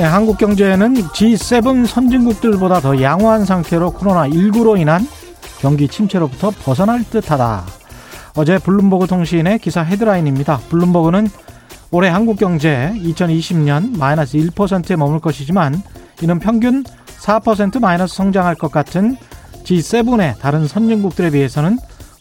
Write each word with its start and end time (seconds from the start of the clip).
네, 0.00 0.06
한국 0.06 0.38
경제는 0.38 0.94
G7 0.94 1.86
선진국들보다 1.86 2.80
더 2.80 3.02
양호한 3.02 3.44
상태로 3.44 3.92
코로나19로 3.92 4.80
인한 4.80 5.06
경기 5.60 5.88
침체로부터 5.88 6.52
벗어날 6.52 7.04
듯하다. 7.04 7.66
어제 8.34 8.56
블룸버그 8.56 9.08
통신의 9.08 9.58
기사 9.58 9.82
헤드라인입니다. 9.82 10.56
블룸버그는 10.70 11.28
올해 11.90 12.08
한국 12.08 12.38
경제 12.38 12.94
2020년 12.96 13.98
마이너스 13.98 14.38
1%에 14.38 14.96
머물 14.96 15.20
것이지만 15.20 15.82
이는 16.22 16.38
평균 16.38 16.82
4% 17.18 17.78
마이너스 17.78 18.16
성장할 18.16 18.54
것 18.54 18.72
같은 18.72 19.18
G7의 19.64 20.38
다른 20.38 20.66
선진국들에 20.66 21.28
비해서는 21.28 21.76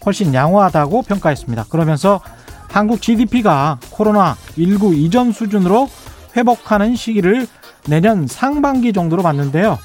훨씬 0.06 0.34
양호하다고 0.34 1.04
평가했습니다. 1.04 1.68
그러면서 1.70 2.20
한국 2.68 3.02
GDP가 3.02 3.80
코로나19 3.92 4.98
이전 4.98 5.32
수준으로 5.32 5.88
회복하는 6.36 6.98
시기를 6.98 7.48
내년 7.88 8.28
상반기 8.28 8.94
정도로 8.94 9.24
봤는데요. 9.24 9.78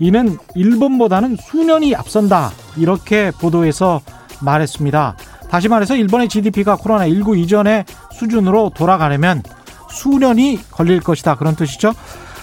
이는 0.00 0.38
일본보다는 0.54 1.36
수년이 1.36 1.94
앞선다. 1.94 2.50
이렇게 2.76 3.30
보도해서 3.30 4.00
말했습니다. 4.40 5.16
다시 5.50 5.68
말해서 5.68 5.94
일본의 5.96 6.28
GDP가 6.28 6.76
코로나19 6.76 7.38
이전의 7.38 7.84
수준으로 8.12 8.70
돌아가려면 8.74 9.42
수년이 9.90 10.60
걸릴 10.70 11.00
것이다. 11.00 11.36
그런 11.36 11.54
뜻이죠. 11.54 11.92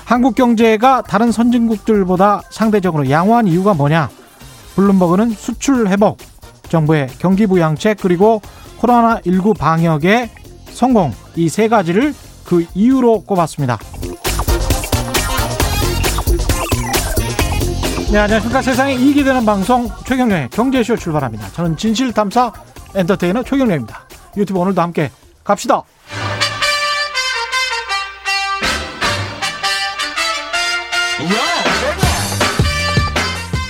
한국 0.05 0.36
경제가 0.36 1.02
다른 1.03 1.31
선진국들보다 1.31 2.41
상대적으로 2.50 3.09
양호한 3.09 3.47
이유가 3.47 3.73
뭐냐? 3.73 4.09
블룸버그는 4.75 5.31
수출 5.31 5.88
회복, 5.88 6.17
정부의 6.69 7.09
경기 7.19 7.45
부양책 7.47 7.97
그리고 8.02 8.41
코로나19 8.80 9.58
방역의 9.58 10.30
성공 10.72 11.12
이 11.36 11.50
세 11.50 11.67
가지를 11.67 12.14
그 12.45 12.66
이유로 12.73 13.22
꼽았습니다. 13.22 13.78
네, 18.12 18.18
안녕하십니까. 18.18 18.64
세상에 18.64 18.96
이익이 18.96 19.24
되는 19.24 19.46
방송 19.46 19.88
최경련의 20.08 20.50
경제쇼 20.50 20.98
출발합니다. 20.98 21.48
저는 21.52 21.78
진실탐사 21.78 22.52
엔터테이너 22.96 23.44
최경련입니다. 23.44 24.08
유튜브 24.36 24.60
오늘도 24.60 24.82
함께 24.82 25.12
갑시다. 25.44 25.84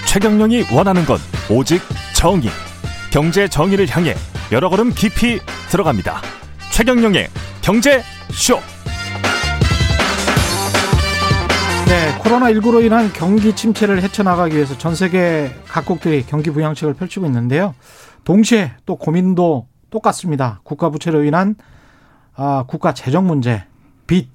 최경영이 0.07 0.67
원하는 0.71 1.05
건 1.05 1.19
오직 1.49 1.81
정의. 2.15 2.49
경제 3.11 3.47
정의를 3.47 3.89
향해 3.89 4.15
여러 4.53 4.69
걸음 4.69 4.93
깊이 4.93 5.41
들어갑니다. 5.69 6.21
최경영의 6.71 7.27
경제 7.61 8.01
쇼. 8.31 8.57
네, 11.89 12.13
코로나19로 12.19 12.85
인한 12.85 13.11
경기 13.13 13.55
침체를 13.55 14.03
헤쳐나가기 14.03 14.55
위해서 14.55 14.77
전 14.77 14.93
세계 14.93 15.49
각국들이 15.65 16.23
경기 16.27 16.51
부양책을 16.51 16.93
펼치고 16.93 17.25
있는데요. 17.25 17.73
동시에 18.25 18.73
또 18.85 18.95
고민도 18.95 19.65
똑같습니다. 19.89 20.59
국가 20.63 20.91
부채로 20.91 21.23
인한 21.23 21.55
아, 22.35 22.63
국가 22.67 22.93
재정 22.93 23.25
문제, 23.25 23.63
빚 24.05 24.29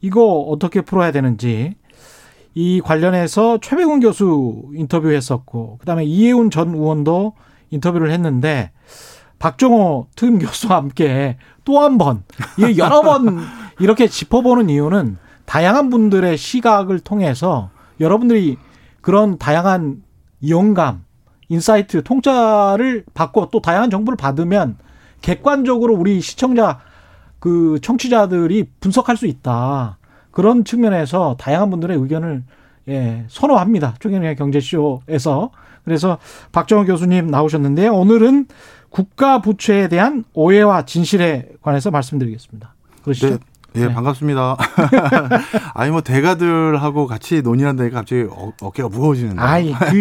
이거 0.00 0.40
어떻게 0.40 0.80
풀어야 0.80 1.12
되는지 1.12 1.76
이 2.54 2.80
관련해서 2.84 3.58
최배근 3.62 4.00
교수 4.00 4.64
인터뷰했었고 4.74 5.78
그다음에 5.78 6.04
이혜훈 6.04 6.50
전 6.50 6.74
의원도 6.74 7.34
인터뷰를 7.70 8.10
했는데 8.10 8.72
박정호 9.38 10.08
특임 10.16 10.40
교수와 10.40 10.76
함께 10.78 11.36
또 11.64 11.80
한 11.80 11.96
번, 11.96 12.24
여러 12.76 13.02
번 13.02 13.38
이렇게 13.78 14.08
짚어보는 14.08 14.68
이유는 14.68 15.16
다양한 15.48 15.88
분들의 15.88 16.36
시각을 16.36 17.00
통해서 17.00 17.70
여러분들이 18.00 18.58
그런 19.00 19.38
다양한 19.38 20.02
영감, 20.46 21.04
insight, 21.48 22.02
통찰을 22.04 23.06
받고 23.14 23.48
또 23.50 23.62
다양한 23.62 23.88
정보를 23.88 24.18
받으면 24.18 24.76
객관적으로 25.22 25.94
우리 25.94 26.20
시청자, 26.20 26.80
그 27.38 27.78
청취자들이 27.80 28.68
분석할 28.78 29.16
수 29.16 29.26
있다. 29.26 29.96
그런 30.32 30.64
측면에서 30.64 31.36
다양한 31.40 31.70
분들의 31.70 31.96
의견을 31.96 32.44
예, 32.88 33.24
선호합니다. 33.28 33.94
최경영의 34.00 34.36
경제쇼에서. 34.36 35.50
그래서 35.82 36.18
박정호 36.52 36.84
교수님 36.84 37.28
나오셨는데요. 37.28 37.94
오늘은 37.94 38.48
국가 38.90 39.40
부채에 39.40 39.88
대한 39.88 40.24
오해와 40.34 40.84
진실에 40.84 41.48
관해서 41.62 41.90
말씀드리겠습니다. 41.90 42.74
그러시죠? 43.02 43.30
네. 43.30 43.38
예, 43.78 43.86
네. 43.86 43.94
반갑습니다. 43.94 44.56
아니 45.74 45.90
뭐 45.90 46.00
대가들하고 46.00 47.06
같이 47.06 47.42
논의하는데 47.42 47.90
갑자기 47.90 48.26
어, 48.30 48.70
깨가 48.70 48.88
무거워지는데. 48.88 49.40
아이 49.40 49.72
그 49.72 50.00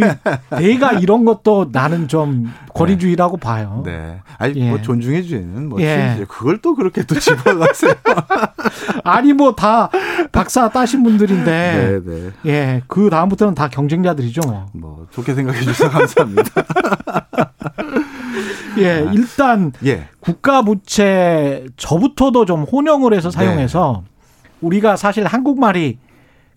대가 0.57 0.93
이런 0.93 1.25
것도 1.25 1.69
나는 1.71 2.07
좀 2.07 2.51
권위주의라고 2.73 3.37
네. 3.37 3.41
봐요. 3.41 3.83
네. 3.85 4.21
아니 4.37 4.55
예. 4.55 4.69
뭐 4.69 4.81
존중해 4.81 5.23
주는 5.23 5.67
뭐 5.67 5.81
예. 5.81 6.25
그걸 6.27 6.59
또 6.61 6.75
그렇게 6.75 7.03
또 7.03 7.19
집어가세요. 7.19 7.93
아니 9.03 9.33
뭐 9.33 9.57
다 9.57 9.89
박사 10.31 10.69
따신 10.69 11.03
분들인데. 11.03 12.01
네, 12.05 12.11
네. 12.11 12.31
예. 12.45 12.81
그 12.87 13.09
다음부터는 13.09 13.55
다 13.55 13.67
경쟁자들이죠. 13.67 14.41
뭐, 14.45 14.65
뭐 14.73 15.07
좋게 15.11 15.33
생각해 15.33 15.59
주셔서 15.61 15.89
감사합니다. 15.89 16.43
예, 18.77 19.09
일단 19.13 19.71
예. 19.85 20.07
국가 20.19 20.61
부채 20.61 21.65
저부터도 21.77 22.45
좀 22.45 22.63
혼용을 22.63 23.13
해서 23.13 23.29
사용해서 23.31 24.03
네. 24.03 24.49
우리가 24.61 24.95
사실 24.95 25.25
한국말이 25.25 25.99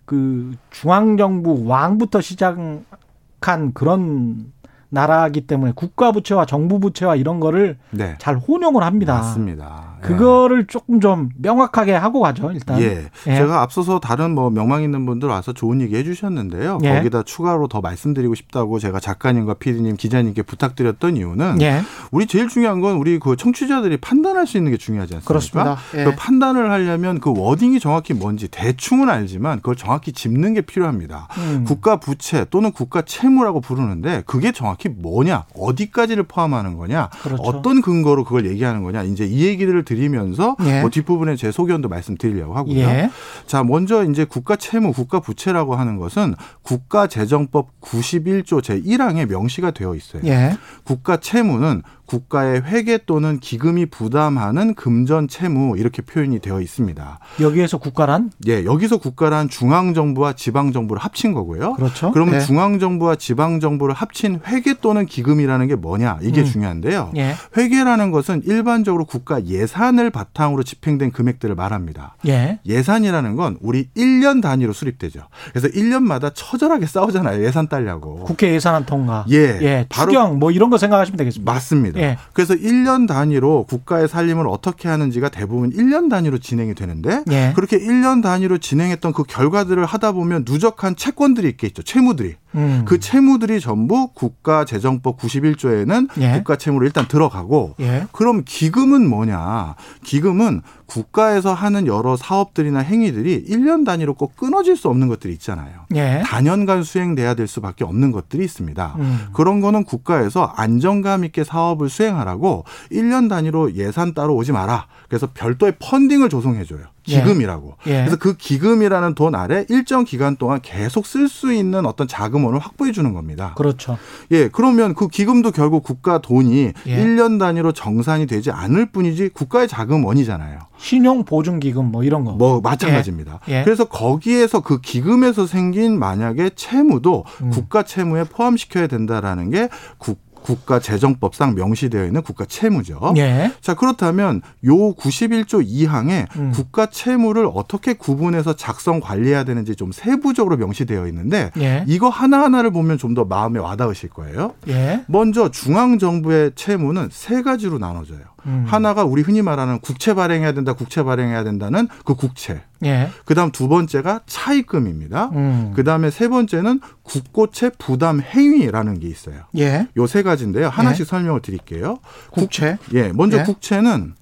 그 0.05 0.55
중앙 0.69 1.17
정부 1.17 1.65
왕부터 1.65 2.21
시작한 2.21 3.73
그런 3.73 4.51
나라기 4.89 5.47
때문에 5.47 5.71
국가 5.75 6.11
부채와 6.11 6.45
정부 6.45 6.79
부채와 6.79 7.15
이런 7.15 7.39
거를 7.39 7.77
네. 7.91 8.15
잘 8.19 8.35
혼용을 8.35 8.83
합니다. 8.83 9.15
맞습니다. 9.15 9.90
그거를 10.01 10.67
조금 10.67 10.99
좀 10.99 11.29
명확하게 11.37 11.93
하고 11.93 12.21
가죠, 12.21 12.51
일단. 12.51 12.81
예. 12.81 13.09
예. 13.27 13.35
제가 13.35 13.61
앞서서 13.61 13.99
다른 13.99 14.35
뭐 14.35 14.49
명망 14.49 14.83
있는 14.83 15.05
분들 15.05 15.29
와서 15.29 15.53
좋은 15.53 15.81
얘기 15.81 15.95
해 15.95 16.03
주셨는데요. 16.03 16.79
예. 16.83 16.95
거기다 16.95 17.23
추가로 17.23 17.67
더 17.67 17.81
말씀드리고 17.81 18.35
싶다고 18.35 18.79
제가 18.79 18.99
작가님과 18.99 19.55
피디님, 19.55 19.97
기자님께 19.97 20.41
부탁드렸던 20.43 21.17
이유는 21.17 21.61
예. 21.61 21.81
우리 22.11 22.25
제일 22.27 22.47
중요한 22.47 22.81
건 22.81 22.95
우리 22.95 23.19
그 23.19 23.35
청취자들이 23.35 23.97
판단할 23.97 24.47
수 24.47 24.57
있는 24.57 24.71
게 24.71 24.77
중요하지 24.77 25.15
않습니까? 25.15 25.27
그렇습니다. 25.27 25.77
예. 25.95 26.03
그 26.03 26.15
판단을 26.15 26.71
하려면 26.71 27.19
그 27.19 27.33
워딩이 27.35 27.79
정확히 27.79 28.13
뭔지 28.13 28.47
대충은 28.47 29.09
알지만 29.09 29.57
그걸 29.57 29.75
정확히 29.75 30.11
짚는 30.11 30.53
게 30.53 30.61
필요합니다. 30.61 31.27
음. 31.37 31.63
국가 31.67 31.97
부채 31.97 32.45
또는 32.49 32.71
국가 32.71 33.01
채무라고 33.01 33.61
부르는데 33.61 34.23
그게 34.25 34.51
정확히 34.51 34.89
뭐냐, 34.89 35.45
어디까지를 35.55 36.23
포함하는 36.23 36.77
거냐, 36.77 37.09
그렇죠. 37.21 37.41
어떤 37.43 37.81
근거로 37.81 38.23
그걸 38.23 38.45
얘기하는 38.45 38.83
거냐, 38.83 39.03
이제 39.03 39.25
이 39.25 39.45
얘기를 39.45 39.83
드리면서 39.91 40.55
예. 40.65 40.81
뭐 40.81 40.89
뒷부분에 40.89 41.35
제 41.35 41.51
소견도 41.51 41.89
말씀드리려고 41.89 42.55
하고요. 42.55 42.79
예. 42.79 43.09
자, 43.45 43.63
먼저 43.63 44.05
이제 44.05 44.23
국가 44.23 44.55
채무, 44.55 44.93
국가 44.93 45.19
부채라고 45.19 45.75
하는 45.75 45.97
것은 45.97 46.35
국가 46.61 47.07
재정법 47.07 47.81
91조 47.81 48.61
제1항에 48.61 49.27
명시가 49.27 49.71
되어 49.71 49.95
있어요. 49.95 50.21
예. 50.25 50.57
국가 50.85 51.17
채무는 51.17 51.81
국가의 52.11 52.63
회계 52.65 52.97
또는 52.97 53.39
기금이 53.39 53.85
부담하는 53.85 54.73
금전 54.73 55.29
채무 55.29 55.77
이렇게 55.77 56.01
표현이 56.01 56.39
되어 56.39 56.59
있습니다. 56.59 57.19
여기에서 57.39 57.77
국가란? 57.77 58.31
예, 58.47 58.65
여기서 58.65 58.97
국가란 58.97 59.47
중앙 59.47 59.93
정부와 59.93 60.33
지방 60.33 60.73
정부를 60.73 61.01
합친 61.01 61.33
거고요. 61.33 61.73
그렇죠. 61.75 62.11
그러면 62.11 62.35
예. 62.35 62.39
중앙 62.41 62.79
정부와 62.79 63.15
지방 63.15 63.61
정부를 63.61 63.95
합친 63.95 64.41
회계 64.45 64.73
또는 64.81 65.05
기금이라는 65.05 65.67
게 65.67 65.75
뭐냐? 65.75 66.19
이게 66.21 66.41
음. 66.41 66.45
중요한데요. 66.45 67.13
예. 67.15 67.35
회계라는 67.55 68.11
것은 68.11 68.41
일반적으로 68.45 69.05
국가 69.05 69.45
예산을 69.45 70.09
바탕으로 70.09 70.63
집행된 70.63 71.11
금액들을 71.11 71.55
말합니다. 71.55 72.17
예. 72.27 72.59
예산이라는 72.65 73.37
건 73.37 73.57
우리 73.61 73.87
1년 73.95 74.41
단위로 74.41 74.73
수립되죠. 74.73 75.21
그래서 75.51 75.69
1년마다 75.69 76.31
처절하게 76.33 76.87
싸우잖아요. 76.87 77.41
예산 77.45 77.69
딸려고. 77.69 78.15
국회 78.25 78.53
예산안 78.53 78.85
통과. 78.85 79.25
예. 79.29 79.37
예. 79.61 79.85
추경 79.87 80.39
뭐 80.39 80.51
이런 80.51 80.69
거 80.69 80.77
생각하시면 80.77 81.15
되겠습니다. 81.15 81.49
맞습니다. 81.49 82.00
예. 82.01 82.17
그래서 82.33 82.53
1년 82.55 83.07
단위로 83.07 83.65
국가의 83.65 84.07
살림을 84.07 84.47
어떻게 84.47 84.89
하는지가 84.89 85.29
대부분 85.29 85.71
1년 85.71 86.09
단위로 86.09 86.39
진행이 86.39 86.75
되는데 86.75 87.23
예. 87.31 87.53
그렇게 87.55 87.77
1년 87.77 88.21
단위로 88.21 88.57
진행했던 88.57 89.13
그 89.13 89.23
결과들을 89.23 89.85
하다 89.85 90.11
보면 90.11 90.45
누적한 90.47 90.95
채권들이 90.95 91.47
있겠죠. 91.49 91.83
채무들이. 91.83 92.35
음. 92.55 92.83
그 92.85 92.99
채무들이 92.99 93.59
전부 93.59 94.09
국가재정법 94.13 95.17
91조에는 95.17 96.09
예. 96.21 96.31
국가 96.33 96.55
채무로 96.55 96.85
일단 96.85 97.07
들어가고 97.07 97.75
예. 97.79 98.07
그럼 98.11 98.43
기금은 98.45 99.07
뭐냐? 99.07 99.75
기금은 100.03 100.61
국가에서 100.85 101.53
하는 101.53 101.87
여러 101.87 102.17
사업들이나 102.17 102.79
행위들이 102.79 103.45
1년 103.47 103.85
단위로 103.85 104.15
꼭 104.15 104.35
끊어질 104.35 104.75
수 104.75 104.89
없는 104.89 105.07
것들이 105.07 105.31
있잖아요. 105.33 105.85
예. 105.95 106.21
단연간 106.25 106.83
수행돼야 106.83 107.33
될 107.33 107.47
수밖에 107.47 107.85
없는 107.85 108.11
것들이 108.11 108.43
있습니다. 108.43 108.95
음. 108.97 109.19
그런 109.33 109.61
거는 109.61 109.85
국가에서 109.85 110.43
안정감 110.55 111.23
있게 111.25 111.45
사업을 111.45 111.89
수행하라고 111.89 112.65
1년 112.91 113.29
단위로 113.29 113.75
예산 113.75 114.13
따로 114.13 114.35
오지 114.35 114.51
마라. 114.51 114.87
그래서 115.07 115.27
별도의 115.33 115.75
펀딩을 115.79 116.29
조성해 116.29 116.65
줘요. 116.65 116.83
기금이라고. 117.19 117.75
예. 117.87 117.91
그래서 117.91 118.17
그 118.17 118.35
기금이라는 118.35 119.15
돈 119.15 119.35
아래 119.35 119.65
일정 119.69 120.03
기간 120.03 120.35
동안 120.35 120.59
계속 120.61 121.05
쓸 121.05 121.27
수 121.27 121.53
있는 121.53 121.85
어떤 121.85 122.07
자금원을 122.07 122.59
확보해 122.59 122.91
주는 122.91 123.13
겁니다. 123.13 123.53
그렇죠. 123.55 123.97
예, 124.31 124.47
그러면 124.47 124.95
그 124.95 125.07
기금도 125.07 125.51
결국 125.51 125.83
국가 125.83 126.19
돈이 126.19 126.73
예. 126.87 127.01
일 127.01 127.11
1년 127.11 127.39
단위로 127.39 127.71
정산이 127.71 128.25
되지 128.25 128.51
않을 128.51 128.87
뿐이지 128.87 129.29
국가의 129.29 129.67
자금원이잖아요. 129.67 130.59
신용 130.77 131.25
보증 131.25 131.59
기금 131.59 131.91
뭐 131.91 132.03
이런 132.03 132.25
거. 132.25 132.31
뭐 132.31 132.61
마찬가지입니다. 132.61 133.39
예. 133.49 133.59
예. 133.59 133.63
그래서 133.63 133.85
거기에서 133.85 134.61
그 134.61 134.81
기금에서 134.81 135.45
생긴 135.45 135.99
만약에 135.99 136.51
채무도 136.55 137.25
음. 137.43 137.49
국가 137.49 137.83
채무에 137.83 138.23
포함시켜야 138.25 138.87
된다라는 138.87 139.51
게 139.51 139.69
국, 139.97 140.19
국가재정법상 140.41 141.55
명시되어 141.55 142.05
있는 142.05 142.21
국가 142.23 142.45
채무죠. 142.45 143.13
예. 143.17 143.51
자, 143.61 143.73
그렇다면 143.75 144.41
요 144.65 144.73
91조 144.95 145.65
2항에 145.65 146.27
음. 146.37 146.51
국가 146.53 146.87
채무를 146.87 147.47
어떻게 147.53 147.93
구분해서 147.93 148.55
작성 148.55 148.99
관리해야 148.99 149.43
되는지 149.43 149.75
좀 149.75 149.91
세부적으로 149.91 150.57
명시되어 150.57 151.07
있는데 151.07 151.51
예. 151.59 151.83
이거 151.87 152.09
하나 152.09 152.41
하나를 152.41 152.71
보면 152.71 152.97
좀 152.97 153.11
더 153.11 153.25
마음에 153.25 153.59
와닿으실 153.59 154.07
거예요. 154.09 154.53
예. 154.69 155.03
먼저 155.07 155.49
중앙 155.51 155.99
정부의 155.99 156.53
채무는 156.55 157.09
세 157.11 157.41
가지로 157.41 157.77
나눠져요. 157.77 158.21
음. 158.45 158.65
하나가 158.67 159.03
우리 159.03 159.21
흔히 159.21 159.41
말하는 159.41 159.79
국채 159.79 160.13
발행해야 160.13 160.53
된다, 160.53 160.73
국채 160.73 161.03
발행해야 161.03 161.43
된다는 161.43 161.87
그 162.05 162.15
국채. 162.15 162.61
예. 162.83 163.09
그다음 163.25 163.51
두 163.51 163.67
번째가 163.67 164.21
차입금입니다. 164.25 165.29
음. 165.33 165.73
그다음에 165.75 166.09
세 166.09 166.27
번째는 166.27 166.79
국고채 167.03 167.71
부담 167.77 168.21
행위라는 168.21 168.99
게 168.99 169.07
있어요. 169.07 169.43
예. 169.57 169.87
요 169.97 170.07
세 170.07 170.23
가지인데요. 170.23 170.67
하나씩 170.69 171.05
설명을 171.05 171.41
드릴게요. 171.41 171.99
국채. 172.31 172.77
예, 172.93 173.11
먼저 173.13 173.39
예. 173.39 173.43
국채는 173.43 174.13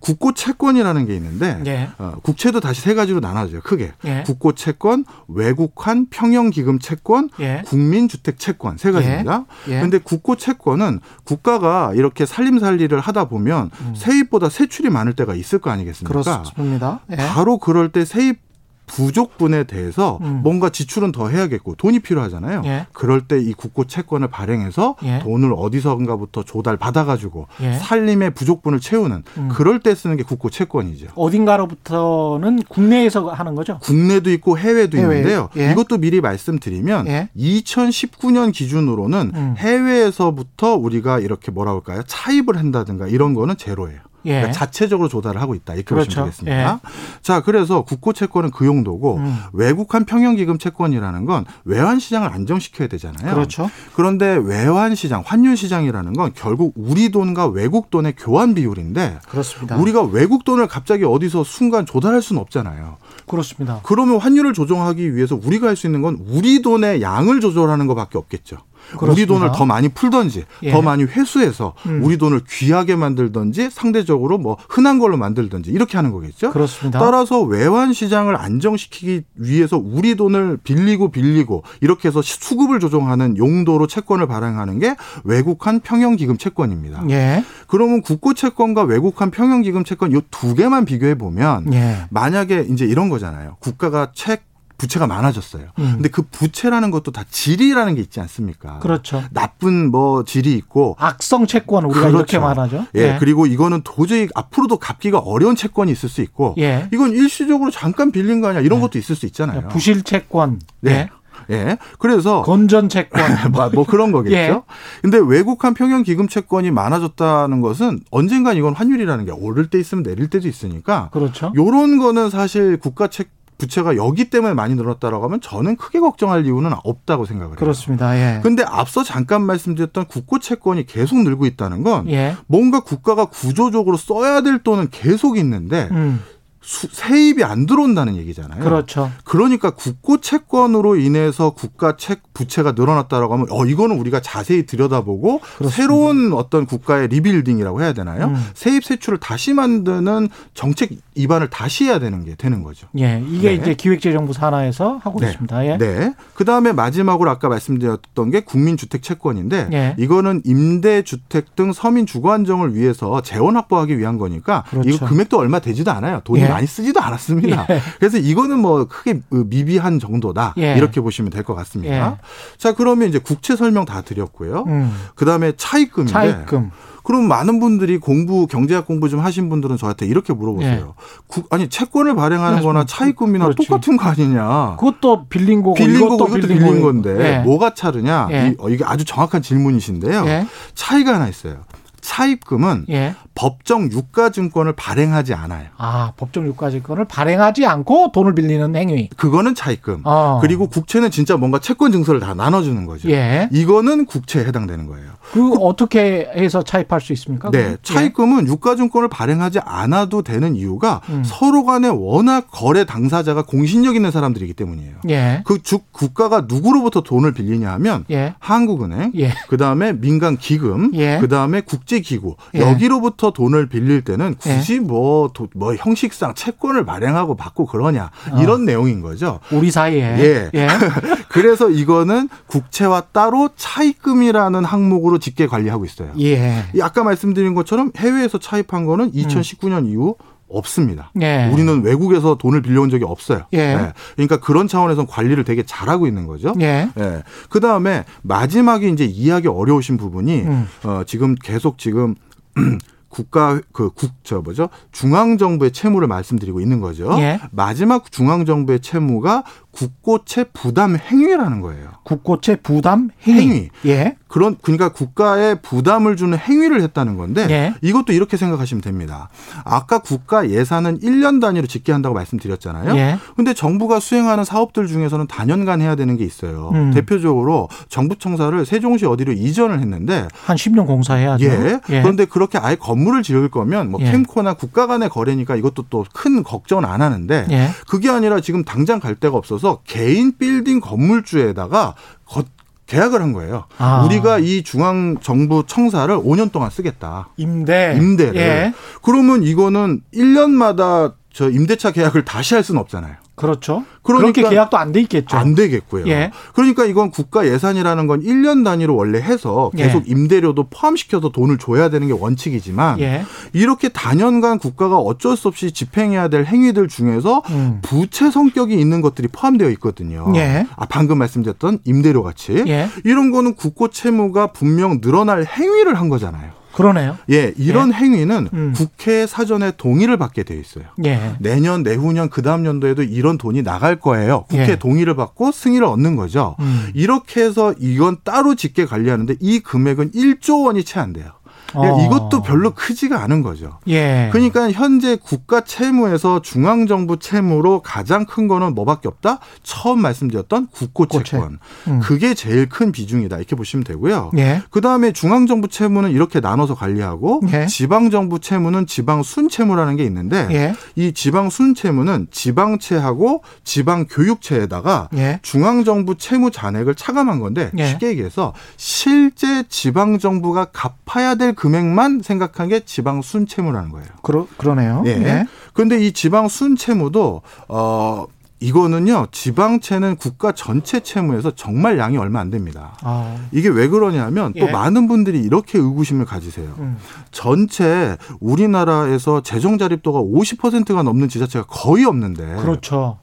국고 0.00 0.32
채권이라는 0.32 1.06
게 1.06 1.14
있는데 1.16 1.60
예. 1.66 1.88
어, 1.98 2.14
국채도 2.22 2.60
다시 2.60 2.80
세 2.80 2.94
가지로 2.94 3.20
나눠져요. 3.20 3.60
크게 3.62 3.92
예. 4.04 4.22
국고 4.24 4.52
채권, 4.52 5.04
외국환 5.28 6.06
평형 6.08 6.50
기금 6.50 6.78
채권, 6.78 7.30
예. 7.40 7.62
국민주택 7.66 8.38
채권 8.38 8.76
세 8.78 8.92
가지입니다. 8.92 9.44
예. 9.68 9.80
근데 9.80 9.98
국고 9.98 10.36
채권은 10.36 11.00
국가가 11.24 11.92
이렇게 11.94 12.26
살림살이를 12.26 13.00
하다 13.00 13.26
보면 13.26 13.70
세입보다 13.96 14.48
세출이 14.48 14.90
많을 14.90 15.14
때가 15.14 15.34
있을 15.34 15.58
거 15.58 15.70
아니겠습니까? 15.70 16.18
음. 16.18 16.22
그렇습니다. 16.22 17.00
예. 17.10 17.16
바로 17.16 17.58
그럴 17.58 17.90
때 17.90 18.04
세입 18.04 18.47
부족분에 18.88 19.64
대해서 19.64 20.18
음. 20.22 20.40
뭔가 20.42 20.70
지출은 20.70 21.12
더 21.12 21.28
해야겠고 21.28 21.76
돈이 21.76 22.00
필요하잖아요. 22.00 22.62
예. 22.64 22.86
그럴 22.92 23.22
때 23.22 23.38
이 23.38 23.52
국고 23.52 23.84
채권을 23.84 24.28
발행해서 24.28 24.96
예. 25.04 25.20
돈을 25.20 25.52
어디선가부터 25.56 26.42
조달 26.42 26.76
받아가지고 26.76 27.46
예. 27.62 27.74
살림의 27.74 28.32
부족분을 28.34 28.80
채우는 28.80 29.22
음. 29.36 29.48
그럴 29.52 29.78
때 29.80 29.94
쓰는 29.94 30.16
게 30.16 30.22
국고 30.24 30.50
채권이죠. 30.50 31.08
어딘가로부터는 31.14 32.62
국내에서 32.68 33.28
하는 33.28 33.54
거죠. 33.54 33.78
국내도 33.80 34.30
있고 34.32 34.58
해외도 34.58 34.98
해외. 34.98 35.18
있는데요. 35.18 35.48
예. 35.56 35.70
이것도 35.72 35.98
미리 35.98 36.20
말씀드리면 36.20 37.06
예. 37.08 37.28
2019년 37.36 38.52
기준으로는 38.52 39.32
음. 39.34 39.54
해외에서부터 39.58 40.74
우리가 40.74 41.20
이렇게 41.20 41.50
뭐라 41.52 41.72
할까요? 41.72 42.02
차입을 42.06 42.56
한다든가 42.56 43.06
이런 43.06 43.34
거는 43.34 43.56
제로예요. 43.56 44.00
예. 44.26 44.32
그러니까 44.32 44.52
자체적으로 44.52 45.08
조달을 45.08 45.40
하고 45.40 45.54
있다. 45.54 45.74
이렇게 45.74 45.94
그렇죠. 45.94 46.06
보시면 46.06 46.24
되겠습니다. 46.26 46.80
자, 47.22 47.40
그래서 47.40 47.82
국고 47.82 48.12
채권은 48.12 48.50
그 48.50 48.66
용도고 48.66 49.16
음. 49.16 49.38
외국한 49.52 50.04
평형기금 50.04 50.58
채권이라는 50.58 51.24
건 51.24 51.44
외환 51.64 51.98
시장을 51.98 52.28
안정시켜야 52.30 52.88
되잖아요. 52.88 53.34
그렇죠. 53.34 53.70
그런데 53.94 54.36
외환 54.36 54.94
시장, 54.94 55.22
환율 55.24 55.56
시장이라는 55.56 56.12
건 56.12 56.32
결국 56.34 56.74
우리 56.76 57.10
돈과 57.10 57.46
외국 57.46 57.90
돈의 57.90 58.14
교환 58.18 58.54
비율인데 58.54 59.20
그렇습니다. 59.28 59.76
우리가 59.76 60.02
외국 60.02 60.44
돈을 60.44 60.66
갑자기 60.66 61.04
어디서 61.04 61.44
순간 61.44 61.86
조달할 61.86 62.20
수는 62.20 62.42
없잖아요. 62.42 62.96
그렇습니다. 63.26 63.80
그러면 63.84 64.18
환율을 64.18 64.52
조정하기 64.52 65.14
위해서 65.14 65.38
우리가 65.42 65.68
할 65.68 65.78
수 65.78 65.86
있는 65.86 66.02
건 66.02 66.18
우리 66.28 66.60
돈의 66.60 67.02
양을 67.02 67.38
조절하는 67.40 67.86
것밖에 67.86 68.18
없겠죠. 68.18 68.56
우리 68.92 68.98
그렇습니다. 68.98 69.34
돈을 69.34 69.50
더 69.52 69.66
많이 69.66 69.88
풀던지 69.88 70.44
예. 70.62 70.70
더 70.70 70.80
많이 70.82 71.02
회수해서 71.04 71.74
음. 71.86 72.00
우리 72.04 72.16
돈을 72.16 72.42
귀하게 72.48 72.96
만들던지 72.96 73.68
상대적으로 73.70 74.38
뭐 74.38 74.56
흔한 74.68 74.98
걸로 74.98 75.16
만들던지 75.16 75.70
이렇게 75.70 75.96
하는 75.98 76.12
거겠죠. 76.12 76.52
그렇습니다. 76.52 76.98
따라서 76.98 77.40
외환 77.42 77.92
시장을 77.92 78.36
안정시키기 78.36 79.22
위해서 79.34 79.76
우리 79.76 80.14
돈을 80.14 80.58
빌리고 80.62 81.10
빌리고 81.10 81.64
이렇게 81.80 82.08
해서 82.08 82.22
수급을 82.22 82.80
조정하는 82.80 83.36
용도로 83.36 83.86
채권을 83.86 84.26
발행하는 84.26 84.78
게 84.78 84.94
외국한 85.24 85.80
평형기금 85.80 86.38
채권입니다. 86.38 87.04
예. 87.10 87.44
그러면 87.66 88.02
국고 88.02 88.34
채권과 88.34 88.82
외국한 88.84 89.30
평형기금 89.30 89.84
채권 89.84 90.12
이 90.12 90.18
두 90.30 90.54
개만 90.54 90.84
비교해 90.84 91.16
보면 91.16 91.72
예. 91.72 92.06
만약에 92.10 92.66
이제 92.70 92.84
이런 92.84 93.08
거잖아요. 93.08 93.56
국가가 93.60 94.12
책 94.14 94.47
부채가 94.78 95.06
많아졌어요. 95.08 95.64
음. 95.78 95.92
근데 95.96 96.08
그 96.08 96.22
부채라는 96.22 96.90
것도 96.90 97.10
다 97.10 97.24
질이라는 97.28 97.96
게 97.96 98.00
있지 98.00 98.20
않습니까? 98.20 98.78
그렇죠. 98.78 99.22
나쁜 99.32 99.90
뭐 99.90 100.24
질이 100.24 100.54
있고 100.54 100.96
악성 100.98 101.46
채권 101.46 101.84
우리가 101.84 102.00
그렇죠. 102.00 102.16
이렇게 102.16 102.38
말하죠. 102.38 102.86
예, 102.94 103.16
그리고 103.18 103.46
이거는 103.46 103.82
도저히 103.82 104.28
앞으로도 104.34 104.78
갚기가 104.78 105.18
어려운 105.18 105.56
채권이 105.56 105.90
있을 105.90 106.08
수 106.08 106.22
있고 106.22 106.54
예. 106.58 106.88
이건 106.92 107.10
일시적으로 107.10 107.70
잠깐 107.72 108.12
빌린 108.12 108.40
거 108.40 108.48
아니야 108.48 108.60
이런 108.60 108.80
것도 108.80 108.98
있을 108.98 109.16
수 109.16 109.26
있잖아요. 109.26 109.68
부실 109.68 110.02
채권. 110.02 110.60
네. 110.80 111.08
예. 111.50 111.76
그래서 111.98 112.42
건전 112.46 112.88
채권. 112.88 113.20
뭐, 113.50 113.68
뭐 113.70 113.84
그런 113.84 114.12
거겠죠. 114.12 114.36
예. 114.36 114.62
근데 115.02 115.18
외국한 115.18 115.74
평형 115.74 116.04
기금 116.04 116.28
채권이 116.28 116.70
많아졌다는 116.70 117.60
것은 117.60 118.00
언젠간 118.10 118.56
이건 118.56 118.74
환율이라는 118.74 119.24
게 119.24 119.32
오를 119.32 119.70
때 119.70 119.80
있으면 119.80 120.04
내릴 120.04 120.28
때도 120.30 120.46
있으니까 120.46 121.10
그렇죠. 121.12 121.52
요런 121.56 121.98
거는 121.98 122.30
사실 122.30 122.76
국가 122.78 123.08
책 123.08 123.37
부채가 123.58 123.96
여기 123.96 124.30
때문에 124.30 124.54
많이 124.54 124.76
늘었다라고 124.76 125.24
하면 125.24 125.40
저는 125.40 125.76
크게 125.76 125.98
걱정할 125.98 126.46
이유는 126.46 126.72
없다고 126.84 127.26
생각을 127.26 127.52
해요. 127.52 127.58
그렇습니다. 127.58 128.16
예. 128.16 128.40
근데 128.40 128.62
앞서 128.62 129.02
잠깐 129.02 129.42
말씀드렸던 129.42 130.06
국고 130.06 130.38
채권이 130.38 130.86
계속 130.86 131.18
늘고 131.18 131.44
있다는 131.46 131.82
건 131.82 132.08
예. 132.08 132.36
뭔가 132.46 132.80
국가가 132.80 133.24
구조적으로 133.26 133.96
써야 133.96 134.40
될 134.40 134.60
돈은 134.60 134.88
계속 134.90 135.36
있는데 135.38 135.88
음. 135.90 136.22
수- 136.68 136.86
세입이 136.92 137.42
안 137.44 137.64
들어온다는 137.64 138.16
얘기잖아요. 138.16 138.62
그렇죠. 138.62 139.10
그러니까 139.24 139.70
국고 139.70 140.18
채권으로 140.20 140.96
인해서 140.96 141.48
국가 141.50 141.96
책 141.96 142.20
부채가 142.34 142.72
늘어났다라고 142.72 143.32
하면 143.32 143.46
어 143.50 143.64
이거는 143.64 143.98
우리가 143.98 144.20
자세히 144.20 144.66
들여다보고 144.66 145.38
그렇습니다. 145.38 145.70
새로운 145.74 146.34
어떤 146.34 146.66
국가의 146.66 147.08
rebuilding이라고 147.08 147.80
해야 147.80 147.94
되나요? 147.94 148.26
음. 148.26 148.46
세입 148.52 148.84
세출을 148.84 149.18
다시 149.18 149.54
만드는 149.54 150.28
정책 150.52 150.90
입안을 151.14 151.48
다시 151.48 151.84
해야 151.84 151.98
되는 151.98 152.22
게 152.24 152.34
되는 152.34 152.62
거죠. 152.62 152.86
예. 152.98 153.24
이게 153.26 153.48
네. 153.48 153.54
이제 153.54 153.74
기획재정부 153.74 154.34
산하에서 154.34 155.00
하고 155.02 155.20
네. 155.20 155.28
있습니다. 155.30 155.66
예. 155.66 155.78
네. 155.78 156.14
그 156.34 156.44
다음에 156.44 156.72
마지막으로 156.72 157.30
아까 157.30 157.48
말씀드렸던 157.48 158.30
게 158.30 158.40
국민 158.40 158.76
주택 158.76 159.02
채권인데 159.02 159.70
예. 159.72 159.94
이거는 159.98 160.42
임대 160.44 161.00
주택 161.02 161.56
등 161.56 161.72
서민 161.72 162.04
주거 162.04 162.32
안정을 162.32 162.74
위해서 162.74 163.22
재원 163.22 163.56
확보하기 163.56 163.98
위한 163.98 164.18
거니까 164.18 164.64
그렇죠. 164.68 164.88
이거 164.90 165.06
금액도 165.06 165.38
얼마 165.38 165.60
되지도 165.60 165.90
않아요. 165.92 166.20
돈이 166.24 166.42
예. 166.42 166.57
많이 166.58 166.66
쓰지도 166.66 167.00
않았습니다. 167.00 167.66
예. 167.70 167.80
그래서 167.98 168.18
이거는 168.18 168.58
뭐 168.58 168.86
크게 168.86 169.20
미비한 169.30 169.98
정도다 170.00 170.54
예. 170.58 170.74
이렇게 170.76 171.00
보시면 171.00 171.30
될 171.30 171.38
것 171.44 171.54
같습니다. 171.54 171.94
예. 172.12 172.16
자 172.58 172.72
그러면 172.74 173.08
이제 173.08 173.18
국채 173.18 173.54
설명 173.56 173.84
다 173.84 174.02
드렸고요. 174.02 174.64
음. 174.66 174.92
그 175.14 175.24
다음에 175.24 175.52
차입금인데 175.56 176.12
차입금. 176.12 176.70
그럼 177.04 177.26
많은 177.26 177.58
분들이 177.58 177.96
공부 177.96 178.46
경제학 178.46 178.86
공부 178.86 179.08
좀 179.08 179.20
하신 179.20 179.48
분들은 179.48 179.78
저한테 179.78 180.04
이렇게 180.04 180.34
물어보세요. 180.34 180.94
국- 181.26 181.46
아니 181.50 181.68
채권을 181.70 182.14
발행하는 182.16 182.58
네, 182.58 182.62
거나 182.62 182.84
차입금이나 182.84 183.46
그렇지. 183.46 183.66
똑같은 183.66 183.96
거 183.96 184.08
아니냐. 184.10 184.76
그것도 184.78 185.26
빌린 185.28 185.62
거고 185.62 185.74
빌린 185.74 186.00
거고 186.00 186.16
이것도 186.26 186.32
빌린, 186.34 186.58
빌린. 186.58 186.82
건데 186.82 187.16
예. 187.18 187.38
뭐가 187.44 187.72
차르냐? 187.72 188.28
예. 188.32 188.48
이, 188.48 188.56
어, 188.58 188.68
이게 188.68 188.84
아주 188.84 189.06
정확한 189.06 189.40
질문이신데요. 189.40 190.24
예. 190.26 190.46
차이가 190.74 191.14
하나 191.14 191.28
있어요. 191.28 191.58
차입금은 192.00 192.86
예. 192.90 193.14
법정 193.34 193.90
유가증권을 193.90 194.72
발행하지 194.72 195.34
않아요. 195.34 195.68
아, 195.76 196.12
법정 196.16 196.46
유가증권을 196.46 197.04
발행하지 197.04 197.66
않고 197.66 198.10
돈을 198.12 198.34
빌리는 198.34 198.74
행위. 198.74 199.08
그거는 199.16 199.54
차입금. 199.54 200.02
어. 200.04 200.38
그리고 200.40 200.66
국채는 200.68 201.10
진짜 201.10 201.36
뭔가 201.36 201.58
채권 201.60 201.92
증서를 201.92 202.20
다 202.20 202.34
나눠주는 202.34 202.84
거죠. 202.86 203.08
예. 203.10 203.48
이거는 203.52 204.06
국채에 204.06 204.44
해당되는 204.44 204.86
거예요. 204.86 205.12
그 205.32 205.52
어떻게 205.60 206.28
해서 206.34 206.62
차입할 206.62 207.00
수 207.00 207.12
있습니까? 207.12 207.50
네, 207.50 207.62
그럼? 207.62 207.76
차입금은 207.82 208.46
유가증권을 208.46 209.08
발행하지 209.08 209.58
않아도 209.60 210.22
되는 210.22 210.56
이유가 210.56 211.00
음. 211.10 211.22
서로 211.24 211.64
간에 211.64 211.88
워낙 211.88 212.48
거래 212.50 212.84
당사자가 212.84 213.42
공신력 213.42 213.94
있는 213.94 214.10
사람들이기 214.10 214.54
때문이에요. 214.54 214.96
예. 215.10 215.42
그즉 215.44 215.92
국가가 215.92 216.46
누구로부터 216.48 217.02
돈을 217.02 217.32
빌리냐 217.32 217.70
하면 217.74 218.04
예. 218.10 218.34
한국은행, 218.38 219.12
예. 219.16 219.34
그다음에 219.48 219.92
민간 219.92 220.36
기금, 220.36 220.92
예. 220.94 221.18
그다음에 221.18 221.60
국제 221.60 221.97
기구 222.00 222.36
예. 222.54 222.60
여기로부터 222.60 223.30
돈을 223.32 223.68
빌릴 223.68 224.02
때는 224.02 224.34
굳이 224.36 224.80
뭐, 224.80 225.30
도- 225.32 225.48
뭐 225.54 225.74
형식상 225.74 226.34
채권을 226.34 226.84
발행하고 226.84 227.36
받고 227.36 227.66
그러냐 227.66 228.10
이런 228.40 228.64
내용인 228.64 229.00
거죠. 229.00 229.40
우리 229.52 229.70
사이에. 229.70 230.00
예. 230.00 230.50
예. 230.54 230.68
그래서 231.28 231.70
이거는 231.70 232.28
국채와 232.46 233.02
따로 233.12 233.50
차입금이라는 233.56 234.64
항목으로 234.64 235.18
직계 235.18 235.46
관리하고 235.46 235.84
있어요. 235.84 236.12
예. 236.20 236.64
이 236.74 236.80
아까 236.80 237.02
말씀드린 237.04 237.54
것처럼 237.54 237.90
해외에서 237.96 238.38
차입한 238.38 238.84
거는 238.86 239.12
2019년 239.12 239.86
이후 239.88 240.16
없습니다. 240.48 241.10
예. 241.20 241.50
우리는 241.52 241.82
외국에서 241.82 242.36
돈을 242.36 242.62
빌려온 242.62 242.90
적이 242.90 243.04
없어요. 243.04 243.42
예. 243.52 243.74
네. 243.76 243.92
그러니까 244.14 244.38
그런 244.40 244.68
차원에서 244.68 245.06
관리를 245.06 245.44
되게 245.44 245.62
잘하고 245.64 246.06
있는 246.06 246.26
거죠. 246.26 246.54
예. 246.60 246.88
예. 246.98 247.22
그 247.50 247.60
다음에 247.60 248.04
마지막에 248.22 248.88
이제 248.88 249.04
이해하기 249.04 249.48
어려우신 249.48 249.96
부분이 249.96 250.40
음. 250.42 250.68
어, 250.84 251.02
지금 251.06 251.34
계속 251.34 251.78
지금 251.78 252.14
국가 253.08 253.60
그 253.72 253.90
국 253.90 254.10
저 254.22 254.40
뭐죠 254.42 254.68
중앙 254.92 255.38
정부의 255.38 255.70
채무를 255.72 256.06
말씀드리고 256.08 256.60
있는 256.60 256.80
거죠. 256.80 257.16
예. 257.18 257.40
마지막 257.50 258.12
중앙 258.12 258.44
정부의 258.44 258.80
채무가 258.80 259.42
국고채 259.78 260.44
부담 260.52 260.96
행위라는 260.96 261.60
거예요. 261.60 261.88
국고채 262.02 262.56
부담 262.56 263.10
행위. 263.26 263.40
행위. 263.40 263.68
예. 263.86 264.16
그런 264.26 264.56
그러니까 264.60 264.90
국가에 264.90 265.54
부담을 265.54 266.16
주는 266.16 266.36
행위를 266.36 266.82
했다는 266.82 267.16
건데 267.16 267.46
예. 267.48 267.74
이것도 267.80 268.12
이렇게 268.12 268.36
생각하시면 268.36 268.82
됩니다. 268.82 269.30
아까 269.64 270.00
국가 270.00 270.50
예산은 270.50 270.98
1년 271.00 271.40
단위로 271.40 271.66
집계한다고 271.66 272.14
말씀드렸잖아요. 272.14 272.94
예. 272.96 273.18
근데 273.36 273.54
정부가 273.54 274.00
수행하는 274.00 274.44
사업들 274.44 274.86
중에서는 274.86 275.28
단연간 275.28 275.80
해야 275.80 275.94
되는 275.94 276.16
게 276.16 276.24
있어요. 276.24 276.70
음. 276.74 276.92
대표적으로 276.92 277.68
정부청사를 277.88 278.66
세종시 278.66 279.06
어디로 279.06 279.32
이전을 279.32 279.80
했는데 279.80 280.28
한 280.44 280.56
10년 280.56 280.86
공사해야죠. 280.86 281.44
예. 281.44 281.80
그런데 282.02 282.24
그렇게 282.26 282.58
아예 282.58 282.74
건물을 282.74 283.22
지을 283.22 283.48
거면 283.48 283.90
뭐 283.90 284.00
예. 284.02 284.10
캠코나 284.10 284.54
국가 284.54 284.86
간의 284.86 285.08
거래니까 285.08 285.56
이것도 285.56 285.84
또 285.88 286.04
큰 286.12 286.42
걱정은 286.42 286.84
안 286.84 287.02
하는데 287.02 287.46
예. 287.50 287.68
그게 287.88 288.08
아니라 288.10 288.40
지금 288.40 288.64
당장 288.64 288.98
갈 288.98 289.14
데가 289.14 289.36
없어서 289.36 289.67
개인 289.84 290.36
빌딩 290.38 290.80
건물주에다가 290.80 291.94
거- 292.24 292.44
계약을 292.86 293.20
한 293.20 293.32
거예요. 293.34 293.64
아. 293.76 294.02
우리가 294.06 294.38
이 294.38 294.62
중앙 294.62 295.16
정부 295.20 295.62
청사를 295.66 296.16
5년 296.18 296.50
동안 296.50 296.70
쓰겠다. 296.70 297.28
임대. 297.36 297.94
임대를. 297.96 298.36
예. 298.40 298.74
그러면 299.02 299.42
이거는 299.42 300.00
1년마다 300.14 301.14
저 301.32 301.50
임대차 301.50 301.90
계약을 301.92 302.24
다시 302.24 302.54
할 302.54 302.64
수는 302.64 302.80
없잖아요. 302.80 303.14
그렇죠. 303.38 303.84
그러니까 304.02 304.32
그렇게 304.32 304.48
계약도 304.54 304.76
안 304.76 304.92
돼 304.92 305.00
있겠죠. 305.02 305.36
안 305.36 305.54
되겠고요. 305.54 306.06
예. 306.08 306.30
그러니까 306.54 306.84
이건 306.86 307.10
국가 307.10 307.46
예산이라는 307.46 308.06
건 308.06 308.22
1년 308.22 308.64
단위로 308.64 308.96
원래 308.96 309.18
해서 309.18 309.70
계속 309.76 310.06
예. 310.06 310.10
임대료도 310.10 310.68
포함시켜서 310.70 311.28
돈을 311.30 311.58
줘야 311.58 311.90
되는 311.90 312.06
게 312.08 312.14
원칙이지만 312.14 313.00
예. 313.00 313.24
이렇게 313.52 313.88
단연간 313.90 314.58
국가가 314.58 314.96
어쩔 314.98 315.36
수 315.36 315.48
없이 315.48 315.72
집행해야 315.72 316.28
될 316.28 316.44
행위들 316.44 316.88
중에서 316.88 317.42
음. 317.50 317.80
부채 317.82 318.30
성격이 318.30 318.74
있는 318.74 319.00
것들이 319.00 319.28
포함되어 319.28 319.68
있거든요. 319.70 320.32
예. 320.36 320.66
아, 320.76 320.86
방금 320.86 321.18
말씀드렸던 321.18 321.80
임대료 321.84 322.22
같이. 322.22 322.64
예. 322.66 322.88
이런 323.04 323.30
거는 323.30 323.54
국고 323.54 323.88
채무가 323.88 324.48
분명 324.48 325.00
늘어날 325.00 325.44
행위를 325.44 325.94
한 325.94 326.08
거잖아요. 326.08 326.57
그러네요. 326.78 327.18
예, 327.30 327.52
이런 327.56 327.92
행위는 327.92 328.48
음. 328.52 328.72
국회 328.74 329.26
사전에 329.26 329.72
동의를 329.76 330.16
받게 330.16 330.44
돼 330.44 330.54
있어요. 330.56 330.84
예. 331.04 331.34
내년, 331.40 331.82
내후년, 331.82 332.30
그 332.30 332.40
다음 332.40 332.64
연도에도 332.66 333.02
이런 333.02 333.36
돈이 333.36 333.62
나갈 333.62 333.96
거예요. 333.96 334.44
국회 334.48 334.70
예. 334.70 334.76
동의를 334.76 335.16
받고 335.16 335.50
승인을 335.50 335.84
얻는 335.84 336.14
거죠. 336.14 336.54
음. 336.60 336.90
이렇게 336.94 337.42
해서 337.42 337.74
이건 337.78 338.18
따로 338.22 338.54
집계 338.54 338.84
관리하는데 338.86 339.36
이 339.40 339.58
금액은 339.58 340.12
1조 340.12 340.66
원이 340.66 340.84
채 340.84 341.00
안 341.00 341.12
돼요. 341.12 341.32
어. 341.74 342.00
이것도 342.04 342.42
별로 342.42 342.70
크지가 342.72 343.22
않은 343.22 343.42
거죠. 343.42 343.78
예. 343.88 344.28
그러니까 344.32 344.70
현재 344.70 345.16
국가 345.16 345.60
채무에서 345.60 346.40
중앙 346.42 346.86
정부 346.86 347.18
채무로 347.18 347.82
가장 347.82 348.24
큰 348.24 348.48
거는 348.48 348.74
뭐밖에 348.74 349.08
없다? 349.08 349.40
처음 349.62 350.00
말씀드렸던 350.00 350.68
국고 350.68 351.06
채권. 351.08 351.58
음. 351.88 352.00
그게 352.00 352.34
제일 352.34 352.68
큰 352.68 352.92
비중이다. 352.92 353.36
이렇게 353.36 353.54
보시면 353.56 353.84
되고요. 353.84 354.30
예. 354.38 354.62
그다음에 354.70 355.12
중앙 355.12 355.46
정부 355.46 355.68
채무는 355.68 356.10
이렇게 356.10 356.40
나눠서 356.40 356.74
관리하고 356.74 357.42
예. 357.52 357.66
지방 357.66 358.10
정부 358.10 358.38
채무는 358.40 358.86
지방 358.86 359.22
순채무라는 359.22 359.96
게 359.96 360.04
있는데 360.04 360.48
예. 360.50 360.74
이 360.96 361.12
지방 361.12 361.50
순채무는 361.50 362.28
지방채하고 362.30 363.42
지방 363.64 364.06
교육채에다가 364.06 365.08
예. 365.16 365.40
중앙 365.42 365.84
정부 365.84 366.16
채무 366.16 366.50
잔액을 366.50 366.94
차감한 366.94 367.40
건데 367.40 367.70
예. 367.76 367.86
쉽게 367.88 368.08
얘기해서 368.08 368.54
실제 368.76 369.64
지방 369.68 370.18
정부가 370.18 370.66
갚아야 370.66 371.34
될 371.34 371.54
금액만 371.58 372.20
생각한 372.22 372.68
게 372.68 372.80
지방 372.84 373.20
순채무라는 373.20 373.90
거예요. 373.90 374.06
그러 374.22 374.46
그러네요. 374.58 375.02
예. 375.06 375.10
예. 375.10 375.46
그런데 375.72 375.98
이 375.98 376.12
지방 376.12 376.46
순채무도 376.46 377.42
어 377.66 378.26
이거는요 378.60 379.26
지방채는 379.32 380.16
국가 380.16 380.52
전체 380.52 381.00
채무에서 381.00 381.50
정말 381.56 381.98
양이 381.98 382.16
얼마 382.16 382.38
안 382.38 382.50
됩니다. 382.50 382.96
아. 383.02 383.36
이게 383.50 383.68
왜 383.68 383.88
그러냐면 383.88 384.52
또 384.52 384.68
예. 384.68 384.70
많은 384.70 385.08
분들이 385.08 385.40
이렇게 385.40 385.78
의구심을 385.78 386.26
가지세요. 386.26 386.72
음. 386.78 386.96
전체 387.32 388.16
우리나라에서 388.38 389.40
재정 389.42 389.78
자립도가 389.78 390.20
50%가 390.20 391.02
넘는 391.02 391.28
지자체가 391.28 391.66
거의 391.66 392.04
없는데 392.04 392.54
그렇죠. 392.54 393.18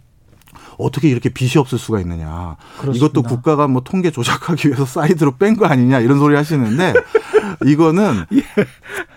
어떻게 0.78 1.10
이렇게 1.10 1.30
빚이 1.30 1.58
없을 1.60 1.78
수가 1.78 2.00
있느냐. 2.02 2.56
그렇습니다. 2.80 2.98
이것도 3.06 3.24
국가가 3.24 3.68
뭐 3.68 3.82
통계 3.84 4.12
조작하기 4.12 4.68
위해서 4.68 4.86
사이드로 4.86 5.38
뺀 5.38 5.56
거 5.56 5.66
아니냐 5.68 6.00
이런 6.02 6.20
소리 6.20 6.36
하시는데 6.36 6.94
이거는 7.66 8.26
예. 8.34 8.44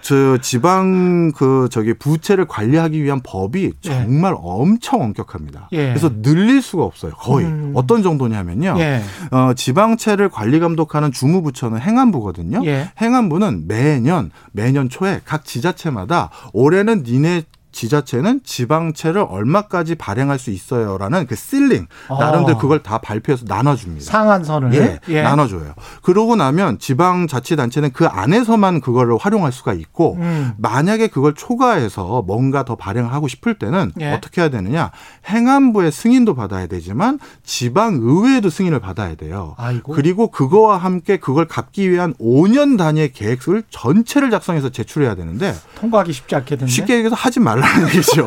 저 0.01 0.39
지방 0.39 1.33
그 1.33 1.69
저기 1.71 1.95
부채를 1.95 2.47
관리하기 2.47 3.03
위한 3.03 3.21
법이 3.25 3.65
예. 3.65 3.73
정말 3.81 4.35
엄청 4.39 5.03
엄격합니다. 5.03 5.69
예. 5.73 5.89
그래서 5.89 6.11
늘릴 6.23 6.63
수가 6.63 6.85
없어요. 6.85 7.13
거의 7.13 7.47
음. 7.47 7.73
어떤 7.75 8.03
정도냐면요. 8.03 8.77
예. 8.79 9.03
어, 9.33 9.53
지방채를 9.55 10.29
관리 10.29 10.61
감독하는 10.61 11.11
주무부처는 11.13 11.81
행안부거든요. 11.81 12.63
예. 12.67 12.91
행안부는 13.01 13.65
매년 13.67 14.31
매년 14.53 14.89
초에 14.89 15.21
각 15.25 15.45
지자체마다 15.45 16.31
올해는 16.53 17.03
니네 17.05 17.43
지자체는 17.79 18.41
지방채를 18.43 19.25
얼마까지 19.29 19.95
발행할 19.95 20.41
수 20.41 20.51
있어요라는 20.51 21.29
그 21.29 21.37
실링 21.37 21.87
나름대로 22.09 22.57
어. 22.57 22.61
그걸 22.61 22.83
다 22.83 22.99
발표해서 22.99 23.45
나눠줍니다. 23.47 24.05
상한선을 24.05 25.01
예, 25.09 25.23
나눠줘요. 25.23 25.75
그러고 26.03 26.35
나면 26.35 26.81
지방자치단체는 26.81 27.93
그 27.93 28.07
안에서만 28.07 28.81
그거를 28.81 29.17
활용할 29.17 29.53
수가 29.53 29.75
있고 29.75 30.17
음. 30.17 30.55
만약에 30.59 31.07
그걸 31.07 31.35
초과해서 31.35 32.23
뭔가 32.27 32.65
더 32.65 32.75
발행하고 32.75 33.29
싶을 33.29 33.61
때는 33.61 33.93
예. 34.01 34.13
어떻게 34.13 34.41
해야 34.41 34.51
되느냐 34.51 34.91
행안부의 35.29 35.93
승인도 35.93 36.35
받아야 36.35 36.67
되지만 36.67 37.21
지방의회에도 37.45 38.51
승인을 38.51 38.81
받아야 38.81 39.15
돼요. 39.15 39.55
아이고. 39.57 39.93
그리고 39.93 40.33
그거와 40.33 40.79
함께 40.79 41.19
그걸 41.19 41.47
갚기 41.47 41.89
위한 41.93 42.13
5년 42.15 42.77
단위의 42.77 43.13
계획을 43.13 43.63
전체를 43.71 44.31
작성해서 44.31 44.71
제출해야 44.71 45.15
되는데 45.15 45.55
통과하기 45.77 46.13
쉽지 46.13 46.35
않겠는데. 46.35 46.73
쉽게 46.73 46.95
얘기해서 46.95 47.15
하지 47.15 47.39
말라 47.39 47.68
는 47.77 47.87
얘기죠. 47.95 48.27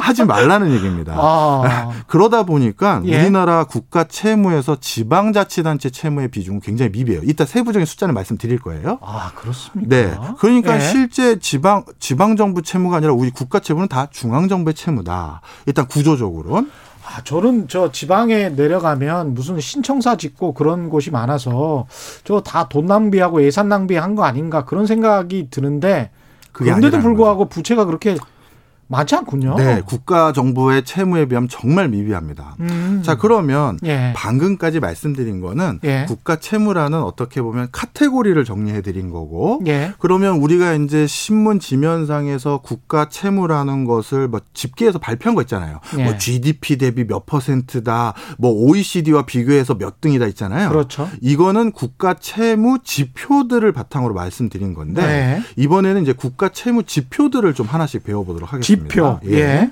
하지 0.00 0.24
말라는 0.24 0.72
얘기입니다. 0.72 1.14
아. 1.16 1.90
그러다 2.06 2.44
보니까 2.44 3.02
예. 3.06 3.20
우리나라 3.20 3.64
국가 3.64 4.04
채무에서 4.04 4.76
지방자치단체 4.80 5.90
채무의 5.90 6.28
비중은 6.28 6.60
굉장히 6.60 6.90
미비해요. 6.92 7.22
이따 7.24 7.44
세부적인 7.44 7.84
숫자는 7.86 8.14
말씀드릴 8.14 8.58
거예요. 8.60 8.98
아, 9.02 9.32
그렇습니까? 9.34 9.88
네. 9.96 10.14
그러니까 10.38 10.76
예. 10.76 10.80
실제 10.80 11.38
지방 11.38 11.84
지방 11.98 12.36
정부 12.36 12.62
채무가 12.62 12.96
아니라 12.98 13.12
우리 13.12 13.30
국가 13.30 13.58
채무는 13.60 13.88
다 13.88 14.06
중앙 14.10 14.48
정부의 14.48 14.74
채무다. 14.74 15.40
일단 15.66 15.86
구조적으로는 15.86 16.70
아, 17.08 17.22
저는 17.22 17.68
저 17.68 17.92
지방에 17.92 18.48
내려가면 18.48 19.34
무슨 19.34 19.60
신청사 19.60 20.16
짓고 20.16 20.54
그런 20.54 20.88
곳이 20.90 21.12
많아서 21.12 21.86
저 22.24 22.40
다 22.40 22.68
돈 22.68 22.86
낭비하고 22.86 23.44
예산 23.44 23.68
낭비한 23.68 24.16
거 24.16 24.24
아닌가 24.24 24.64
그런 24.64 24.86
생각이 24.86 25.48
드는데 25.50 26.10
그런데도 26.50 26.98
불구하고 27.00 27.48
부채가 27.48 27.84
그렇게 27.84 28.16
많지 28.88 29.16
않군요. 29.16 29.56
네, 29.56 29.82
국가 29.84 30.32
정부의 30.32 30.84
채무에 30.84 31.26
비하면 31.26 31.48
정말 31.48 31.88
미비합니다. 31.88 32.56
음. 32.60 33.02
자, 33.04 33.16
그러면 33.16 33.78
예. 33.84 34.12
방금까지 34.14 34.78
말씀드린 34.80 35.40
거는 35.40 35.80
예. 35.84 36.04
국가 36.06 36.36
채무라는 36.36 37.02
어떻게 37.02 37.42
보면 37.42 37.68
카테고리를 37.72 38.42
정리해 38.44 38.82
드린 38.82 39.10
거고 39.10 39.60
예. 39.66 39.92
그러면 39.98 40.36
우리가 40.36 40.74
이제 40.74 41.06
신문 41.06 41.58
지면상에서 41.58 42.58
국가 42.58 43.08
채무라는 43.08 43.84
것을 43.84 44.28
뭐 44.28 44.40
집계해서 44.54 44.98
발표한 44.98 45.34
거 45.34 45.42
있잖아요. 45.42 45.80
예. 45.98 46.04
뭐 46.04 46.16
GDP 46.16 46.78
대비 46.78 47.06
몇 47.06 47.26
퍼센트다, 47.26 48.14
뭐 48.38 48.52
OECD와 48.52 49.26
비교해서 49.26 49.74
몇 49.74 50.00
등이다 50.00 50.26
있잖아요. 50.26 50.68
그렇죠. 50.68 51.08
이거는 51.20 51.72
국가 51.72 52.14
채무 52.14 52.78
지표들을 52.84 53.70
바탕으로 53.72 54.14
말씀드린 54.14 54.74
건데 54.74 55.02
네. 55.02 55.42
이번에는 55.56 56.02
이제 56.02 56.12
국가 56.12 56.48
채무 56.50 56.84
지표들을 56.84 57.52
좀 57.54 57.66
하나씩 57.66 58.04
배워보도록 58.04 58.52
하겠습니다. 58.52 58.75
지표. 58.80 59.20
예. 59.26 59.70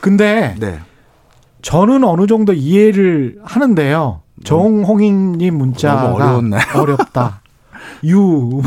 근데 0.00 0.54
네. 0.58 0.80
저는 1.62 2.04
어느 2.04 2.26
정도 2.26 2.52
이해를 2.52 3.38
하는데요. 3.42 4.22
정홍익님 4.44 5.56
문자가 5.56 6.02
너무 6.02 6.14
어려웠나요? 6.16 6.62
어렵다. 6.76 7.42
유, 8.04 8.18
뭐, 8.20 8.62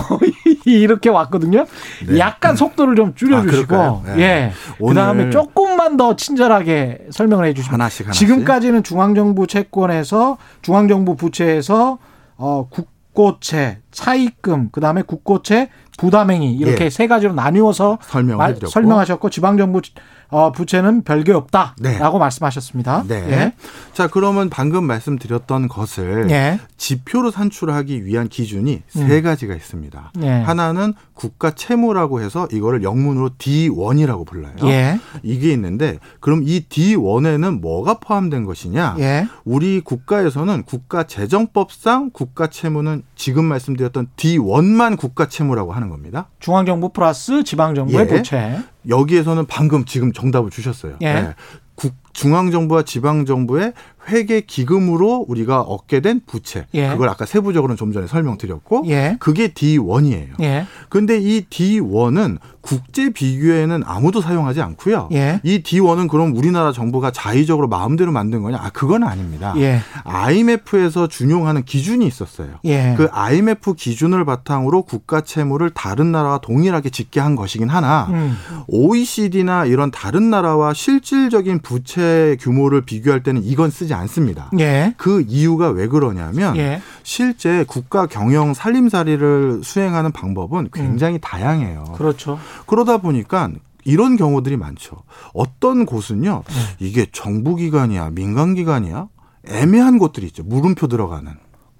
이렇게 0.65 1.09
왔거든요. 1.09 1.65
네. 2.07 2.19
약간 2.19 2.55
속도를 2.55 2.95
좀 2.95 3.15
줄여주시고, 3.15 3.67
그럴까요? 3.67 4.03
네. 4.05 4.21
예. 4.21 4.51
그 4.51 4.75
오늘 4.79 4.95
다음에 4.95 5.29
조금만 5.29 5.95
더 5.95 6.15
친절하게 6.17 7.07
설명을 7.11 7.45
해주시면. 7.45 7.73
하나씩 7.73 8.07
하나씩. 8.07 8.19
지금까지는 8.27 8.83
중앙정부 8.83 9.47
채권에서, 9.47 10.37
중앙정부 10.61 11.15
부채에서, 11.15 11.97
어, 12.35 12.67
국, 12.69 12.89
국고채, 13.13 13.79
차입금, 13.91 14.69
그다음에 14.71 15.01
국고채 15.01 15.69
부담행위 15.97 16.53
이렇게 16.53 16.85
예. 16.85 16.89
세 16.89 17.07
가지로 17.07 17.33
나뉘어서 17.33 17.99
설명을 18.01 18.37
말-. 18.37 18.57
설명하셨고 18.67 19.29
지방 19.29 19.57
정부 19.57 19.81
어, 20.31 20.51
부채는 20.53 21.03
별게 21.03 21.33
없다라고 21.33 21.75
네. 21.81 21.99
말씀하셨습니다. 21.99 23.03
네. 23.07 23.15
예. 23.29 23.53
자, 23.93 24.07
그러면 24.07 24.49
방금 24.49 24.85
말씀드렸던 24.85 25.67
것을 25.67 26.31
예. 26.31 26.59
지표로 26.77 27.31
산출하기 27.31 28.05
위한 28.05 28.29
기준이 28.29 28.81
음. 28.95 29.07
세 29.07 29.21
가지가 29.21 29.53
있습니다. 29.53 30.13
예. 30.23 30.29
하나는 30.29 30.93
국가 31.13 31.51
채무라고 31.51 32.21
해서 32.21 32.47
이거를 32.51 32.81
영문으로 32.81 33.31
D1이라고 33.37 34.25
불러요. 34.25 34.53
예. 34.63 34.99
이게 35.21 35.51
있는데 35.51 35.99
그럼 36.21 36.43
이 36.45 36.61
D1에는 36.67 37.59
뭐가 37.59 37.95
포함된 37.95 38.45
것이냐? 38.45 38.95
예. 38.99 39.27
우리 39.43 39.81
국가에서는 39.81 40.63
국가 40.63 41.03
재정법상 41.03 42.11
국가 42.13 42.47
채무는 42.47 43.03
지금 43.15 43.43
말씀드렸던 43.45 44.07
D1만 44.15 44.97
국가 44.97 45.27
채무라고 45.27 45.73
하는 45.73 45.89
겁니다. 45.89 46.29
중앙정부 46.39 46.89
플러스 46.89 47.43
지방정부의 47.43 47.99
예. 47.99 48.07
부채. 48.07 48.59
여기에서는 48.87 49.45
방금 49.47 49.85
지금 49.85 50.11
정답을 50.11 50.49
주셨어요. 50.49 50.97
예. 51.01 51.13
네. 51.13 51.35
국, 51.75 51.93
중앙정부와 52.13 52.83
지방정부의 52.83 53.73
회계 54.09 54.41
기금으로 54.41 55.25
우리가 55.27 55.61
얻게 55.61 55.99
된 55.99 56.21
부채. 56.25 56.65
예. 56.73 56.89
그걸 56.89 57.09
아까 57.09 57.25
세부적으로는 57.25 57.77
좀 57.77 57.91
전에 57.93 58.07
설명드렸고 58.07 58.83
예. 58.87 59.17
그게 59.19 59.49
D1이에요. 59.49 60.41
예. 60.41 60.65
근데 60.89 61.19
이 61.19 61.45
D1은 61.49 62.39
국제 62.61 63.09
비교에는 63.09 63.83
아무도 63.85 64.21
사용하지 64.21 64.61
않고요. 64.61 65.09
예. 65.13 65.39
이 65.43 65.63
D1은 65.63 66.07
그럼 66.07 66.35
우리나라 66.35 66.71
정부가 66.71 67.11
자의적으로 67.11 67.67
마음대로 67.67 68.11
만든 68.11 68.41
거냐? 68.41 68.57
아, 68.57 68.69
그건 68.69 69.03
아닙니다. 69.03 69.53
예. 69.57 69.81
IMF에서 70.03 71.07
준용하는 71.07 71.63
기준이 71.63 72.05
있었어요. 72.05 72.59
예. 72.65 72.93
그 72.97 73.07
IMF 73.11 73.73
기준을 73.73 74.25
바탕으로 74.25 74.83
국가 74.83 75.21
채무를 75.21 75.71
다른 75.71 76.11
나라와 76.11 76.39
동일하게 76.39 76.89
짓게 76.89 77.19
한 77.19 77.35
것이긴 77.35 77.69
하나 77.69 78.07
음. 78.11 78.37
OECD나 78.67 79.65
이런 79.65 79.91
다른 79.91 80.29
나라와 80.29 80.73
실질적인 80.73 81.59
부채 81.59 82.37
규모를 82.39 82.81
비교할 82.81 83.23
때는 83.23 83.43
이건 83.43 83.71
쓰지 83.71 83.90
않습니다. 83.93 84.49
예. 84.59 84.93
그 84.97 85.23
이유가 85.27 85.69
왜 85.69 85.87
그러냐면 85.87 86.55
예. 86.57 86.81
실제 87.03 87.63
국가 87.67 88.05
경영 88.05 88.53
살림살이를 88.53 89.61
수행하는 89.63 90.11
방법은 90.11 90.69
굉장히 90.73 91.19
다양해요. 91.21 91.93
그렇죠. 91.95 92.39
그러다 92.67 92.97
보니까 92.97 93.49
이런 93.83 94.15
경우들이 94.15 94.57
많죠. 94.57 94.97
어떤 95.33 95.85
곳은요, 95.85 96.43
네. 96.47 96.53
이게 96.79 97.07
정부 97.11 97.55
기관이야, 97.55 98.11
민간 98.11 98.53
기관이야, 98.53 99.07
애매한 99.47 99.97
곳들이 99.97 100.27
있죠. 100.27 100.43
물음표 100.43 100.87
들어가는. 100.87 101.31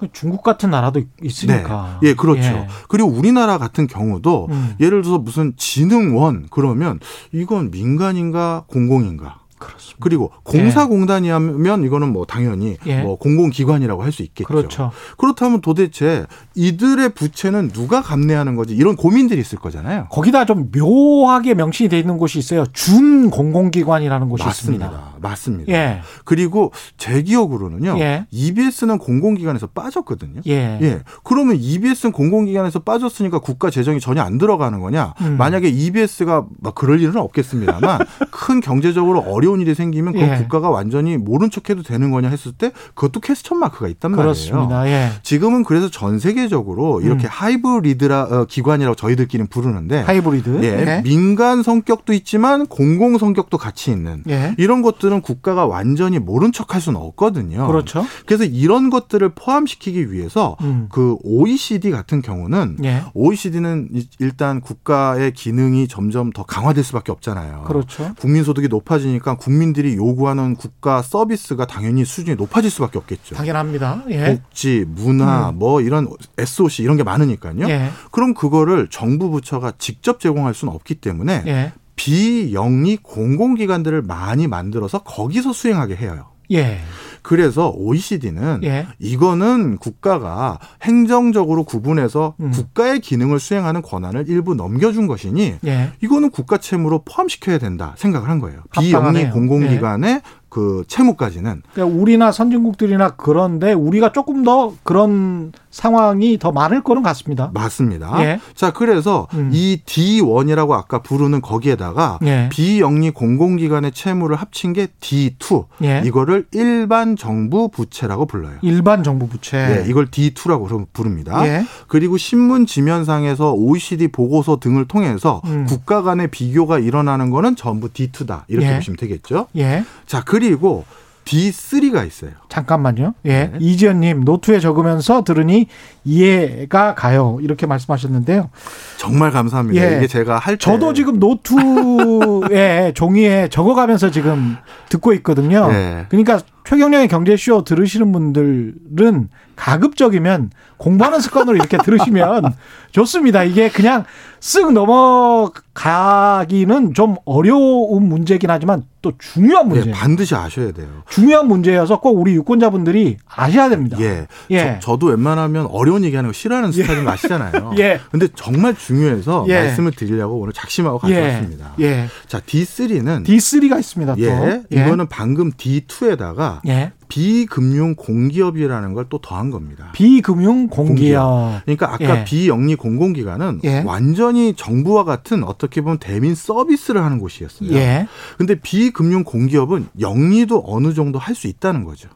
그 0.02 0.08
중국 0.12 0.42
같은 0.42 0.72
나라도 0.72 1.04
있으니까. 1.22 2.00
네. 2.02 2.10
예, 2.10 2.14
그렇죠. 2.16 2.42
예. 2.42 2.68
그리고 2.90 3.10
우리나라 3.10 3.60
같은 3.60 3.86
경우도 3.86 4.48
음. 4.50 4.76
예를 4.80 5.04
들어서 5.04 5.20
무슨 5.20 5.54
진흥원 5.58 6.48
그러면 6.50 7.00
이건 7.32 7.70
민간인가 7.70 8.64
공공인가? 8.66 9.41
그렇습니다. 9.62 9.98
그리고 10.00 10.32
공사공단이면 10.44 11.84
이거는 11.84 12.12
뭐 12.12 12.26
당연히 12.26 12.78
예. 12.86 13.02
뭐 13.02 13.18
공공기관이라고 13.18 14.04
할 14.04 14.12
수 14.12 14.24
있겠죠. 14.24 14.46
그렇죠. 14.48 14.92
그렇다면 15.18 15.62
도대체 15.62 16.26
이들의 16.56 17.14
부채는 17.14 17.70
누가 17.70 18.02
감내하는 18.02 18.56
거지? 18.56 18.76
이런 18.76 18.98
고민들이 18.98 19.40
있을 19.40 19.58
거잖아요. 19.58 20.08
거기다 20.10 20.44
좀 20.44 20.70
묘하게 20.76 21.54
명시돼 21.54 21.92
돼 21.92 22.00
있는 22.00 22.18
곳이 22.18 22.40
있어요. 22.40 22.66
준 22.72 23.30
공공기관이라는 23.30 24.30
곳이 24.30 24.48
있습니다. 24.48 24.86
맞습니다. 24.86 25.12
맞습니다. 25.20 25.74
예. 25.74 26.02
그리고 26.24 26.72
제 26.98 27.22
기억으로는요. 27.22 27.98
예. 28.00 28.26
EBS는 28.32 28.98
공공기관에서 28.98 29.68
빠졌거든요. 29.68 30.42
예. 30.48 30.80
예. 30.82 31.00
그러면 31.24 31.58
EBS는 31.60 32.14
공공기관에서 32.14 32.80
빠졌으니까 32.80 33.40
국가 33.40 33.70
재정이 33.70 34.00
전혀 34.00 34.22
안 34.22 34.38
들어가는 34.38 34.80
거냐? 34.80 35.14
음. 35.22 35.36
만약에 35.38 35.68
EBS가 35.68 36.46
막 36.62 36.76
그럴 36.76 37.02
일은 37.02 37.18
없겠습니다만 37.18 38.00
큰 38.32 38.62
경제적으로 38.62 39.20
어려운 39.20 39.51
일이 39.60 39.76
생기면 39.76 40.14
그 40.14 40.20
예. 40.20 40.36
국가가 40.38 40.70
완전히 40.70 41.18
모른 41.18 41.50
척해도 41.50 41.84
되는 41.84 42.12
거냐 42.12 42.30
했을 42.30 42.52
때 42.52 42.72
그것도 42.96 43.20
퀘스천 43.20 43.60
마크가 43.60 43.88
있단 43.88 44.12
말이에요. 44.12 44.24
그렇습니다. 44.26 44.88
예. 44.88 45.10
지금은 45.24 45.64
그래서 45.64 45.90
전 45.90 46.20
세계적으로 46.20 47.02
이렇게 47.02 47.26
음. 47.26 47.30
하이브리드라 47.30 48.22
어, 48.24 48.46
기관이라고 48.46 48.96
저희들끼리는 48.96 49.48
부르는데 49.48 50.02
하이브리드. 50.02 50.64
예, 50.64 51.02
민간 51.04 51.64
성격도 51.64 52.14
있지만 52.14 52.68
공공 52.68 53.18
성격도 53.18 53.58
같이 53.58 53.92
있는 53.92 54.24
예. 54.30 54.56
이런 54.58 54.82
것들은 54.82 55.22
국가가 55.22 55.66
완전히 55.66 56.20
모른 56.20 56.52
척할 56.52 56.80
수는 56.82 57.00
없거든요. 57.00 57.68
그렇죠. 57.68 58.06
그래서 58.26 58.44
이런 58.44 58.90
것들을 58.90 59.30
포함시키기 59.30 60.12
위해서 60.12 60.58
음. 60.62 60.88
그 60.92 61.18
OECD 61.24 61.92
같은 61.92 62.22
경우는 62.22 62.78
예. 62.84 63.04
OECD는 63.14 63.90
일단 64.20 64.62
국가의 64.62 65.34
기능이 65.34 65.88
점점 65.88 66.32
더 66.32 66.44
강화될 66.44 66.84
수밖에 66.84 67.12
없잖아요. 67.12 67.64
그렇죠. 67.68 68.14
국민 68.20 68.44
소득이 68.44 68.68
높아지니까 68.68 69.36
국민들이 69.42 69.96
요구하는 69.96 70.56
국가 70.56 71.02
서비스가 71.02 71.66
당연히 71.66 72.06
수준이 72.06 72.36
높아질 72.36 72.70
수밖에 72.70 73.00
없겠죠. 73.00 73.34
당연합니다. 73.34 74.04
예. 74.12 74.36
복지, 74.36 74.86
문화, 74.88 75.50
음. 75.50 75.58
뭐 75.58 75.82
이런 75.82 76.08
SOC 76.38 76.84
이런 76.84 76.96
게 76.96 77.02
많으니까요. 77.04 77.68
예. 77.68 77.90
그럼 78.12 78.36
그거를 78.36 78.88
정부 78.92 79.32
부처가 79.32 79.74
직접 79.80 80.20
제공할 80.20 80.54
수는 80.54 80.72
없기 80.72 80.96
때문에 80.96 81.44
예. 81.48 81.74
비영리 81.96 82.98
공공기관들을 82.98 84.04
많이 84.04 84.46
만들어서 84.46 85.00
거기서 85.00 85.54
수행하게 85.54 85.96
해요. 85.96 86.28
예. 86.52 86.80
그래서 87.22 87.70
OECD는 87.76 88.62
예. 88.64 88.88
이거는 89.00 89.78
국가가 89.78 90.60
행정적으로 90.82 91.64
구분해서 91.64 92.34
음. 92.40 92.52
국가의 92.52 93.00
기능을 93.00 93.40
수행하는 93.40 93.82
권한을 93.82 94.26
일부 94.28 94.56
넘겨준 94.56 95.08
것이니 95.08 95.56
예. 95.66 95.92
이거는 96.02 96.32
국가 96.32 96.58
채무로 96.58 97.04
포함시켜야 97.06 97.58
된다 97.60 97.94
생각을 97.98 98.30
한 98.30 98.40
거예요. 98.40 98.62
비영리 98.72 99.30
공공기관의 99.30 100.22
그 100.50 100.84
채무까지는 100.88 101.62
그러니까 101.74 102.00
우리나 102.00 102.32
선진국들이나 102.32 103.12
그런데 103.12 103.72
우리가 103.74 104.12
조금 104.12 104.44
더 104.44 104.74
그런 104.84 105.54
상황이 105.72 106.38
더 106.38 106.52
많을 106.52 106.84
거는 106.84 107.02
같습니다. 107.02 107.50
맞습니다. 107.54 108.24
예. 108.24 108.40
자, 108.54 108.72
그래서 108.72 109.28
음. 109.34 109.50
이 109.54 109.82
D1이라고 109.86 110.74
아까 110.74 111.02
부르는 111.02 111.42
거기에다가 111.42 112.20
예. 112.24 112.50
비영리 112.52 113.12
공공기관의 113.12 113.94
채무를 113.94 114.36
합친 114.36 114.74
게 114.74 114.88
D2. 115.00 115.66
예. 115.84 116.02
이거를 116.06 116.46
일반 116.52 117.16
정부 117.16 117.70
부채라고 117.70 118.26
불러요. 118.26 118.58
일반 118.62 119.04
정부 119.04 119.28
부채. 119.28 119.58
네, 119.58 119.90
이걸 119.90 120.08
D2라고 120.08 120.88
부릅니다. 120.94 121.48
예. 121.48 121.66
그리고 121.88 122.18
신문 122.18 122.66
지면상에서 122.66 123.54
OECD 123.54 124.10
보고서 124.10 124.60
등을 124.60 124.86
통해서 124.86 125.42
음. 125.46 125.66
국가 125.66 126.02
간의 126.02 126.30
비교가 126.30 126.80
일어나는 126.80 127.30
거는 127.30 127.56
전부 127.56 127.90
D2다. 127.90 128.44
이렇게 128.50 128.70
예. 128.70 128.76
보시면 128.76 128.98
되겠죠. 128.98 129.48
예. 129.56 129.86
자, 130.06 130.22
그리고 130.26 130.84
D3가 131.32 132.06
있어요. 132.06 132.32
잠깐만요. 132.50 133.14
예. 133.26 133.30
네. 133.30 133.52
이지연님 133.60 134.26
노트에 134.26 134.60
적으면서 134.60 135.24
들으니 135.24 135.68
이해가 136.04 136.94
가요. 136.96 137.38
이렇게 137.42 137.66
말씀하셨는데요. 137.66 138.50
정말 138.98 139.32
감사합니다. 139.32 139.82
예. 139.82 139.98
이게 139.98 140.08
제가 140.08 140.38
할 140.38 140.56
때. 140.56 140.60
저도 140.60 140.94
지금 140.94 141.20
노트에 141.20 142.92
종이에 142.96 143.48
적어가면서 143.48 144.12
지금 144.12 144.58
듣고 144.90 145.14
있거든요. 145.14 145.70
예. 145.72 146.06
그러니까 146.10 146.42
최경련의 146.66 147.08
경제쇼 147.08 147.64
들으시는 147.64 148.12
분들은 148.12 149.30
가급적이면 149.62 150.52
공부하는 150.78 151.20
습관으로 151.20 151.56
이렇게 151.56 151.78
들으시면 151.78 152.56
좋습니다. 152.92 153.44
이게 153.44 153.70
그냥 153.70 154.06
쓱 154.40 154.74
넘어가기는 154.74 156.96
좀 156.96 157.18
어려운 157.26 158.10
문제긴 158.10 158.50
하지만 158.50 158.82
또 159.04 159.12
중요한 159.20 159.70
문제. 159.70 159.90
예, 159.90 159.94
반드시 159.94 160.34
아셔야 160.34 160.72
돼요. 160.72 160.88
중요한 161.10 161.48
문제여서 161.48 162.00
꼭 162.00 162.20
우리 162.20 162.34
유권자분들이 162.34 163.18
아셔야 163.28 163.70
됩니다. 163.70 163.98
예. 164.02 164.26
예. 164.50 164.80
저, 164.82 164.98
도 164.98 165.06
웬만하면 165.08 165.68
어려운 165.68 166.04
얘기하는 166.04 166.30
거 166.30 166.34
싫어하는 166.34 166.72
스타일인 166.72 167.06
거 167.06 167.12
아시잖아요. 167.12 167.74
예. 167.78 168.00
근데 168.10 168.28
정말 168.34 168.76
중요해서 168.76 169.46
예. 169.48 169.60
말씀을 169.60 169.92
드리려고 169.92 170.40
오늘 170.40 170.54
작심하고 170.54 171.08
예. 171.10 171.14
가져왔습니다. 171.14 171.76
예. 171.82 172.08
자, 172.28 172.40
D3는 172.40 173.26
D3가 173.26 173.80
있습니다. 173.80 174.16
또. 174.16 174.22
예, 174.22 174.64
이거는 174.72 175.06
방금 175.08 175.52
D2에다가 175.52 176.62
예. 176.68 176.94
비금융 177.12 177.96
공기업이라는 177.96 178.94
걸 178.94 179.02
또 179.10 179.18
더한 179.20 179.52
겁니다. 179.52 179.90
비금융 179.94 180.68
공기업. 180.68 181.62
그러니까 181.66 181.94
아까 181.94 182.20
예. 182.20 182.24
비영리 182.24 182.76
공공기관은 182.76 183.60
예. 183.66 183.80
완전히 183.86 184.54
정부와 184.54 185.04
같은 185.04 185.44
어떻게 185.44 185.82
보면 185.82 185.98
대민 185.98 186.34
서비스를 186.36 187.04
하는 187.04 187.18
곳이었어요. 187.20 187.72
예. 187.74 188.08
근데 188.38 188.56
비금융 188.56 189.24
공기업은 189.26 189.88
영리도 190.00 190.64
어느 190.66 190.94
정도 190.94 191.20
할 191.20 191.36
수 191.36 191.48
있다는 191.48 191.84
거죠. 191.86 192.08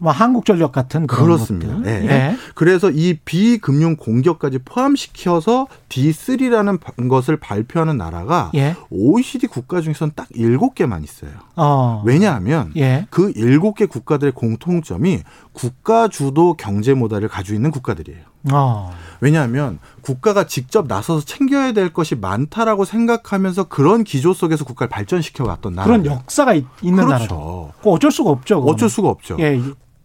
뭐 0.00 0.12
한국전력 0.12 0.72
같은 0.72 1.06
그런 1.06 1.24
그렇습니다. 1.24 1.78
예. 1.84 2.08
예. 2.08 2.36
그래서 2.54 2.90
이 2.90 3.18
비금융 3.22 3.96
공기업까지 3.96 4.60
포함시켜서 4.64 5.66
D3라는 5.90 7.08
것을 7.08 7.36
발표하는 7.36 7.98
나라가 7.98 8.50
예. 8.54 8.76
OECD 8.88 9.46
국가 9.46 9.82
중에서는 9.82 10.12
딱 10.16 10.26
7개만 10.30 11.04
있어요. 11.04 11.32
어. 11.54 12.02
왜냐하면 12.06 12.72
예. 12.76 13.06
그 13.10 13.30
7개 13.34 13.90
국가들의 13.90 14.32
공통점이 14.32 15.22
국가 15.52 16.08
주도 16.08 16.54
경제 16.54 16.94
모델을 16.94 17.28
가지고 17.28 17.56
있는 17.56 17.70
국가들이에요. 17.70 18.22
어. 18.52 18.90
왜냐하면 19.20 19.78
국가가 20.00 20.46
직접 20.46 20.86
나서서 20.88 21.26
챙겨야 21.26 21.72
될 21.72 21.92
것이 21.92 22.14
많다라고 22.14 22.86
생각하면서 22.86 23.64
그런 23.64 24.02
기조 24.02 24.32
속에서 24.32 24.64
국가를 24.64 24.88
발전시켜 24.88 25.44
왔던 25.44 25.74
나라. 25.74 25.86
그런 25.86 26.06
역사가 26.06 26.54
있, 26.54 26.64
는 26.82 26.94
그렇죠. 26.94 27.08
나라죠. 27.10 27.72
어쩔 27.84 28.10
수가 28.10 28.30
없죠. 28.30 28.60
그거는. 28.60 28.74
어쩔 28.74 28.88
수가 28.88 29.10
없죠. 29.10 29.36
예. 29.40 29.60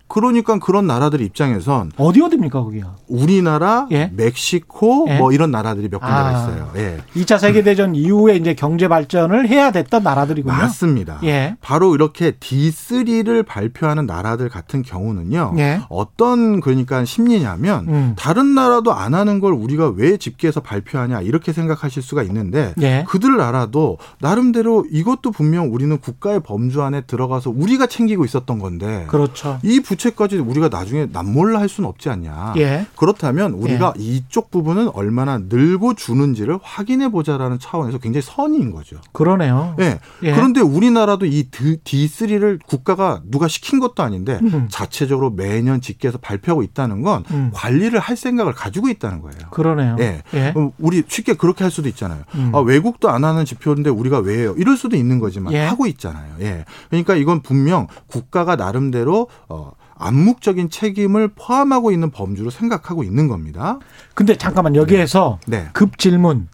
그러니까 0.07 0.59
그런 0.59 0.85
나라들 0.85 1.21
입장에선 1.21 1.91
어디 1.97 2.21
어디입니까 2.21 2.61
거기가? 2.61 2.95
우리나라, 3.07 3.87
예. 3.91 4.11
멕시코 4.15 5.07
예. 5.09 5.17
뭐 5.17 5.31
이런 5.31 5.49
나라들이 5.51 5.89
몇 5.89 5.99
군데가 5.99 6.27
아. 6.27 6.31
있어요. 6.31 6.71
예. 6.75 6.97
2차 7.15 7.39
세계 7.39 7.63
대전 7.63 7.95
이후에 7.95 8.35
이제 8.35 8.53
경제 8.53 8.87
발전을 8.87 9.47
해야 9.49 9.71
됐던 9.71 10.03
나라들이군요. 10.03 10.53
맞습니다. 10.55 11.19
예. 11.23 11.55
바로 11.59 11.95
이렇게 11.95 12.31
D3를 12.31 13.45
발표하는 13.45 14.05
나라들 14.05 14.49
같은 14.49 14.83
경우는요. 14.83 15.55
예. 15.57 15.81
어떤 15.89 16.61
그러니까 16.61 17.03
심리냐면 17.03 17.87
음. 17.87 18.13
다른 18.17 18.53
나라도 18.53 18.93
안 18.93 19.15
하는 19.15 19.39
걸 19.39 19.53
우리가 19.53 19.89
왜 19.95 20.17
집계해서 20.17 20.61
발표하냐 20.61 21.21
이렇게 21.21 21.51
생각하실 21.51 22.03
수가 22.03 22.21
있는데 22.23 22.73
예. 22.81 23.05
그들 23.07 23.37
나라도 23.37 23.97
나름대로 24.19 24.85
이것도 24.91 25.31
분명 25.31 25.73
우리는 25.73 25.97
국가의 25.97 26.41
범주 26.41 26.81
안에 26.83 27.01
들어가서 27.01 27.49
우리가 27.49 27.87
챙기고 27.87 28.23
있었던 28.25 28.59
건데 28.59 29.05
그렇죠. 29.07 29.59
이 29.63 29.79
부 29.79 29.94
채까지 29.97 30.37
우리가 30.37 30.69
나중에 30.69 31.07
남몰라 31.11 31.59
할 31.59 31.69
수는 31.69 31.89
없지 31.89 32.09
않냐. 32.09 32.53
예. 32.57 32.85
그렇다면 32.95 33.53
우리가 33.53 33.93
이쪽 33.97 34.51
부분은 34.51 34.89
얼마나 34.93 35.37
늘고 35.37 35.95
주는지를 35.95 36.59
확인해 36.61 37.09
보자라는 37.09 37.59
차원에서 37.59 37.97
굉장히 37.99 38.21
선의인 38.23 38.71
거죠. 38.71 38.97
그러네요. 39.11 39.75
예. 39.79 39.99
예. 40.23 40.33
그런데 40.33 40.61
우리나라도 40.61 41.25
이 41.25 41.49
D3를 41.49 42.59
국가가 42.65 43.21
누가 43.25 43.47
시킨 43.47 43.79
것도 43.79 44.03
아닌데 44.03 44.39
음. 44.41 44.67
자체적으로 44.69 45.31
매년 45.31 45.81
집계해서 45.81 46.17
발표하고 46.17 46.63
있다는 46.63 47.01
건 47.01 47.23
음. 47.31 47.51
관리를 47.53 47.99
할 47.99 48.15
생각을 48.15 48.53
가지고 48.53 48.89
있다는 48.89 49.21
거예요. 49.21 49.49
그러네요. 49.51 49.95
예. 49.99 50.21
예. 50.33 50.51
그럼 50.53 50.71
우리 50.79 51.03
쉽게 51.07 51.33
그렇게 51.33 51.63
할 51.63 51.71
수도 51.71 51.87
있잖아요. 51.89 52.23
음. 52.35 52.51
아, 52.53 52.59
외국도 52.59 53.09
안 53.09 53.23
하는 53.23 53.45
지표인데 53.45 53.89
우리가 53.89 54.19
왜 54.19 54.39
해요? 54.39 54.55
이럴 54.57 54.77
수도 54.77 54.95
있는 54.95 55.19
거지만 55.19 55.53
예. 55.53 55.59
하고 55.59 55.87
있잖아요. 55.87 56.35
예. 56.41 56.65
그러니까 56.89 57.15
이건 57.15 57.41
분명 57.41 57.87
국가가 58.07 58.55
나름대로 58.55 59.27
어, 59.49 59.71
암묵적인 59.97 60.69
책임을 60.69 61.29
포함하고 61.29 61.91
있는 61.91 62.11
범주로 62.11 62.49
생각하고 62.49 63.03
있는 63.03 63.27
겁니다. 63.27 63.79
근데 64.13 64.35
잠깐만 64.35 64.75
여기에서 64.75 65.39
네. 65.47 65.67
급 65.73 65.97
질문. 65.97 66.47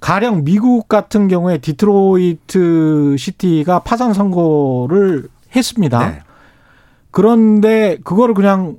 가령 0.00 0.44
미국 0.44 0.88
같은 0.88 1.28
경우에 1.28 1.58
디트로이트 1.58 3.16
시티가 3.18 3.80
파산 3.80 4.12
선고를 4.12 5.28
했습니다. 5.54 6.10
네. 6.10 6.20
그런데 7.10 7.98
그거를 8.02 8.34
그냥 8.34 8.78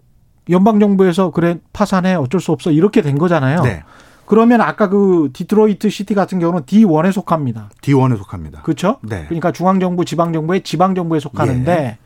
연방 0.49 0.79
정부에서 0.79 1.31
그래 1.31 1.59
파산해 1.71 2.15
어쩔 2.15 2.41
수 2.41 2.51
없어 2.51 2.71
이렇게 2.71 3.01
된 3.01 3.17
거잖아요. 3.17 3.61
네. 3.61 3.83
그러면 4.25 4.61
아까 4.61 4.89
그 4.89 5.29
디트로이트 5.33 5.89
시티 5.89 6.13
같은 6.13 6.39
경우는 6.39 6.63
D1에 6.63 7.11
속합니다. 7.11 7.69
D1에 7.81 8.17
속합니다. 8.17 8.61
그렇죠? 8.63 8.97
네. 9.01 9.25
그러니까 9.25 9.51
중앙 9.51 9.79
정부, 9.79 10.05
지방 10.05 10.33
정부의 10.33 10.61
지방 10.61 10.95
정부에 10.95 11.19
속하는데 11.19 11.71
예. 11.71 11.97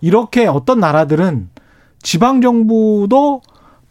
이렇게 0.00 0.46
어떤 0.46 0.80
나라들은 0.80 1.50
지방 2.04 2.40
정부도 2.40 3.40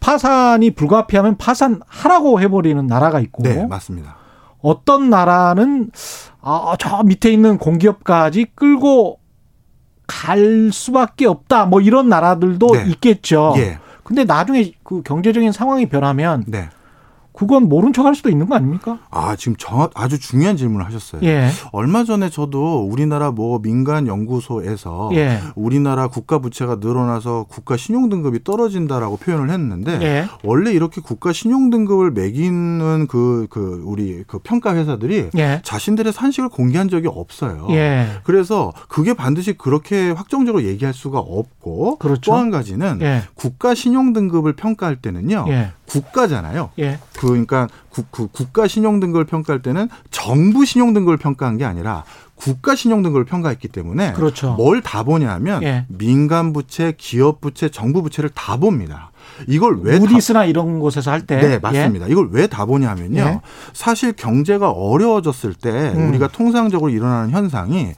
파산이 0.00 0.70
불가피하면 0.70 1.36
파산하라고 1.36 2.40
해버리는 2.40 2.86
나라가 2.86 3.20
있고 3.20 3.42
네, 3.42 3.66
맞습니다. 3.66 4.16
어떤 4.62 5.10
나라는 5.10 5.90
아, 6.40 6.74
저 6.78 7.02
밑에 7.02 7.30
있는 7.30 7.58
공기업까지 7.58 8.46
끌고 8.54 9.18
갈 10.06 10.70
수밖에 10.72 11.26
없다. 11.26 11.66
뭐 11.66 11.80
이런 11.80 12.08
나라들도 12.08 12.68
네. 12.72 12.84
있겠죠. 12.90 13.54
예. 13.58 13.78
근데 14.04 14.24
나중에 14.24 14.72
그 14.84 15.02
경제적인 15.02 15.52
상황이 15.52 15.86
변하면 15.86 16.44
네. 16.46 16.68
그건 17.34 17.68
모른 17.68 17.92
척할 17.92 18.14
수도 18.14 18.30
있는 18.30 18.48
거 18.48 18.54
아닙니까? 18.54 19.00
아, 19.10 19.34
지금 19.34 19.56
정 19.58 19.88
아주 19.94 20.20
중요한 20.20 20.56
질문을 20.56 20.86
하셨어요. 20.86 21.20
예. 21.24 21.48
얼마 21.72 22.04
전에 22.04 22.30
저도 22.30 22.84
우리나라 22.84 23.32
뭐 23.32 23.60
민간 23.60 24.06
연구소에서 24.06 25.10
예. 25.14 25.40
우리나라 25.56 26.06
국가 26.06 26.38
부채가 26.38 26.76
늘어나서 26.76 27.46
국가 27.48 27.76
신용 27.76 28.08
등급이 28.08 28.44
떨어진다라고 28.44 29.16
표현을 29.16 29.50
했는데 29.50 29.98
예. 30.00 30.26
원래 30.44 30.72
이렇게 30.72 31.00
국가 31.00 31.32
신용 31.32 31.70
등급을 31.70 32.12
매기는 32.12 33.08
그, 33.08 33.48
그, 33.50 33.82
우리 33.84 34.22
그 34.28 34.38
평가 34.38 34.76
회사들이 34.76 35.30
예. 35.36 35.60
자신들의 35.64 36.12
산식을 36.12 36.50
공개한 36.50 36.88
적이 36.88 37.08
없어요. 37.08 37.66
예. 37.70 38.06
그래서 38.22 38.72
그게 38.88 39.12
반드시 39.12 39.54
그렇게 39.54 40.12
확정적으로 40.12 40.62
얘기할 40.62 40.94
수가 40.94 41.18
없고 41.18 41.98
그렇죠. 41.98 42.20
또한 42.30 42.50
가지는 42.52 43.00
예. 43.02 43.22
국가 43.34 43.74
신용 43.74 44.12
등급을 44.12 44.52
평가할 44.52 44.96
때는요. 44.96 45.46
예. 45.48 45.72
국가잖아요. 45.86 46.70
예. 47.24 47.28
그 47.28 47.28
그러니까 47.28 47.68
국, 47.88 48.10
그 48.10 48.26
국가 48.28 48.66
신용 48.68 49.00
등급을 49.00 49.24
평가할 49.24 49.62
때는 49.62 49.88
정부 50.10 50.64
신용 50.64 50.92
등급을 50.92 51.16
평가한 51.16 51.56
게 51.58 51.64
아니라 51.64 52.04
국가 52.34 52.74
신용 52.74 53.02
등급을 53.02 53.24
평가했기 53.24 53.68
때문에 53.68 54.12
그렇죠. 54.12 54.54
뭘 54.54 54.82
다 54.82 55.02
보냐면 55.04 55.62
예. 55.62 55.86
민간 55.88 56.52
부채, 56.52 56.92
기업 56.98 57.40
부채, 57.40 57.68
정부 57.70 58.02
부채를 58.02 58.30
다 58.34 58.56
봅니다. 58.56 59.10
이걸 59.48 59.78
왜 59.82 59.94
다, 59.98 60.00
무디스나 60.00 60.44
이런 60.44 60.78
곳에서 60.80 61.10
할 61.10 61.26
때. 61.26 61.36
네, 61.40 61.58
맞습니다. 61.58 62.06
이걸 62.08 62.28
왜 62.30 62.46
다 62.46 62.66
보냐면요. 62.66 63.20
예. 63.20 63.40
사실 63.72 64.12
경제가 64.12 64.70
어려워졌을 64.70 65.54
때 65.54 65.92
음. 65.96 66.08
우리가 66.10 66.28
통상적으로 66.28 66.90
일어나는 66.90 67.30
현상이 67.30 67.92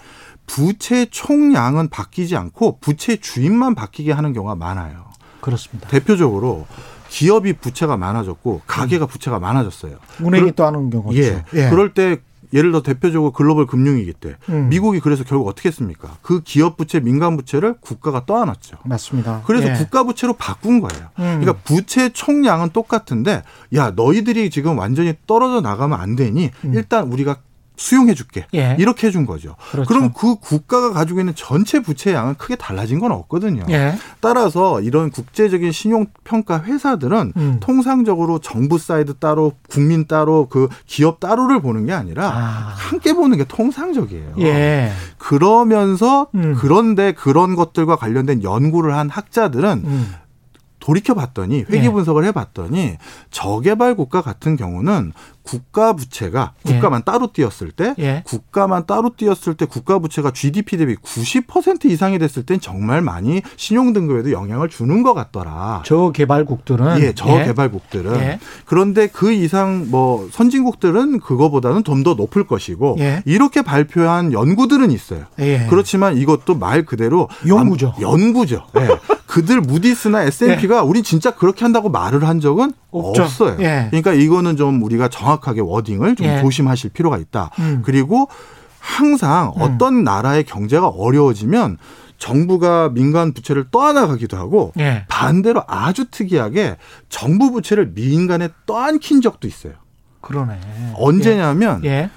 부채 0.47 1.07
총량은 1.11 1.89
바뀌지 1.89 2.37
않고 2.37 2.79
부채 2.81 3.17
주인만 3.17 3.75
바뀌게 3.75 4.13
하는 4.13 4.33
경우가 4.33 4.55
많아요. 4.55 5.05
예. 5.09 5.17
그렇습니다. 5.41 5.89
대표적으로 5.89 6.67
기업이 7.17 7.55
부채가 7.55 7.97
많아졌고 7.97 8.61
가게가 8.67 9.07
부채가 9.07 9.39
많아졌어요. 9.39 9.97
은행이 10.21 10.41
그럴- 10.41 10.53
또 10.53 10.67
하는 10.67 10.91
경우죠. 10.91 11.19
예. 11.55 11.71
그럴 11.71 11.95
때 11.95 12.19
예를 12.53 12.71
들어 12.71 12.83
대표적으로 12.83 13.33
글로벌 13.33 13.67
금융위기 13.67 14.13
때 14.13 14.37
음. 14.51 14.69
미국이 14.69 15.01
그래서 15.01 15.25
결국 15.25 15.49
어떻게 15.49 15.69
했습니까? 15.71 16.17
그 16.23 16.43
기업 16.43 16.77
부채, 16.77 17.01
민간 17.01 17.37
부채를 17.39 17.77
국가가 17.81 18.25
떠안았죠. 18.27 18.77
맞습니다. 18.85 19.43
그래서 19.47 19.69
예. 19.71 19.73
국가 19.75 20.05
부채로 20.05 20.35
바꾼 20.35 20.81
거예요. 20.81 21.07
음. 21.19 21.41
그러니까 21.41 21.55
부채 21.65 22.11
총량은 22.11 22.71
똑같은데 22.71 23.43
야 23.75 23.91
너희들이 23.97 24.51
지금 24.51 24.79
완전히 24.79 25.15
떨어져 25.27 25.61
나가면 25.63 25.99
안 25.99 26.17
되니 26.17 26.51
일단 26.65 27.11
우리가 27.11 27.37
수용해 27.77 28.15
줄게. 28.15 28.47
음. 28.55 28.59
예. 28.59 28.77
이렇게 28.79 29.07
해준 29.07 29.27
거죠. 29.27 29.57
그렇죠. 29.71 29.89
그럼 29.89 30.13
그 30.13 30.37
국가가 30.37 30.93
가지고 30.93 31.21
있는 31.21 31.35
전체 31.37 31.81
부채 31.81 32.13
양은 32.13 32.37
크게 32.37 32.57
달라진 32.57 32.99
건 32.99 33.13
없거든요. 33.13 33.65
예. 33.71 33.95
따라서 34.21 34.81
이런 34.81 35.11
국제적인 35.11 35.73
신용 35.73 36.07
평가 36.25 36.63
회사들은 36.63 37.33
음. 37.37 37.57
통상적으로 37.61 38.39
정부 38.39 38.79
사이드 38.79 39.15
따로 39.15 39.53
국민 39.69 40.07
따로 40.07 40.49
그 40.49 40.69
기업 40.87 41.21
따로를 41.21 41.61
보는 41.61 41.87
게 41.87 41.93
아니라 41.93 42.29
아. 42.29 42.75
함께 42.77 43.13
보는 43.13 43.37
게 43.37 43.45
통상적이에요. 43.45 44.35
예. 44.41 44.91
그러면서 45.19 46.29
음. 46.35 46.55
그런데 46.59 47.13
그런 47.13 47.55
것들과 47.55 47.97
관련된 47.97 48.43
연구를 48.43 48.97
한 48.97 49.11
학자들은 49.11 49.83
음. 49.85 50.15
돌이켜 50.87 51.15
봤더니 51.15 51.65
회계 51.69 51.87
예. 51.87 51.91
분석을 51.91 52.25
해 52.25 52.31
봤더니 52.31 52.97
저개발 53.33 53.97
국가 53.97 54.23
같은 54.23 54.57
경우는 54.57 55.13
국가 55.47 55.93
부채가 55.95 56.53
예. 56.69 56.73
국가만 56.73 57.03
따로 57.05 57.33
뛰었을 57.33 57.71
때 57.71 57.95
예. 57.99 58.23
국가만 58.27 58.87
따로 58.87 59.11
뛰었을 59.17 59.55
때 59.55 59.65
국가 59.65 59.99
부채가 59.99 60.33
GDP 60.33 60.77
대비 60.77 60.97
90% 60.97 61.85
이상이 61.87 62.19
됐을 62.19 62.45
땐 62.45 62.61
정말 62.61 63.01
많이 63.01 63.43
신용 63.57 63.93
등급에도 63.93 64.33
영향을 64.33 64.69
주는 64.69 65.03
것 65.03 65.15
같더라. 65.15 65.83
저 65.85 66.11
개발국들은 66.13 67.01
예, 67.01 67.13
저개발국들은 67.15 68.17
예. 68.21 68.39
그런데 68.65 69.07
그 69.07 69.33
이상 69.33 69.87
뭐 69.91 70.29
선진국들은 70.33 71.21
그거보다는 71.21 71.83
좀 71.85 71.97
더 72.07 72.13
높을 72.15 72.47
것이고 72.47 72.97
예. 73.01 73.23
이렇게 73.25 73.63
발표한 73.63 74.33
연구들은 74.33 74.91
있어요. 74.91 75.25
예. 75.41 75.67
그렇지만 75.71 76.17
이것도 76.19 76.55
말 76.57 76.85
그대로 76.85 77.29
연구죠. 77.49 77.95
암- 77.97 78.03
연구죠. 78.03 78.67
예. 78.77 78.89
그들 79.27 79.61
무디스나 79.63 80.23
S&P가 80.23 80.83
우리 80.83 81.03
진짜 81.03 81.31
그렇게 81.35 81.65
한다고 81.65 81.89
말을 81.89 82.25
한 82.29 82.39
적은 82.41 82.73
없죠. 82.91 83.23
없어요. 83.25 83.57
예. 83.61 83.89
그러니까 83.91 84.13
이거는 84.13 84.57
좀 84.57 84.83
우리가 84.83 85.09
정확하게 85.09 85.61
워딩을 85.61 86.17
좀 86.17 86.27
예. 86.27 86.41
조심하실 86.41 86.91
필요가 86.91 87.19
있다. 87.19 87.51
음. 87.59 87.83
그리고 87.85 88.29
항상 88.79 89.53
음. 89.57 89.63
어떤 89.63 90.05
나라의 90.05 90.45
경제가 90.45 90.89
어려워지면 90.89 91.79
정부가 92.19 92.91
민간 92.91 93.33
부채를 93.33 93.67
떠안아가기도 93.71 94.37
하고 94.37 94.73
예. 94.79 95.05
반대로 95.09 95.63
아주 95.67 96.11
특이하게 96.11 96.77
정부 97.09 97.51
부채를 97.51 97.93
민간에 97.95 98.49
떠안킨 98.65 99.21
적도 99.21 99.47
있어요. 99.47 99.75
그러네. 100.21 100.59
언제냐면 100.95 101.85
예. 101.85 102.11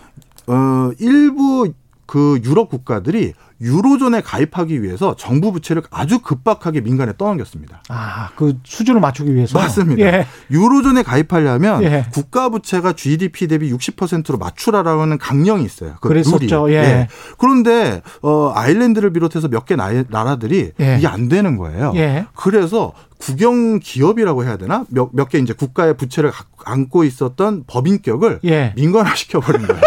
어 0.47 0.91
일부 0.99 1.71
그 2.09 2.41
유럽 2.43 2.69
국가들이 2.69 3.33
유로존에 3.61 4.21
가입하기 4.21 4.81
위해서 4.81 5.15
정부 5.15 5.51
부채를 5.51 5.83
아주 5.91 6.19
급박하게 6.23 6.81
민간에 6.81 7.13
떠넘겼습니다. 7.15 7.83
아, 7.89 8.29
그 8.35 8.57
수준을 8.63 8.99
맞추기 8.99 9.35
위해서. 9.35 9.59
맞습니다. 9.59 10.01
예. 10.01 10.25
유로존에 10.49 11.03
가입하려면 11.03 11.83
예. 11.83 12.05
국가 12.11 12.49
부채가 12.49 12.93
GDP 12.93 13.47
대비 13.47 13.71
60%로 13.71 14.39
맞추라라는 14.39 15.19
강령이 15.19 15.63
있어요. 15.65 15.97
그 16.01 16.07
그랬었죠. 16.07 16.65
룰이. 16.65 16.73
예. 16.77 17.07
그런데 17.37 18.01
어 18.23 18.53
아일랜드를 18.55 19.13
비롯해서 19.13 19.47
몇 19.47 19.65
개 19.67 19.75
나라들이 19.75 20.71
예. 20.79 20.95
이게 20.97 21.05
안 21.05 21.27
되는 21.29 21.57
거예요. 21.57 21.91
예. 21.95 22.25
그래서 22.33 22.93
국영 23.19 23.79
기업이라고 23.83 24.45
해야 24.45 24.57
되나 24.57 24.85
몇 24.89 25.11
몇 25.13 25.29
개 25.29 25.37
이제 25.37 25.53
국가의 25.53 25.95
부채를 25.95 26.31
안고 26.65 27.03
있었던 27.03 27.65
법인격을 27.67 28.39
예. 28.45 28.73
민간화 28.77 29.13
시켜버린 29.13 29.67
거예요. 29.67 29.81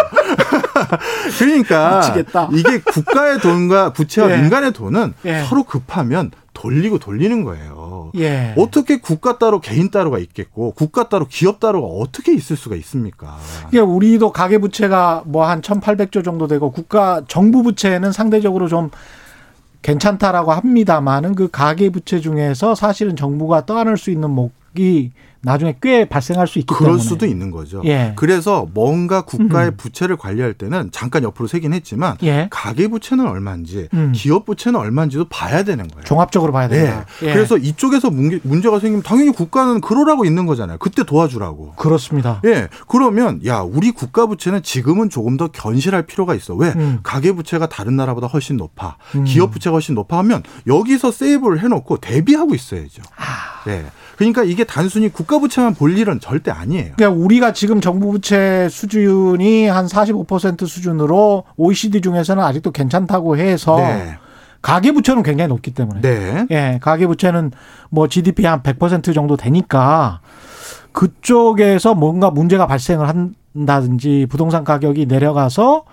그러니까 1.39 1.99
미치겠다. 1.99 2.49
이게 2.53 2.79
국가의 2.79 3.39
돈과 3.39 3.93
부채와 3.93 4.29
예. 4.31 4.37
민간의 4.41 4.73
돈은 4.73 5.13
예. 5.25 5.43
서로 5.43 5.63
급하면 5.63 6.31
돌리고 6.53 6.99
돌리는 6.99 7.43
거예요. 7.43 8.11
예. 8.15 8.53
어떻게 8.57 8.99
국가 8.99 9.37
따로 9.39 9.59
개인 9.59 9.89
따로가 9.89 10.19
있겠고 10.19 10.71
국가 10.71 11.09
따로 11.09 11.25
기업 11.27 11.59
따로가 11.59 11.87
어떻게 11.87 12.33
있을 12.33 12.55
수가 12.55 12.75
있습니까? 12.75 13.37
이게 13.69 13.79
우리도 13.79 14.31
가계 14.31 14.59
부채가 14.59 15.23
뭐 15.25 15.43
한 15.45 15.61
1,800조 15.61 16.23
정도 16.23 16.47
되고 16.47 16.71
국가 16.71 17.21
정부 17.27 17.63
부채는 17.63 18.11
상대적으로 18.11 18.67
좀 18.67 18.91
괜찮다라고 19.81 20.51
합니다만은 20.53 21.35
그 21.35 21.49
가계 21.49 21.89
부채 21.89 22.19
중에서 22.21 22.75
사실은 22.75 23.15
정부가 23.15 23.65
떠안을 23.65 23.97
수 23.97 24.11
있는 24.11 24.29
목 24.29 24.53
이 24.77 25.11
나중에 25.45 25.75
꽤 25.81 26.05
발생할 26.05 26.47
수 26.47 26.57
있기 26.59 26.73
그럴 26.73 26.93
때문에 26.93 27.03
수도 27.03 27.25
있는 27.25 27.51
거죠. 27.51 27.81
예. 27.83 28.13
그래서 28.15 28.65
뭔가 28.73 29.23
국가의 29.23 29.71
음. 29.71 29.77
부채를 29.77 30.15
관리할 30.15 30.53
때는 30.53 30.89
잠깐 30.93 31.23
옆으로 31.23 31.47
세긴 31.47 31.73
했지만 31.73 32.15
예. 32.23 32.47
가계 32.49 32.87
부채는 32.87 33.27
얼마인지 33.27 33.89
음. 33.93 34.13
기업 34.15 34.45
부채는 34.45 34.79
얼마인지도 34.79 35.25
봐야 35.25 35.63
되는 35.63 35.85
거예요. 35.89 36.05
종합적으로 36.05 36.53
봐야 36.53 36.69
네. 36.69 36.83
된다. 36.83 37.05
예. 37.23 37.33
그래서 37.33 37.57
이쪽에서 37.57 38.09
문제, 38.09 38.39
문제가 38.43 38.79
생기면 38.79 39.03
당연히 39.03 39.31
국가는 39.31 39.81
그러라고 39.81 40.23
있는 40.23 40.45
거잖아요. 40.45 40.77
그때 40.77 41.03
도와주라고. 41.03 41.73
그렇습니다. 41.73 42.41
예. 42.45 42.69
그러면 42.87 43.41
야, 43.45 43.59
우리 43.59 43.91
국가 43.91 44.25
부채는 44.27 44.63
지금은 44.63 45.09
조금 45.09 45.35
더 45.35 45.49
견실할 45.49 46.03
필요가 46.03 46.35
있어. 46.35 46.55
왜? 46.55 46.69
음. 46.69 46.99
가계 47.03 47.33
부채가 47.33 47.67
다른 47.67 47.97
나라보다 47.97 48.27
훨씬 48.27 48.55
높아. 48.55 48.95
음. 49.15 49.25
기업 49.25 49.51
부채가 49.51 49.73
훨씬 49.73 49.93
높아 49.93 50.19
하면 50.19 50.41
여기서 50.67 51.11
세이브를 51.11 51.61
해 51.61 51.67
놓고 51.67 51.97
대비하고 51.97 52.55
있어야죠. 52.55 53.01
아. 53.17 53.69
예. 53.69 53.85
그러니까 54.17 54.43
이게 54.43 54.63
단순히 54.63 55.09
국가 55.09 55.39
부채만 55.39 55.73
볼 55.73 55.97
일은 55.97 56.19
절대 56.19 56.51
아니에요. 56.51 56.93
그러니까 56.95 57.21
우리가 57.21 57.53
지금 57.53 57.81
정부 57.81 58.11
부채 58.11 58.67
수준이 58.69 59.67
한 59.67 59.85
45% 59.85 60.67
수준으로 60.67 61.43
OECD 61.57 62.01
중에서는 62.01 62.43
아직도 62.43 62.71
괜찮다고 62.71 63.37
해서 63.37 63.77
네. 63.77 64.17
가계 64.61 64.91
부채는 64.93 65.23
굉장히 65.23 65.49
높기 65.49 65.73
때문에 65.73 66.01
네. 66.01 66.47
예, 66.51 66.79
가계 66.81 67.07
부채는 67.07 67.51
뭐 67.89 68.07
GDP 68.07 68.45
한 68.45 68.61
100% 68.61 69.13
정도 69.13 69.35
되니까 69.35 70.21
그쪽에서 70.93 71.95
뭔가 71.95 72.31
문제가 72.31 72.65
발생을 72.67 73.07
한다든지 73.07 74.25
부동산 74.29 74.63
가격이 74.63 75.07
내려가서 75.07 75.83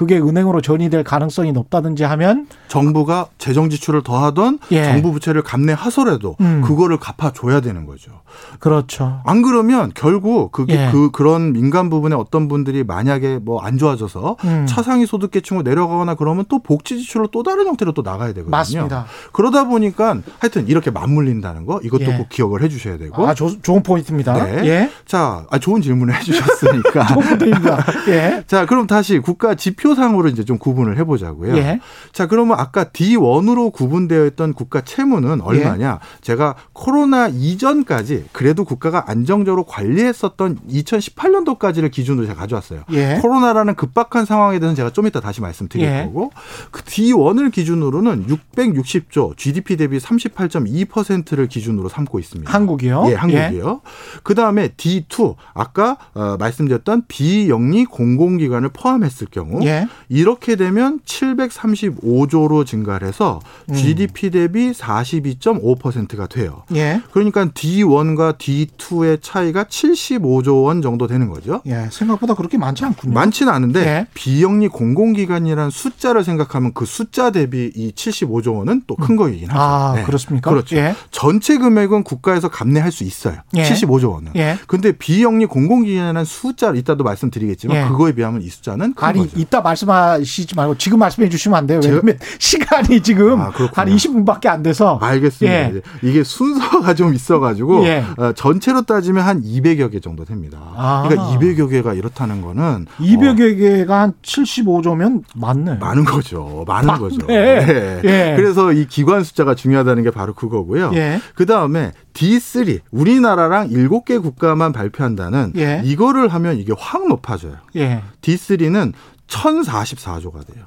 그게 0.00 0.18
은행으로 0.18 0.62
전이될 0.62 1.04
가능성이 1.04 1.52
높다든지 1.52 2.04
하면 2.04 2.46
정부가 2.68 3.26
재정 3.36 3.68
지출을 3.68 4.02
더하던 4.02 4.58
예. 4.72 4.84
정부 4.84 5.12
부채를 5.12 5.42
감내하더라도 5.42 6.36
음. 6.40 6.62
그거를 6.64 6.96
갚아줘야 6.96 7.60
되는 7.60 7.84
거죠. 7.84 8.22
그렇죠. 8.60 9.20
안 9.26 9.42
그러면 9.42 9.92
결국 9.94 10.52
그게 10.52 10.86
예. 10.86 10.90
그 10.90 11.10
그런 11.10 11.52
민간 11.52 11.90
부분에 11.90 12.14
어떤 12.16 12.48
분들이 12.48 12.82
만약에 12.82 13.40
뭐 13.42 13.60
안 13.60 13.76
좋아져서 13.76 14.36
음. 14.44 14.64
차상위 14.66 15.04
소득 15.04 15.32
계층으로 15.32 15.62
내려가거나 15.68 16.14
그러면 16.14 16.46
또 16.48 16.60
복지 16.62 16.96
지출로 16.98 17.26
또 17.26 17.42
다른 17.42 17.66
형태로 17.66 17.92
또 17.92 18.00
나가야 18.00 18.28
되거든요. 18.28 18.50
맞습니다. 18.50 19.04
그러다 19.32 19.64
보니까 19.64 20.16
하여튼 20.38 20.66
이렇게 20.66 20.90
맞물린다는 20.90 21.66
거 21.66 21.78
이것도 21.84 22.04
예. 22.04 22.16
꼭 22.16 22.30
기억을 22.30 22.62
해주셔야 22.62 22.96
되고. 22.96 23.28
아, 23.28 23.34
조- 23.34 23.60
좋은 23.60 23.82
포인트입니다. 23.82 24.32
네. 24.44 24.66
예. 24.66 24.90
자, 25.04 25.44
아, 25.50 25.58
좋은 25.58 25.82
질문을 25.82 26.14
해주셨으니까. 26.16 27.06
좋은 27.12 27.22
포인트입니다. 27.26 27.84
예. 28.08 28.44
자, 28.48 28.64
그럼 28.64 28.86
다시 28.86 29.18
국가 29.18 29.54
지표 29.54 29.89
상으로 29.94 30.28
이제 30.28 30.44
좀 30.44 30.58
구분을 30.58 30.98
해보자고요. 30.98 31.56
예. 31.56 31.80
자, 32.12 32.26
그러면 32.26 32.58
아까 32.58 32.84
D1으로 32.84 33.72
구분되어 33.72 34.26
있던 34.26 34.52
국가 34.54 34.80
채무는 34.80 35.40
얼마냐? 35.40 36.00
제가 36.20 36.54
코로나 36.72 37.28
이전까지 37.28 38.26
그래도 38.32 38.64
국가가 38.64 39.10
안정적으로 39.10 39.64
관리했었던 39.64 40.58
2018년도까지를 40.68 41.90
기준으로 41.90 42.26
제가 42.26 42.40
가져왔어요. 42.40 42.82
예. 42.92 43.18
코로나라는 43.20 43.74
급박한 43.74 44.24
상황에 44.24 44.58
대해서 44.58 44.74
제가 44.74 44.90
좀 44.90 45.06
이따 45.06 45.20
다시 45.20 45.40
말씀드릴 45.40 45.86
예. 45.86 46.04
거고 46.04 46.30
그 46.70 46.82
D1을 46.82 47.52
기준으로는 47.52 48.26
660조 48.26 49.36
GDP 49.36 49.76
대비 49.76 49.98
38.2%를 49.98 51.46
기준으로 51.46 51.88
삼고 51.88 52.18
있습니다. 52.18 52.52
한국이요? 52.52 53.06
예, 53.08 53.14
한국이요. 53.14 53.80
그 54.22 54.34
다음에 54.34 54.68
D2 54.68 55.36
아까 55.54 55.96
어, 56.14 56.36
말씀드렸던 56.38 57.04
비영리 57.08 57.84
공공기관을 57.86 58.70
포함했을 58.70 59.28
경우 59.30 59.64
예. 59.70 59.88
이렇게 60.08 60.56
되면 60.56 61.00
735조로 61.06 62.66
증가를 62.66 63.08
해서 63.08 63.40
음. 63.68 63.74
GDP 63.74 64.30
대비 64.30 64.72
42.5%가 64.72 66.26
돼요. 66.26 66.62
예. 66.74 67.00
그러니까 67.12 67.46
D1과 67.46 68.38
D2의 68.38 69.18
차이가 69.22 69.64
75조 69.64 70.64
원 70.64 70.82
정도 70.82 71.06
되는 71.06 71.28
거죠. 71.28 71.62
예. 71.66 71.88
생각보다 71.90 72.34
그렇게 72.34 72.58
많지 72.58 72.84
않군요. 72.84 73.12
많지는 73.12 73.52
않은데 73.52 73.80
예. 73.80 74.06
비영리 74.14 74.68
공공기관이라는 74.68 75.70
숫자를 75.70 76.24
생각하면 76.24 76.72
그 76.74 76.84
숫자 76.86 77.30
대비 77.30 77.70
이 77.74 77.92
75조 77.92 78.56
원은 78.56 78.82
또 78.86 78.96
큰 79.00 79.16
거이긴 79.16 79.48
하죠. 79.50 79.58
아, 79.58 79.92
네. 79.96 80.02
그렇습니까? 80.02 80.50
그렇죠. 80.50 80.76
예. 80.76 80.94
전체 81.10 81.56
금액은 81.56 82.04
국가에서 82.04 82.48
감내할 82.48 82.92
수 82.92 83.02
있어요. 83.04 83.38
예. 83.56 83.62
75조 83.62 84.12
원은. 84.12 84.32
예. 84.36 84.58
근데 84.66 84.92
비영리 84.92 85.46
공공기관이라는 85.46 86.24
숫자 86.26 86.70
이따도 86.74 87.02
말씀드리겠지만 87.04 87.76
예. 87.76 87.88
그거에 87.88 88.12
비하면 88.12 88.42
이 88.42 88.48
숫자는 88.48 88.92
큰 88.94 89.06
아니 89.08 89.20
거죠. 89.20 89.38
이따 89.60 89.62
말씀하시지 89.62 90.54
말고 90.56 90.76
지금 90.78 90.98
말씀해 90.98 91.28
주시면 91.28 91.58
안 91.58 91.66
돼요. 91.66 91.80
왜냐면 91.82 92.18
시간이 92.38 93.02
지금 93.02 93.40
아. 93.40 93.52
한 93.74 93.88
20분밖에 93.88 94.46
안 94.46 94.62
돼서 94.62 94.98
알겠습니다. 95.00 95.74
예. 95.74 95.82
이게 96.02 96.24
순서가 96.24 96.94
좀 96.94 97.14
있어가지고 97.14 97.84
예. 97.84 98.04
어, 98.16 98.32
전체로 98.32 98.82
따지면 98.82 99.24
한 99.24 99.42
200여 99.42 99.92
개 99.92 100.00
정도 100.00 100.24
됩니다. 100.24 100.58
아. 100.76 101.04
그러니까 101.06 101.38
200여 101.38 101.70
개가 101.70 101.94
이렇다는 101.94 102.40
거는 102.40 102.86
200여 102.98 103.58
개가 103.58 104.00
한 104.00 104.12
75조면 104.22 105.22
맞네. 105.34 105.72
어, 105.72 105.76
많은 105.80 106.04
거죠. 106.04 106.64
많은 106.66 106.94
거죠. 106.94 107.26
예. 107.30 108.00
예. 108.04 108.34
그래서 108.36 108.72
이 108.72 108.86
기관 108.86 109.22
숫자가 109.22 109.54
중요하다는 109.54 110.02
게 110.02 110.10
바로 110.10 110.34
그거고요. 110.34 110.90
예. 110.94 111.20
그 111.34 111.46
다음에 111.46 111.92
D3 112.14 112.80
우리나라랑 112.90 113.70
7개 113.70 114.20
국가만 114.20 114.72
발표한다는 114.72 115.52
예. 115.56 115.82
이거를 115.84 116.28
하면 116.28 116.56
이게 116.56 116.72
확 116.76 117.06
높아져요. 117.08 117.54
예. 117.76 118.02
D3는 118.22 118.92
1044조가 119.30 120.52
돼요. 120.52 120.66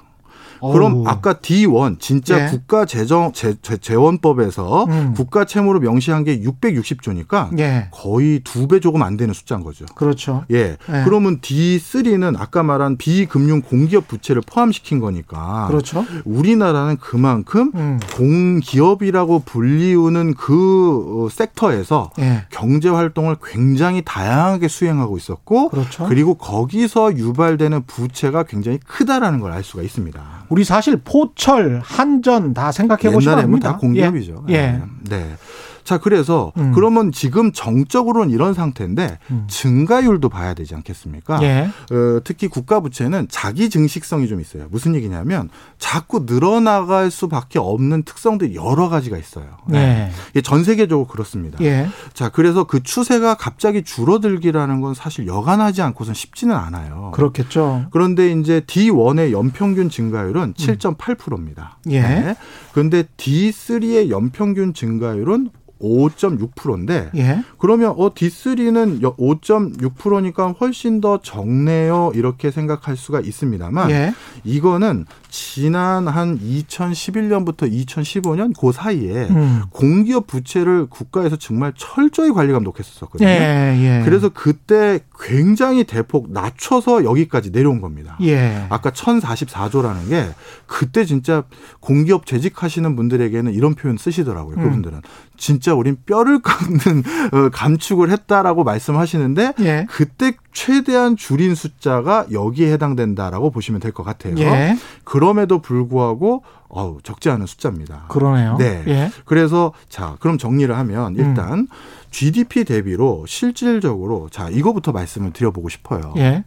그럼 0.72 0.94
어우. 0.98 1.04
아까 1.08 1.34
D1 1.34 2.00
진짜 2.00 2.46
예. 2.46 2.50
국가 2.50 2.86
재정 2.86 3.32
재, 3.34 3.56
재, 3.62 3.78
재원법에서 3.78 4.86
음. 4.86 5.14
국가 5.16 5.46
채무로 5.46 5.80
명시한 5.80 6.24
게 6.24 6.40
660조니까 6.42 7.58
예. 7.60 7.88
거의 7.92 8.40
두 8.44 8.68
배 8.68 8.80
조금 8.80 9.02
안 9.04 9.18
되는 9.18 9.34
숫자인 9.34 9.64
거죠. 9.64 9.86
그렇죠. 9.96 10.46
예. 10.52 10.58
예. 10.58 11.02
그러면 11.04 11.40
D3는 11.42 12.40
아까 12.40 12.64
말한 12.64 12.98
비금융 12.98 13.62
공기업 13.62 14.08
부채를 14.08 14.42
포함시킨 14.46 15.00
거니까 15.00 15.66
그렇죠. 15.68 16.06
우리나라는 16.24 16.98
그만큼 16.98 17.72
음. 17.76 18.00
공기업이라고 18.16 19.40
불리우는 19.46 20.34
그 20.36 21.26
어, 21.26 21.30
섹터에서 21.30 22.12
예. 22.20 22.46
경제 22.50 22.90
활동을 22.90 23.36
굉장히 23.44 24.02
다양하게 24.04 24.68
수행하고 24.68 25.18
있었고 25.18 25.70
그렇죠. 25.70 26.06
그리고 26.08 26.36
거기서 26.36 27.16
유발되는 27.18 27.84
부채가 27.86 28.44
굉장히 28.44 28.78
크다라는 28.86 29.40
걸 29.40 29.54
알 29.54 29.64
수가 29.64 29.84
있습니다. 29.84 30.20
우리 30.54 30.64
사실 30.64 30.98
포철, 30.98 31.82
한전 31.84 32.54
다 32.54 32.72
생각해 32.72 33.12
보시면 33.12 33.22
옛날에는 33.22 33.44
압니다. 33.46 33.72
다 33.72 33.78
공기업이죠. 33.80 34.46
예. 34.50 34.54
예. 34.54 34.82
네. 35.10 35.36
네. 35.84 35.94
자, 35.94 35.98
그래서 35.98 36.52
음. 36.58 36.72
그러면 36.74 37.12
지금 37.12 37.52
정적으로는 37.52 38.34
이런 38.34 38.54
상태인데 38.54 39.20
음. 39.32 39.46
증가율도 39.50 40.30
봐야 40.30 40.54
되지 40.54 40.76
않겠습니까? 40.76 41.42
예. 41.44 41.70
어, 41.92 42.20
특히 42.24 42.48
국가 42.48 42.80
부채는 42.80 43.28
자기 43.30 43.70
증식성이 43.70 44.28
좀 44.28 44.40
있어요. 44.40 44.68
무슨 44.72 44.96
얘기냐면 44.96 45.50
자꾸 45.78 46.26
늘어나갈 46.26 47.12
수밖에 47.12 47.60
없는 47.60 48.04
특성들이 48.04 48.56
여러 48.56 48.90
가지가 48.90 49.18
있어요. 49.18 49.58
예. 49.74 50.12
이게 50.32 50.42
전 50.42 50.64
세계적으로 50.64 51.08
그렇습니다. 51.08 51.58
예. 51.62 51.88
자, 52.14 52.30
그래서 52.30 52.64
그 52.64 52.82
추세가 52.82 53.36
갑자기 53.36 53.84
줄어들기라는 53.84 54.82
건 54.82 54.94
사실 54.94 55.28
여간하지 55.28 55.82
않고선 55.82 56.14
쉽지는 56.14 56.56
않아요. 56.56 57.12
그렇겠죠. 57.14 57.88
그런데 57.92 58.32
이제 58.32 58.62
D1의 58.62 59.32
연평균 59.32 59.90
증가율은 59.90 60.54
7.8%입니다. 60.54 61.78
음. 61.88 61.92
예. 61.92 62.36
그런데 62.72 63.04
D3의 63.18 64.10
연평균 64.10 64.74
증가율은 64.74 65.50
5.6%인데 65.84 67.12
예. 67.16 67.44
그러면 67.60 67.92
어 67.98 68.14
D3는 68.14 69.02
5.6%니까 69.02 70.52
훨씬 70.54 71.02
더 71.02 71.22
적네요 71.22 72.12
이렇게 72.16 72.52
생각할 72.52 72.96
수가 72.96 73.20
있습니다만 73.20 73.92
예. 73.92 74.14
이거는 74.44 75.06
지난 75.30 76.08
한 76.08 76.40
2011년부터 76.40 77.70
2015년 77.72 78.54
그 78.60 78.72
사이에 78.72 79.28
음. 79.30 79.64
공기업 79.72 80.28
부채를 80.28 80.86
국가에서 80.86 81.38
정말 81.38 81.74
철저히 81.76 82.32
관리 82.32 82.54
감독했었거든요. 82.54 83.28
예. 83.28 83.76
예. 83.80 84.02
그래서 84.06 84.30
그때 84.30 85.00
굉장히 85.20 85.86
대폭 85.86 86.32
낮춰서 86.32 87.04
여기까지 87.04 87.52
내려온 87.52 87.82
겁니다. 87.82 88.16
예. 88.22 88.68
아까 88.70 88.92
1044조라는 88.92 90.10
게 90.10 90.28
그때 90.68 91.04
진짜 91.04 91.44
공기업 91.80 92.28
재직하시는 92.28 92.96
분들에게는 92.96 93.54
이런 93.54 93.74
표현 93.74 93.98
쓰시더라고요. 93.98 94.58
음. 94.58 94.64
그분들은 94.64 95.02
진짜 95.33 95.33
진짜 95.38 95.74
우린 95.74 95.98
뼈를 96.06 96.40
깎는 96.44 97.04
어, 97.34 97.50
감축을 97.50 98.10
했다라고 98.12 98.64
말씀하시는데 98.64 99.54
예. 99.62 99.88
그때 99.90 100.34
최대한 100.54 101.16
줄인 101.16 101.56
숫자가 101.56 102.28
여기에 102.32 102.72
해당된다라고 102.74 103.50
보시면 103.52 103.80
될 103.82 103.92
것 103.92 104.04
같아요. 104.04 104.36
예. 104.38 104.78
그럼에도 105.04 105.60
불구하고 105.60 106.44
어우, 106.70 107.00
적지 107.04 107.30
않은 107.30 107.46
숫자입니다. 107.46 108.06
그러네요. 108.08 108.56
네. 108.58 108.84
예. 108.88 109.12
그래서 109.26 109.74
자, 109.90 110.16
그럼 110.20 110.38
정리를 110.38 110.76
하면 110.76 111.16
일단 111.16 111.52
음. 111.60 111.68
GDP 112.10 112.64
대비로 112.64 113.26
실질적으로 113.28 114.30
자, 114.32 114.50
이거부터 114.50 114.92
말씀을 114.92 115.32
드려보고 115.34 115.70
싶어요. 115.70 116.14
예. 116.18 116.44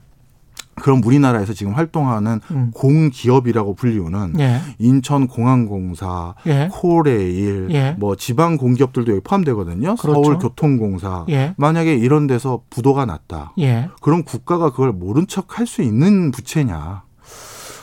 그럼 0.81 1.01
우리나라에서 1.05 1.53
지금 1.53 1.73
활동하는 1.73 2.41
음. 2.51 2.71
공기업이라고 2.75 3.75
불리우는 3.75 4.35
예. 4.39 4.61
인천공항공사, 4.79 6.35
예. 6.47 6.69
코레일, 6.71 7.69
예. 7.71 7.97
뭐 7.99 8.15
지방 8.17 8.57
공기업들도 8.57 9.11
여기 9.13 9.21
포함되거든요. 9.23 9.97
그렇죠. 9.97 10.23
서울교통공사. 10.23 11.25
예. 11.31 11.55
만약에 11.57 11.95
이런 11.95 12.27
데서 12.27 12.61
부도가 12.71 13.07
났다. 13.07 13.53
예. 13.59 13.89
그럼 14.03 14.23
국가가 14.23 14.71
그걸 14.71 14.93
모른 14.93 15.27
척 15.27 15.59
할 15.59 15.67
수 15.67 15.83
있는 15.83 16.31
부채냐? 16.31 17.03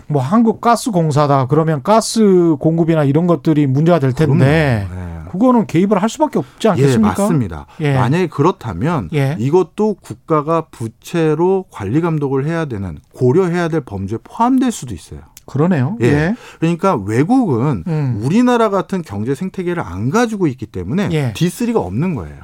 뭐 0.08 0.22
한국 0.22 0.62
가스공사다. 0.62 1.48
그러면 1.48 1.82
가스 1.82 2.56
공급이나 2.60 3.04
이런 3.04 3.26
것들이 3.28 3.68
문제가 3.68 4.00
될 4.00 4.14
텐데 4.14 4.88
그럼요. 4.90 5.06
네. 5.06 5.13
그거는 5.34 5.66
개입을 5.66 6.02
할 6.02 6.10
수밖에 6.10 6.40
없지 6.40 6.68
예, 6.68 6.72
않겠습니까? 6.72 7.08
맞습니다. 7.10 7.66
예. 7.82 7.96
만약에 7.96 8.28
그렇다면 8.28 9.10
예. 9.14 9.36
이것도 9.40 9.96
국가가 9.96 10.68
부채로 10.70 11.66
관리 11.72 12.02
감독을 12.02 12.46
해야 12.46 12.66
되는 12.66 13.00
고려해야 13.14 13.68
될 13.68 13.82
범죄에 13.82 14.20
포함될 14.24 14.72
수도 14.72 14.94
있어요. 14.94 15.22
그러네요. 15.46 15.98
예. 16.02 16.06
예. 16.06 16.36
그러니까 16.60 16.96
외국은 16.96 17.84
음. 17.88 18.22
우리나라 18.24 18.70
같은 18.70 19.02
경제 19.02 19.36
생태계를 19.36 19.82
안 19.84 20.10
가지고 20.10 20.48
있기 20.48 20.68
때문에 20.68 21.10
예. 21.12 21.34
D3가 21.34 21.78
없는 21.78 22.16
거예요. 22.16 22.38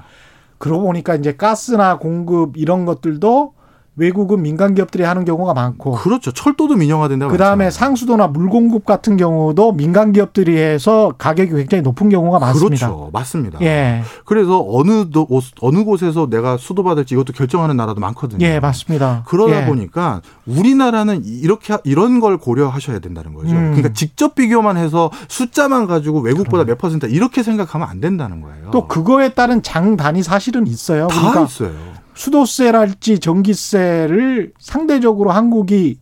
그러고 0.57 0.85
보니까 0.85 1.15
이제 1.15 1.35
가스나 1.35 1.99
공급 1.99 2.57
이런 2.57 2.85
것들도 2.85 3.53
외국은 3.99 4.41
민간 4.41 4.73
기업들이 4.73 5.03
하는 5.03 5.25
경우가 5.25 5.53
많고 5.53 5.91
그렇죠. 5.93 6.31
철도도 6.31 6.75
민영화된 6.75 7.19
데가 7.19 7.31
그 7.31 7.37
다음에 7.37 7.65
많잖아요. 7.65 7.71
상수도나 7.71 8.27
물 8.27 8.49
공급 8.49 8.85
같은 8.85 9.17
경우도 9.17 9.73
민간 9.73 10.11
기업들이 10.11 10.57
해서 10.57 11.13
가격이 11.17 11.51
굉장히 11.51 11.81
높은 11.81 12.09
경우가 12.09 12.39
많습니다. 12.39 12.87
그렇죠. 12.87 13.09
맞습니다. 13.11 13.61
예, 13.61 14.01
그래서 14.25 14.65
어느 14.67 15.09
도, 15.09 15.27
어느 15.61 15.83
곳에서 15.83 16.29
내가 16.29 16.57
수도 16.57 16.83
받을지 16.83 17.13
이것도 17.13 17.33
결정하는 17.33 17.75
나라도 17.77 17.99
많거든요. 17.99 18.45
예, 18.45 18.59
맞습니다. 18.59 19.23
그러다 19.27 19.63
예. 19.63 19.65
보니까 19.65 20.21
우리나라는 20.47 21.23
이렇게 21.25 21.77
이런 21.83 22.19
걸 22.19 22.37
고려하셔야 22.37 22.99
된다는 22.99 23.33
거죠. 23.33 23.51
음. 23.51 23.71
그러니까 23.71 23.93
직접 23.93 24.35
비교만 24.35 24.77
해서 24.77 25.11
숫자만 25.27 25.87
가지고 25.87 26.21
외국보다 26.21 26.63
몇 26.63 26.77
퍼센트 26.77 27.05
이렇게 27.07 27.43
생각하면 27.43 27.87
안 27.87 27.99
된다는 27.99 28.41
거예요. 28.41 28.69
또 28.71 28.87
그거에 28.87 29.33
따른 29.33 29.61
장 29.61 29.97
단이 29.97 30.23
사실은 30.23 30.67
있어요. 30.67 31.07
다 31.07 31.19
그러니까 31.19 31.43
있어요. 31.43 31.71
수도세랄지 32.19 33.19
전기세를 33.19 34.51
상대적으로 34.59 35.31
한국이 35.31 35.99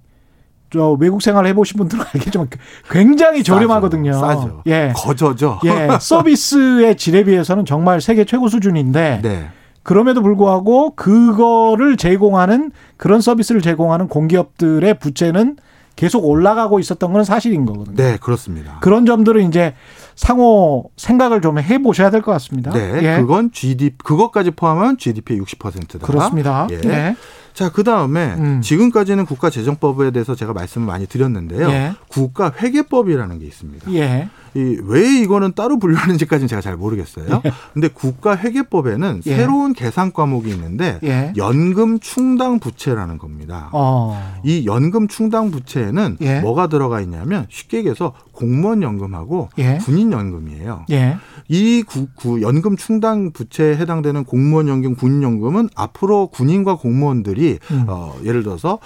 저 0.71 0.93
외국 0.93 1.21
생활 1.21 1.45
해보신 1.45 1.77
분들은 1.77 2.03
알겠지만 2.13 2.49
굉장히 2.89 3.43
저렴하거든요. 3.43 4.13
싸죠. 4.13 4.63
예. 4.65 4.91
거저죠. 4.95 5.59
예, 5.65 5.89
서비스의 6.01 6.97
질에 6.97 7.23
비해서는 7.23 7.65
정말 7.65 8.01
세계 8.01 8.25
최고 8.25 8.47
수준인데 8.49 9.19
네. 9.21 9.49
그럼에도 9.83 10.21
불구하고 10.21 10.95
그거를 10.95 11.95
제공하는 11.95 12.71
그런 12.97 13.21
서비스를 13.21 13.61
제공하는 13.61 14.07
공기업들의 14.07 14.99
부채는 14.99 15.57
계속 15.95 16.25
올라가고 16.25 16.79
있었던 16.79 17.13
건 17.13 17.23
사실인 17.23 17.65
거거든요. 17.65 17.95
네, 17.95 18.17
그렇습니다. 18.17 18.79
그런 18.81 19.05
점들은 19.05 19.47
이제 19.47 19.75
상호 20.17 20.89
생각을 20.97 21.41
좀 21.41 21.59
해보셔야 21.59 22.09
될 22.09 22.21
것 22.21 22.31
같습니다. 22.33 22.71
네, 22.73 22.99
예. 23.03 23.21
그건 23.21 23.51
GDP 23.53 23.95
그것까지 24.03 24.51
포함하면 24.51 24.97
GDP의 24.97 25.39
60%다. 25.41 26.05
그렇습니다. 26.05 26.67
예. 26.71 26.81
예. 26.83 27.15
자, 27.57 27.69
그 27.69 27.83
다음에 27.83 28.35
음. 28.37 28.61
지금까지는 28.61 29.25
국가재정법에 29.25 30.11
대해서 30.11 30.35
제가 30.35 30.53
말씀을 30.53 30.85
많이 30.85 31.07
드렸는데요. 31.07 31.67
예. 31.71 31.93
국가회계법이라는 32.09 33.39
게 33.39 33.47
있습니다. 33.47 33.93
예. 33.95 34.29
이왜 34.53 35.21
이거는 35.21 35.53
따로 35.53 35.77
분류하는지까지는 35.77 36.47
제가 36.47 36.61
잘 36.61 36.77
모르겠어요. 36.77 37.41
근데 37.73 37.87
국가회계법에는 37.87 39.21
예. 39.25 39.35
새로운 39.35 39.73
계산 39.73 40.11
과목이 40.11 40.49
있는데 40.49 40.99
예. 41.03 41.33
연금 41.35 41.99
충당 41.99 42.59
부채라는 42.59 43.17
겁니다. 43.17 43.69
어. 43.73 44.39
이 44.43 44.65
연금 44.65 45.07
충당 45.07 45.51
부채에는 45.51 46.17
예. 46.21 46.39
뭐가 46.41 46.67
들어가 46.67 47.01
있냐면 47.01 47.45
쉽게 47.49 47.79
얘기해서 47.79 48.13
공무원 48.31 48.83
연금하고 48.83 49.49
예. 49.57 49.77
군인 49.81 50.11
연금이에요. 50.11 50.85
예. 50.91 51.17
이 51.49 51.83
구, 51.83 52.07
구 52.15 52.41
연금 52.41 52.77
충당 52.77 53.31
부채에 53.31 53.77
해당되는 53.77 54.25
공무원 54.25 54.67
연금, 54.67 54.95
군인 54.95 55.23
연금은 55.23 55.69
앞으로 55.75 56.27
군인과 56.27 56.75
공무원들이 56.75 57.46
음. 57.71 57.85
어, 57.87 58.15
예를 58.23 58.43
들어서 58.43 58.79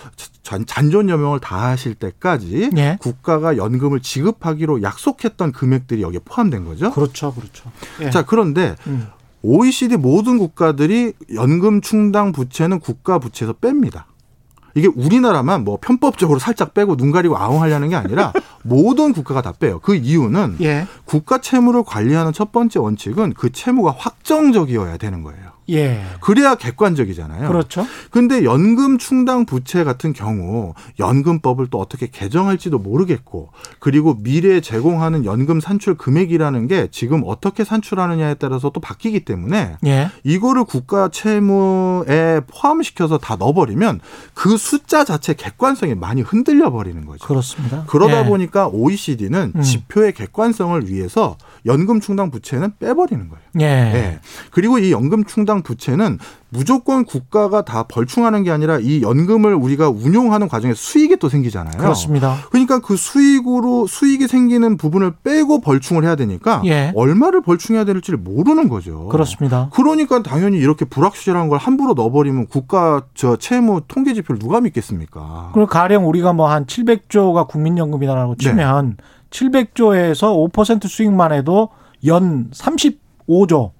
잔, 0.43 0.65
잔존 0.65 1.09
여명을 1.09 1.39
다 1.39 1.69
하실 1.69 1.95
때까지 1.95 2.71
예. 2.77 2.97
국가가 2.99 3.57
연금을 3.57 4.01
지급하기로 4.01 4.81
약속했던 4.83 5.51
금액들이 5.51 6.01
여기에 6.01 6.21
포함된 6.25 6.65
거죠. 6.65 6.91
그렇죠. 6.91 7.33
그렇죠. 7.33 7.71
예. 8.01 8.09
자, 8.09 8.23
그런데 8.23 8.75
음. 8.87 9.07
OECD 9.43 9.97
모든 9.97 10.37
국가들이 10.37 11.13
연금 11.33 11.81
충당 11.81 12.31
부채는 12.31 12.79
국가 12.79 13.19
부채에서 13.19 13.53
뺍니다. 13.53 14.03
이게 14.75 14.87
우리나라만 14.87 15.63
뭐 15.63 15.77
편법적으로 15.81 16.39
살짝 16.39 16.73
빼고 16.73 16.95
눈 16.95 17.11
가리고 17.11 17.37
아웅하려는 17.37 17.89
게 17.89 17.95
아니라 17.95 18.31
모든 18.63 19.13
국가가 19.13 19.41
다 19.41 19.51
빼요. 19.51 19.79
그 19.79 19.95
이유는 19.95 20.57
예. 20.61 20.87
국가 21.05 21.39
채무를 21.39 21.83
관리하는 21.83 22.31
첫 22.33 22.51
번째 22.51 22.79
원칙은 22.79 23.33
그 23.33 23.51
채무가 23.51 23.93
확정적이어야 23.97 24.97
되는 24.97 25.23
거예요. 25.23 25.51
예. 25.71 26.01
그래야 26.19 26.55
객관적이잖아요. 26.55 27.47
그렇죠. 27.47 27.85
근데 28.09 28.43
연금 28.43 28.97
충당 28.97 29.45
부채 29.45 29.83
같은 29.83 30.13
경우 30.13 30.73
연금법을 30.99 31.67
또 31.69 31.79
어떻게 31.79 32.07
개정할지도 32.07 32.79
모르겠고 32.79 33.49
그리고 33.79 34.15
미래에 34.15 34.61
제공하는 34.61 35.25
연금 35.25 35.59
산출 35.59 35.95
금액이라는 35.95 36.67
게 36.67 36.87
지금 36.91 37.23
어떻게 37.25 37.63
산출하느냐에 37.63 38.35
따라서 38.35 38.69
또 38.69 38.79
바뀌기 38.79 39.25
때문에 39.25 39.77
예. 39.85 40.09
이거를 40.23 40.65
국가 40.65 41.09
채무에 41.09 42.41
포함시켜서 42.47 43.17
다 43.17 43.35
넣어버리면 43.37 43.99
그 44.33 44.57
숫자 44.57 45.03
자체 45.03 45.33
객관성이 45.33 45.95
많이 45.95 46.21
흔들려 46.21 46.71
버리는 46.71 47.05
거죠. 47.05 47.25
그렇습니다. 47.25 47.85
그러다 47.87 48.21
예. 48.21 48.25
보니까 48.25 48.67
OECD는 48.67 49.53
음. 49.55 49.61
지표의 49.61 50.13
객관성을 50.13 50.89
위해서 50.89 51.37
연금 51.65 51.99
충당 51.99 52.31
부채는 52.31 52.73
빼버리는 52.79 53.29
거예요. 53.29 53.43
예. 53.59 53.65
예. 53.65 54.19
그리고 54.51 54.79
이 54.79 54.91
연금 54.91 55.23
충당 55.25 55.60
부채는 55.61 56.19
무조건 56.49 57.05
국가가 57.05 57.63
다 57.63 57.83
벌충하는 57.83 58.43
게 58.43 58.51
아니라 58.51 58.77
이 58.79 59.01
연금을 59.01 59.55
우리가 59.55 59.89
운용하는 59.89 60.47
과정에 60.49 60.73
수익이 60.75 61.15
또 61.17 61.29
생기잖아요. 61.29 61.77
그렇습니다. 61.77 62.35
그러니까 62.51 62.79
그 62.79 62.95
수익으로 62.97 63.87
수익이 63.87 64.27
생기는 64.27 64.77
부분을 64.77 65.13
빼고 65.23 65.61
벌충을 65.61 66.03
해야 66.03 66.15
되니까 66.15 66.61
예. 66.65 66.91
얼마를 66.95 67.41
벌충해야 67.41 67.85
될지를 67.85 68.19
모르는 68.19 68.69
거죠. 68.69 69.07
그렇습니다. 69.07 69.69
그러니까 69.73 70.21
당연히 70.21 70.57
이렇게 70.57 70.85
불확실한 70.85 71.47
걸 71.47 71.57
함부로 71.57 71.93
넣어버리면 71.93 72.47
국가 72.47 73.03
저 73.15 73.35
채무 73.37 73.81
통계 73.87 74.13
지표를 74.13 74.37
누가 74.37 74.59
믿겠습니까? 74.61 75.51
그리고 75.53 75.67
가령 75.67 76.07
우리가 76.07 76.33
뭐 76.33 76.51
한 76.51 76.65
700조가 76.65 77.47
국민연금이라고 77.47 78.35
네. 78.35 78.43
치면 78.43 78.97
700조에서 79.29 80.51
5% 80.51 80.87
수익만 80.87 81.31
해도 81.31 81.69
연 82.05 82.49
35조 82.51 83.71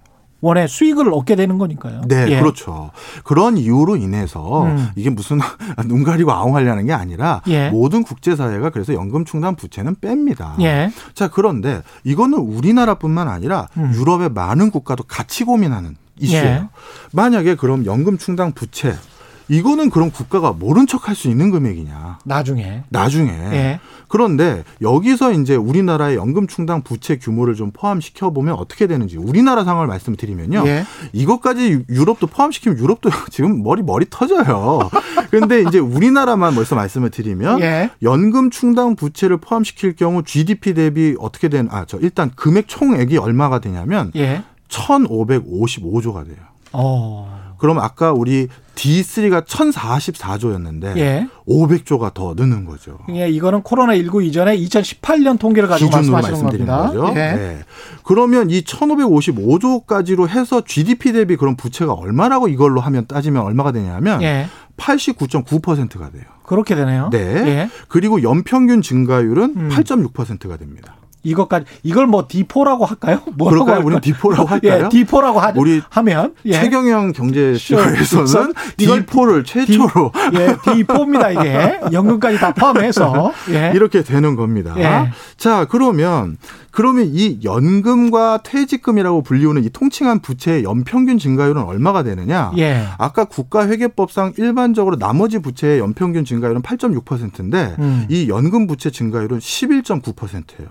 원의 0.42 0.68
수익을 0.68 1.14
얻게 1.14 1.36
되는 1.36 1.58
거니까요. 1.58 2.02
네, 2.08 2.26
예. 2.30 2.40
그렇죠. 2.40 2.92
그런 3.24 3.58
이유로 3.58 3.96
인해서 3.96 4.64
음. 4.66 4.90
이게 4.96 5.10
무슨 5.10 5.40
눈 5.88 6.04
가리고 6.04 6.32
아웅하려는 6.32 6.88
게 6.88 6.94
아니라 6.94 7.42
예. 7.48 7.70
모든 7.70 8.04
국제사회가 8.04 8.72
그래서 8.72 8.94
연금 8.94 9.24
충당 9.24 9.56
부채는 9.56 9.96
뺍니다. 9.96 10.60
예. 10.62 10.92
자, 11.14 11.28
그런데 11.28 11.82
이거는 12.04 12.40
우리나라뿐만 12.40 13.28
아니라 13.28 13.68
음. 13.78 13.92
유럽의 13.94 14.30
많은 14.30 14.72
국가도 14.72 15.04
같이 15.04 15.44
고민하는 15.44 15.96
이슈예요. 16.20 16.46
예. 16.46 16.64
만약에 17.14 17.56
그럼 17.56 17.86
연금 17.86 18.18
충당 18.18 18.52
부채 18.52 18.96
이거는 19.52 19.90
그럼 19.90 20.12
국가가 20.12 20.54
모른 20.54 20.88
척할 20.88 21.14
수 21.14 21.28
있는 21.28 21.52
금액이냐? 21.52 22.20
나중에. 22.24 22.84
나중에. 22.88 23.30
예. 23.32 23.80
그런데 24.08 24.64
여기서 24.82 25.34
이제 25.34 25.56
우리나라의 25.58 26.16
연금 26.16 26.48
충당 26.48 26.84
부채 26.84 27.18
규모를 27.18 27.56
좀 27.56 27.72
포함시켜 27.74 28.30
보면 28.32 28.56
어떻게 28.56 28.88
되는지 28.88 29.18
우리나라 29.18 29.66
상황을 29.66 29.88
말씀드리면요. 29.88 30.64
예. 30.68 30.86
이것까지 31.12 31.70
유- 31.70 31.84
유럽도 31.90 32.28
포함시키면 32.28 32.78
유럽도 32.80 33.10
지금 33.30 33.62
머리 33.62 33.82
머리 33.84 34.06
터져요. 34.10 34.90
근데 35.32 35.62
이제 35.68 35.80
우리나라만 35.80 36.56
벌써 36.56 36.76
말씀을 36.76 37.10
드리면 37.10 37.60
예. 37.60 37.90
연금 38.04 38.52
충당 38.52 38.96
부채를 38.96 39.36
포함시킬 39.38 39.98
경우 39.98 40.24
GDP 40.24 40.74
대비 40.76 41.16
어떻게 41.20 41.50
된, 41.50 41.68
아, 41.72 41.84
저 41.86 41.98
일단 42.00 42.32
금액 42.38 42.70
총액이 42.70 43.18
얼마가 43.18 43.60
되냐면 43.60 44.14
예. 44.16 44.44
1,555조가 44.70 46.26
돼요. 46.26 46.38
어. 46.72 47.56
그럼 47.60 47.80
아까 47.80 48.12
우리 48.12 48.48
D3가 48.82 49.46
1,044조였는데 49.46 50.98
예. 50.98 51.28
500조가 51.48 52.14
더 52.16 52.34
느는 52.36 52.66
거죠. 52.66 52.98
예, 53.10 53.30
이거는 53.30 53.62
코로나 53.62 53.96
19 53.96 54.24
이전에 54.24 54.58
2018년 54.58 55.38
통계를 55.38 55.70
가지고 55.70 55.92
말씀하시는 55.92 56.44
겁니다. 56.44 56.88
거죠. 56.88 57.10
예. 57.10 57.14
네. 57.14 57.60
그러면 58.04 58.50
이 58.50 58.64
1,555조까지로 58.64 60.28
해서 60.30 60.62
GDP 60.66 61.14
대비 61.14 61.36
그런 61.36 61.56
부채가 61.56 61.94
얼마라고 61.94 62.48
이걸로 62.48 62.82
하면 62.82 63.06
따지면 63.06 63.44
얼마가 63.44 63.72
되냐면 63.72 64.22
예. 64.24 64.48
89.9%가 64.78 66.10
돼요. 66.10 66.24
그렇게 66.44 66.74
되네요. 66.76 67.10
네. 67.12 67.20
예. 67.20 67.70
그리고 67.88 68.24
연평균 68.24 68.82
증가율은 68.82 69.54
음. 69.56 69.70
8.6%가 69.70 70.58
됩니다. 70.58 70.96
이것까지 71.24 71.66
이걸 71.84 72.08
뭐 72.08 72.26
디포라고 72.28 72.86
할까요? 72.86 73.22
뭐라고 73.36 73.66
그럴까요? 73.66 73.86
우리 73.86 74.00
디포라고 74.02 74.48
할까요? 74.50 74.86
예, 74.86 74.90
디포라고 74.90 75.40
하, 75.40 75.54
우리 75.56 75.82
하면 75.90 76.34
예. 76.46 76.54
최경영 76.54 77.14
경제쇼에서는 77.14 78.54
이걸 78.78 79.06
디포를 79.06 79.44
최초로 79.44 80.12
예, 80.34 80.56
디포입니다 80.74 81.32
이게 81.32 81.80
연금까지 81.92 82.38
다 82.38 82.54
포함해서 82.54 83.34
예. 83.52 83.72
이렇게 83.76 84.04
되는 84.04 84.36
겁니다. 84.36 84.74
예. 84.78 85.12
자, 85.38 85.66
그러면 85.66 86.38
그러면 86.72 87.10
이 87.14 87.40
연금과 87.44 88.40
퇴직금이라고 88.44 89.22
불리우는 89.24 89.64
이 89.66 89.70
통칭한 89.70 90.22
부채의 90.22 90.64
연평균 90.64 91.18
증가율은 91.18 91.62
얼마가 91.64 92.04
되느냐? 92.04 92.52
예. 92.58 92.86
아까 92.98 93.26
국가회계법상 93.26 94.34
일반적으로 94.38 94.98
나머지 94.98 95.40
부채의 95.40 95.80
연평균 95.80 96.24
증가율은 96.24 96.62
8.6%인데 96.62 97.76
음. 97.80 98.06
이 98.10 98.30
연금 98.30 98.68
부채 98.68 98.90
증가율은 98.90 99.40
11.9%예요. 99.40 100.70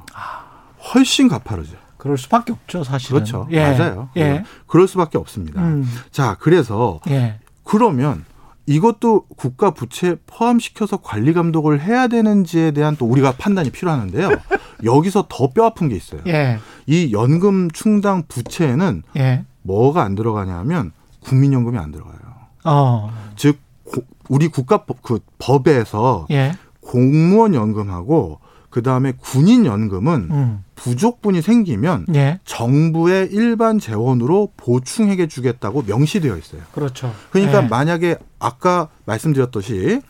훨씬 0.94 1.28
가파르죠. 1.28 1.76
그럴 1.98 2.16
수밖에 2.16 2.52
없죠, 2.52 2.82
사실은. 2.82 3.16
그렇죠. 3.16 3.46
예. 3.50 3.60
맞아요. 3.60 4.08
예. 4.16 4.24
네. 4.24 4.44
그럴 4.66 4.88
수밖에 4.88 5.18
없습니다. 5.18 5.60
음. 5.60 5.86
자, 6.10 6.36
그래서 6.40 7.00
예. 7.10 7.38
그러면 7.62 8.24
이것도 8.74 9.24
국가 9.36 9.72
부채 9.72 10.16
포함시켜서 10.28 10.98
관리 10.98 11.32
감독을 11.32 11.80
해야 11.80 12.06
되는지에 12.06 12.70
대한 12.70 12.94
또 12.96 13.04
우리가 13.06 13.32
판단이 13.32 13.70
필요하는데요. 13.70 14.30
여기서 14.84 15.26
더 15.28 15.48
뼈 15.50 15.64
아픈 15.66 15.88
게 15.88 15.96
있어요. 15.96 16.20
예. 16.28 16.58
이 16.86 17.12
연금 17.12 17.68
충당 17.72 18.22
부채에는 18.28 19.02
예. 19.16 19.44
뭐가 19.62 20.02
안 20.04 20.14
들어가냐면 20.14 20.92
국민연금이 21.18 21.78
안 21.78 21.90
들어가요. 21.90 22.14
어. 22.64 23.12
즉 23.34 23.58
고- 23.84 24.04
우리 24.28 24.46
국가법 24.46 25.02
그 25.02 25.18
법에서 25.40 26.28
예. 26.30 26.52
공무원 26.80 27.54
연금하고 27.54 28.38
그 28.70 28.82
다음에 28.82 29.12
군인 29.18 29.66
연금은 29.66 30.28
음. 30.30 30.64
부족분이 30.76 31.42
생기면 31.42 32.06
예. 32.14 32.40
정부의 32.44 33.28
일반 33.32 33.78
재원으로 33.78 34.52
보충해 34.56 35.26
주겠다고 35.26 35.82
명시되어 35.86 36.36
있어요. 36.36 36.62
그렇죠. 36.72 37.12
그러니까 37.30 37.64
예. 37.64 37.68
만약에 37.68 38.16
아까 38.38 38.88
말씀드렸듯이 39.06 40.00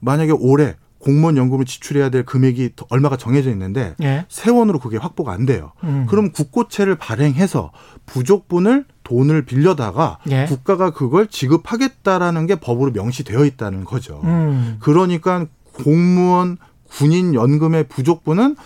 만약에 0.00 0.32
올해 0.32 0.74
공무원 0.98 1.36
연금을 1.36 1.66
지출해야 1.66 2.08
될 2.08 2.24
금액이 2.24 2.70
더- 2.74 2.86
얼마가 2.88 3.16
정해져 3.16 3.50
있는데 3.50 3.94
예. 4.02 4.24
세원으로 4.28 4.80
그게 4.80 4.96
확보가 4.96 5.32
안 5.32 5.46
돼요. 5.46 5.72
음. 5.84 6.06
그럼 6.08 6.32
국고채를 6.32 6.96
발행해서 6.96 7.70
부족분을 8.06 8.86
돈을 9.04 9.44
빌려다가 9.44 10.18
예. 10.30 10.46
국가가 10.46 10.90
그걸 10.90 11.28
지급하겠다라는 11.28 12.46
게 12.46 12.56
법으로 12.56 12.90
명시되어 12.92 13.44
있다는 13.44 13.84
거죠. 13.84 14.20
음. 14.24 14.78
그러니까 14.80 15.46
공무원 15.72 16.56
군인 16.96 17.34
연금의 17.34 17.84
부족분은 17.88 18.56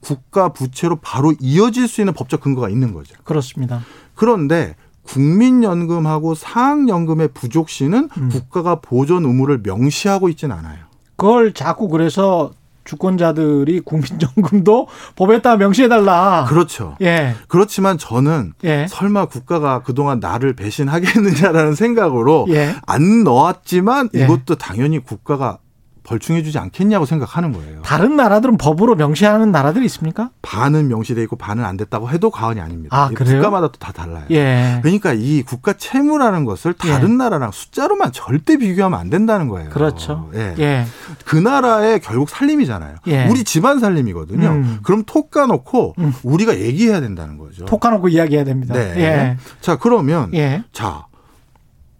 국가 0.00 0.50
부채로 0.50 0.96
바로 0.96 1.32
이어질 1.40 1.88
수 1.88 2.00
있는 2.00 2.12
법적 2.12 2.40
근거가 2.40 2.68
있는 2.68 2.92
거죠. 2.92 3.16
그렇습니다. 3.24 3.82
그런데 4.14 4.76
국민연금하고 5.02 6.34
사학연금의 6.34 7.28
부족 7.32 7.68
시는 7.68 8.08
음. 8.16 8.28
국가가 8.28 8.76
보존 8.76 9.24
의무를 9.24 9.60
명시하고 9.62 10.28
있지는 10.28 10.56
않아요. 10.56 10.78
그걸 11.16 11.54
자꾸 11.54 11.88
그래서 11.88 12.50
주권자들이 12.84 13.80
국민연금도 13.80 14.86
법에 15.16 15.42
따라 15.42 15.56
명시해달라. 15.56 16.46
그렇죠. 16.48 16.96
예. 17.02 17.34
그렇지만 17.48 17.98
저는 17.98 18.54
예. 18.64 18.86
설마 18.88 19.26
국가가 19.26 19.82
그동안 19.82 20.20
나를 20.20 20.54
배신하겠느냐라는 20.54 21.74
생각으로 21.74 22.46
예. 22.50 22.74
안 22.86 23.24
넣었지만 23.24 24.10
예. 24.14 24.24
이것도 24.24 24.54
당연히 24.54 25.00
국가가 25.00 25.58
벌충해주지 26.06 26.58
않겠냐고 26.58 27.04
생각하는 27.04 27.52
거예요. 27.52 27.82
다른 27.82 28.16
나라들은 28.16 28.56
법으로 28.58 28.94
명시하는 28.94 29.50
나라들이 29.50 29.84
있습니까? 29.86 30.30
반은 30.42 30.88
명시돼 30.88 31.22
있고 31.24 31.36
반은 31.36 31.64
안 31.64 31.76
됐다고 31.76 32.08
해도 32.10 32.30
과언이 32.30 32.60
아닙니다. 32.60 32.96
아, 32.96 33.08
이 33.10 33.14
그래요? 33.14 33.36
국가마다 33.36 33.68
또 33.68 33.76
다 33.78 33.92
달라요. 33.92 34.24
예. 34.30 34.78
그러니까 34.82 35.12
이 35.12 35.42
국가 35.42 35.72
채무라는 35.72 36.44
것을 36.44 36.72
다른 36.74 37.18
나라랑 37.18 37.50
숫자로만 37.52 38.12
절대 38.12 38.56
비교하면 38.56 38.98
안 38.98 39.10
된다는 39.10 39.48
거예요. 39.48 39.70
그렇죠. 39.70 40.30
예. 40.34 40.54
예. 40.58 40.86
그 41.24 41.36
나라의 41.36 42.00
결국 42.00 42.28
살림이잖아요. 42.30 42.96
예. 43.08 43.26
우리 43.26 43.44
집안 43.44 43.80
살림이거든요. 43.80 44.48
음. 44.48 44.78
그럼 44.82 45.02
톡 45.06 45.30
까놓고 45.30 45.94
음. 45.98 46.12
우리가 46.22 46.58
얘기해야 46.58 47.00
된다는 47.00 47.36
거죠. 47.38 47.64
톡 47.64 47.80
까놓고 47.80 48.08
이야기해야 48.08 48.44
됩니다. 48.44 48.74
네. 48.74 49.36
자 49.60 49.76
그러면 49.76 50.30
예. 50.34 50.38
예. 50.38 50.64
자 50.72 51.06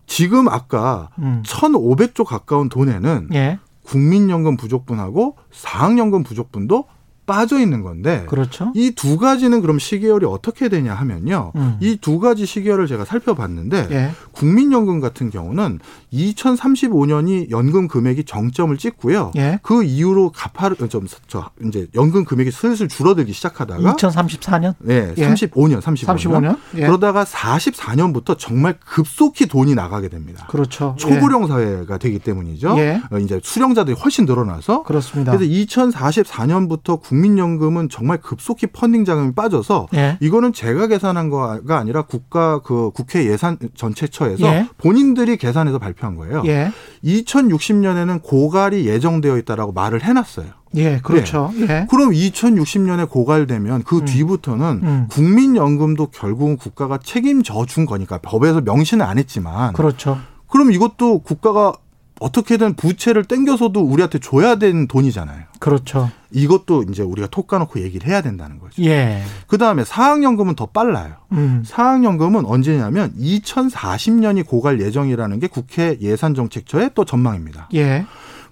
지금 0.07 0.49
아까 0.49 1.11
음. 1.19 1.43
1,500조 1.45 2.25
가까운 2.25 2.69
돈에는 2.69 3.29
예. 3.35 3.59
국민연금 3.87 4.57
부족분하고 4.57 5.37
사학연금 5.53 6.23
부족분도 6.23 6.85
빠져 7.27 7.59
있는 7.59 7.83
건데 7.83 8.25
그렇죠. 8.29 8.73
이 8.75 8.93
두 8.97 9.19
가지는 9.19 9.61
그럼 9.61 9.79
시계열이 9.79 10.25
어떻게 10.27 10.69
되냐 10.69 10.95
하면요. 10.95 11.53
음. 11.57 11.77
이두 11.81 12.19
가지 12.19 12.47
시계열을 12.47 12.87
제가 12.87 13.05
살펴봤는데 13.05 13.89
예. 13.91 14.11
국민연금 14.33 15.01
같은 15.01 15.31
경우는 15.31 15.81
2035년이 16.13 17.51
연금 17.51 17.89
금액이 17.89 18.25
정점을 18.25 18.77
찍고요. 18.79 19.33
예. 19.37 19.59
그 19.63 19.83
이후로 19.85 20.31
가파르 20.35 20.77
좀저 20.77 21.51
이제 21.65 21.89
연금 21.95 22.25
금액이 22.25 22.51
슬슬 22.51 22.89
줄어들기 22.89 23.33
시작하다가 23.33 23.95
2034년? 23.95 24.75
네, 24.79 25.13
예. 25.17 25.29
35년, 25.29 25.81
35년. 25.81 26.07
35년? 26.17 26.59
예. 26.77 26.87
그러다가 26.87 27.25
44년부터 27.25 28.37
정말 28.39 28.77
급속히 28.85 29.47
돈이 29.47 29.75
나가게 29.75 30.09
됩니다. 30.09 30.47
그렇죠. 30.49 30.95
초고령 30.99 31.47
사회가 31.47 31.99
되기 31.99 32.19
때문이죠. 32.19 32.77
예. 32.79 33.03
어, 33.11 33.19
이제 33.19 33.41
수령자들이 33.43 33.97
훨씬 33.97 34.25
늘어나서 34.27 34.83
그렇습니다. 34.85 35.37
그래서 35.37 35.51
2044년부터 35.53 37.01
국 37.01 37.16
민연금은 37.21 37.89
정말 37.89 38.19
급속히 38.19 38.67
펀딩 38.69 39.05
자금이 39.05 39.33
빠져서 39.35 39.89
예. 39.95 40.19
이거는 40.21 40.53
제가 40.53 40.87
계산한 40.87 41.31
거가 41.31 41.79
아니라 41.79 42.03
국가 42.03 42.61
그 42.61 42.91
국회 42.95 43.31
예산 43.31 43.59
전체처에서 43.75 44.47
예. 44.47 44.69
본인들이 44.79 45.37
계산해서 45.37 45.79
발표한 45.79 46.17
거예요. 46.17 46.43
예. 46.47 46.71
2060년에는 47.05 48.23
고갈이 48.23 48.87
예정되어 48.87 49.39
있다라고 49.39 49.73
말을 49.73 50.03
해놨어요. 50.05 50.47
예, 50.77 51.01
그렇죠. 51.03 51.53
예. 51.61 51.87
그럼 51.89 52.11
2060년에 52.11 53.09
고갈되면 53.09 53.85
그 53.85 54.05
뒤부터는 54.05 54.81
음. 54.83 55.07
국민연금도 55.11 56.09
결국은 56.09 56.57
국가가 56.57 56.99
책임져 56.99 57.65
준 57.67 57.87
거니까 57.87 58.19
법에서 58.19 58.61
명시는 58.61 59.05
안 59.05 59.19
했지만 59.19 59.73
그렇죠. 59.73 60.19
그럼 60.49 60.73
이것도 60.73 61.21
국가가 61.21 61.73
어떻게든 62.21 62.75
부채를 62.75 63.25
땡겨서도 63.25 63.81
우리한테 63.81 64.19
줘야 64.19 64.57
되는 64.57 64.87
돈이잖아요. 64.89 65.45
그렇죠. 65.59 66.11
이것도 66.31 66.85
이제 66.91 67.03
우리가 67.03 67.29
톡 67.29 67.47
까놓고 67.47 67.81
얘기를 67.81 68.09
해야 68.09 68.23
된다는 68.23 68.59
거죠. 68.59 68.83
예. 68.85 69.23
그 69.47 69.59
다음에 69.59 69.85
사학연금은 69.85 70.55
더 70.55 70.67
빨라요. 70.67 71.15
음. 71.33 71.63
사학연금은 71.65 72.47
언제냐면 72.47 73.13
2040년이 73.19 74.47
고갈 74.47 74.81
예정이라는 74.81 75.41
게 75.41 75.47
국회 75.47 75.99
예산정책처의 76.01 76.91
또 76.95 77.05
전망입니다. 77.05 77.69
예. 77.75 78.07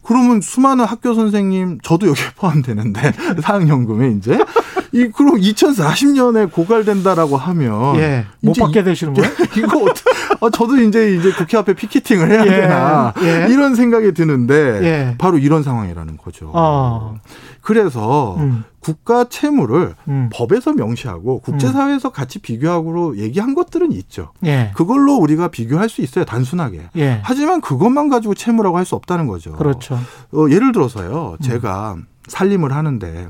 그러면 0.05 0.40
수많은 0.40 0.84
학교 0.84 1.14
선생님, 1.14 1.78
저도 1.82 2.09
여기에 2.09 2.24
포함되는데, 2.36 3.12
사학연금에 3.42 4.11
이제. 4.11 4.38
이, 4.92 5.09
그럼 5.09 5.40
2040년에 5.40 6.52
고갈된다라고 6.52 7.36
하면. 7.36 7.96
예. 7.96 8.26
못 8.40 8.55
받게 8.57 8.80
이- 8.80 8.84
되시는 8.84 9.14
거예요? 9.14 9.30
이거 9.57 9.78
어떻게, 9.82 10.11
아, 10.40 10.50
저도 10.50 10.76
이제, 10.80 11.16
이제 11.16 11.32
국회 11.32 11.57
앞에 11.57 11.72
피켓팅을 11.74 12.30
해야 12.30 12.44
예. 12.46 12.50
되나. 12.50 13.12
예. 13.22 13.46
이런 13.50 13.74
생각이 13.74 14.12
드는데, 14.12 14.55
예. 14.82 15.14
바로 15.18 15.38
이런 15.38 15.62
상황이라는 15.62 16.16
거죠. 16.18 16.50
어. 16.55 17.16
그래서 17.65 18.37
음. 18.39 18.62
국가 18.79 19.25
채무를 19.25 19.95
음. 20.07 20.29
법에서 20.31 20.75
명시하고 20.75 21.41
국제사회에서 21.41 22.11
같이 22.11 22.39
비교하고 22.39 23.17
얘기한 23.17 23.55
것들은 23.55 23.91
있죠. 23.93 24.33
예. 24.45 24.71
그걸로 24.75 25.15
우리가 25.17 25.49
비교할 25.49 25.89
수 25.89 26.03
있어요, 26.03 26.27
단순하게. 26.27 26.91
예. 26.97 27.21
하지만 27.25 27.62
그것만 27.62 28.11
가지고 28.11 28.35
채무라고 28.35 28.77
할 28.77 28.85
수 28.85 28.95
없다는 28.97 29.27
거죠. 29.27 29.53
그렇죠. 29.53 29.95
어, 30.35 30.47
예를 30.51 30.73
들어서요, 30.73 31.39
제가 31.43 31.97
살림을 32.29 32.75
하는데 32.75 33.29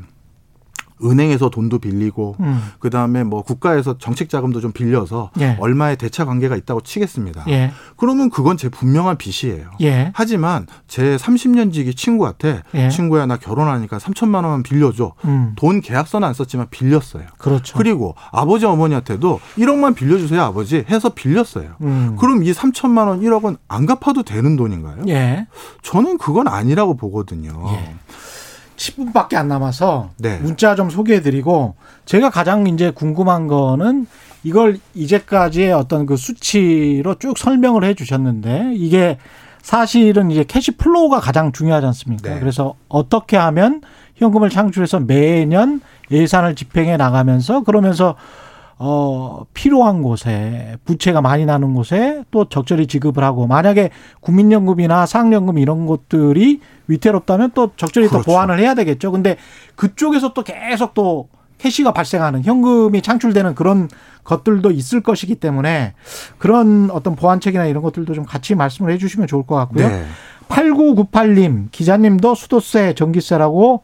은행에서 1.03 1.51
돈도 1.51 1.80
빌리고 1.80 2.36
음. 2.40 2.61
그다음에 2.78 3.24
뭐 3.24 3.42
국가에서 3.42 3.99
정책 3.99 4.28
자금도 4.28 4.61
좀 4.61 4.72
빌려서 4.72 5.30
예. 5.40 5.57
얼마의 5.59 5.97
대차 5.97 6.24
관계가 6.24 6.57
있다고 6.57 6.82
치겠습니다. 6.82 7.45
예. 7.49 7.72
그러면 7.97 8.30
그건 8.30 8.57
제 8.57 8.68
분명한 8.68 9.18
빚이에요. 9.18 9.70
예. 9.82 10.12
하지만 10.14 10.66
제 10.86 11.16
30년 11.16 11.72
지기 11.72 11.95
친구한테 11.95 12.62
예. 12.74 12.88
친구야 12.90 13.26
나 13.26 13.36
결혼하니까 13.36 13.99
3천만 13.99 14.34
원만 14.45 14.62
빌려줘. 14.62 15.14
음. 15.24 15.53
돈 15.57 15.80
계약서는 15.80 16.26
안 16.28 16.34
썼지만 16.34 16.68
빌렸어요. 16.70 17.24
그렇죠. 17.38 17.76
그리고 17.76 18.14
아버지 18.30 18.64
어머니한테도 18.66 19.40
1억만 19.59 19.95
빌려주세요 19.97 20.40
아버지 20.40 20.84
해서 20.88 21.09
빌렸어요. 21.09 21.76
음. 21.82 22.16
그럼 22.20 22.45
이 22.45 22.53
3천만 22.53 23.09
원 23.09 23.20
1억은 23.20 23.59
안 23.66 23.86
갚아도 23.86 24.22
되는 24.22 24.57
돈인가요? 24.57 25.05
예. 25.09 25.47
저는 25.82 26.18
그건 26.18 26.47
아니라고 26.47 26.97
보거든요. 26.97 27.66
예. 28.74 28.76
10분밖에 28.76 29.36
안 29.36 29.48
남아서 29.48 30.10
네. 30.18 30.38
문자 30.38 30.74
좀 30.74 30.90
소개해 30.90 31.20
드리고 31.22 31.74
제가 32.04 32.30
가장 32.30 32.66
이제 32.66 32.90
궁금한 32.90 33.46
거는 33.46 34.06
이걸 34.42 34.78
이제까지의 34.94 35.72
어떤 35.72 36.06
그 36.06 36.16
수치로 36.16 37.16
쭉 37.18 37.38
설명을 37.38 37.84
해 37.84 37.94
주셨는데 37.94 38.72
이게 38.74 39.18
사실은 39.62 40.30
이제 40.30 40.44
cash 40.44 40.72
flow가 40.72 41.20
가장 41.20 41.50
중요하지 41.50 41.86
않습니까? 41.86 42.34
네. 42.34 42.40
그래서 42.40 42.74
어떻게 42.88 43.38
하면 43.38 43.80
현금을 44.16 44.50
창출해서 44.50 45.00
매년 45.00 45.80
예산을 46.10 46.54
집행해 46.54 46.98
나가면서 46.98 47.62
그러면서 47.62 48.14
어 48.78 49.44
필요한 49.54 50.02
곳에 50.02 50.76
부채가 50.84 51.20
많이 51.20 51.46
나는 51.46 51.74
곳에 51.74 52.24
또 52.30 52.48
적절히 52.48 52.86
지급을 52.86 53.22
하고 53.22 53.46
만약에 53.46 53.90
국민연금이나 54.20 55.06
사학연금 55.06 55.58
이런 55.58 55.86
것들이 55.86 56.60
위태롭다면 56.88 57.52
또 57.54 57.70
적절히 57.76 58.06
또 58.08 58.14
그렇죠. 58.14 58.30
보완을 58.30 58.58
해야 58.58 58.74
되겠죠. 58.74 59.12
근데 59.12 59.36
그쪽에서 59.76 60.32
또 60.34 60.42
계속 60.42 60.94
또 60.94 61.28
캐시가 61.58 61.92
발생하는 61.92 62.44
현금이 62.44 63.00
창출되는 63.00 63.54
그런 63.54 63.88
것들도 64.24 64.70
있을 64.70 65.02
것이기 65.02 65.36
때문에 65.36 65.94
그런 66.38 66.90
어떤 66.90 67.14
보완책이나 67.14 67.66
이런 67.66 67.82
것들도 67.82 68.12
좀 68.12 68.24
같이 68.24 68.54
말씀을 68.54 68.92
해 68.92 68.98
주시면 68.98 69.28
좋을 69.28 69.46
것 69.46 69.54
같고요. 69.56 69.88
네. 69.88 70.04
8998님 70.48 71.68
기자님도 71.70 72.34
수도세 72.34 72.94
전기세라고 72.94 73.82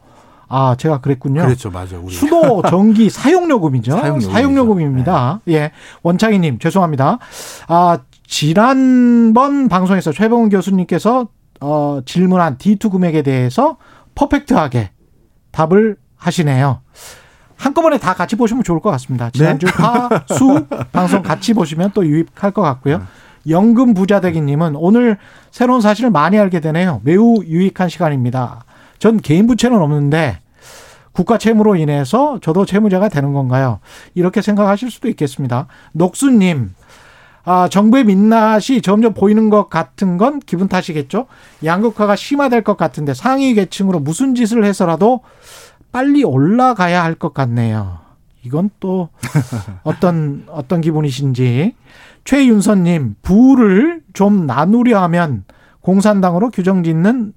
아 0.53 0.75
제가 0.77 0.99
그랬군요. 0.99 1.43
그렇죠, 1.43 1.71
맞아. 1.71 1.97
우리 1.97 2.13
수도 2.13 2.61
전기 2.63 3.09
사용요금이죠. 3.09 3.91
사용요금입니다. 4.19 5.39
예. 5.47 5.71
원창희 6.03 6.39
님, 6.39 6.59
죄송합니다. 6.59 7.19
아, 7.69 7.99
지난번 8.27 9.69
방송에서 9.69 10.11
최봉훈 10.11 10.49
교수님께서 10.49 11.29
어, 11.61 12.01
질문한 12.05 12.57
D2 12.57 12.91
금액에 12.91 13.21
대해서 13.21 13.77
퍼펙트하게 14.15 14.91
답을 15.51 15.95
하시네요. 16.17 16.81
한꺼번에 17.55 17.97
다 17.97 18.13
같이 18.13 18.35
보시면 18.35 18.63
좋을 18.63 18.81
것 18.81 18.89
같습니다. 18.91 19.29
지난주 19.29 19.67
화, 19.73 20.09
수 20.27 20.65
방송 20.91 21.21
같이 21.21 21.53
보시면 21.53 21.91
또 21.93 22.05
유익할 22.05 22.51
것 22.51 22.61
같고요. 22.61 23.01
연금 23.47 23.93
부자 23.93 24.19
대기님은 24.19 24.75
오늘 24.75 25.17
새로운 25.51 25.79
사실을 25.79 26.09
많이 26.09 26.37
알게 26.37 26.59
되네요. 26.59 26.99
매우 27.03 27.43
유익한 27.43 27.87
시간입니다. 27.89 28.65
전 29.01 29.19
개인 29.19 29.47
부채는 29.47 29.81
없는데 29.81 30.37
국가 31.11 31.39
채무로 31.39 31.75
인해서 31.75 32.37
저도 32.39 32.65
채무자가 32.67 33.09
되는 33.09 33.33
건가요? 33.33 33.79
이렇게 34.13 34.43
생각하실 34.43 34.91
수도 34.91 35.07
있겠습니다. 35.09 35.65
녹수님, 35.93 36.75
아, 37.43 37.67
정부의 37.67 38.03
민낯이 38.03 38.83
점점 38.83 39.15
보이는 39.15 39.49
것 39.49 39.69
같은 39.71 40.19
건 40.19 40.39
기분 40.39 40.67
탓이겠죠? 40.67 41.25
양극화가 41.65 42.15
심화될 42.15 42.63
것 42.63 42.77
같은데 42.77 43.15
상위 43.15 43.55
계층으로 43.55 43.99
무슨 43.99 44.35
짓을 44.35 44.63
해서라도 44.63 45.21
빨리 45.91 46.23
올라가야 46.23 47.03
할 47.03 47.15
것 47.15 47.33
같네요. 47.33 47.97
이건 48.43 48.69
또 48.79 49.09
어떤, 49.83 50.43
어떤 50.47 50.79
기분이신지. 50.79 51.73
최윤선님, 52.23 53.15
부를 53.23 54.03
좀 54.13 54.45
나누려 54.45 55.01
하면 55.01 55.43
공산당으로 55.81 56.51
규정 56.51 56.83
짓는 56.83 57.33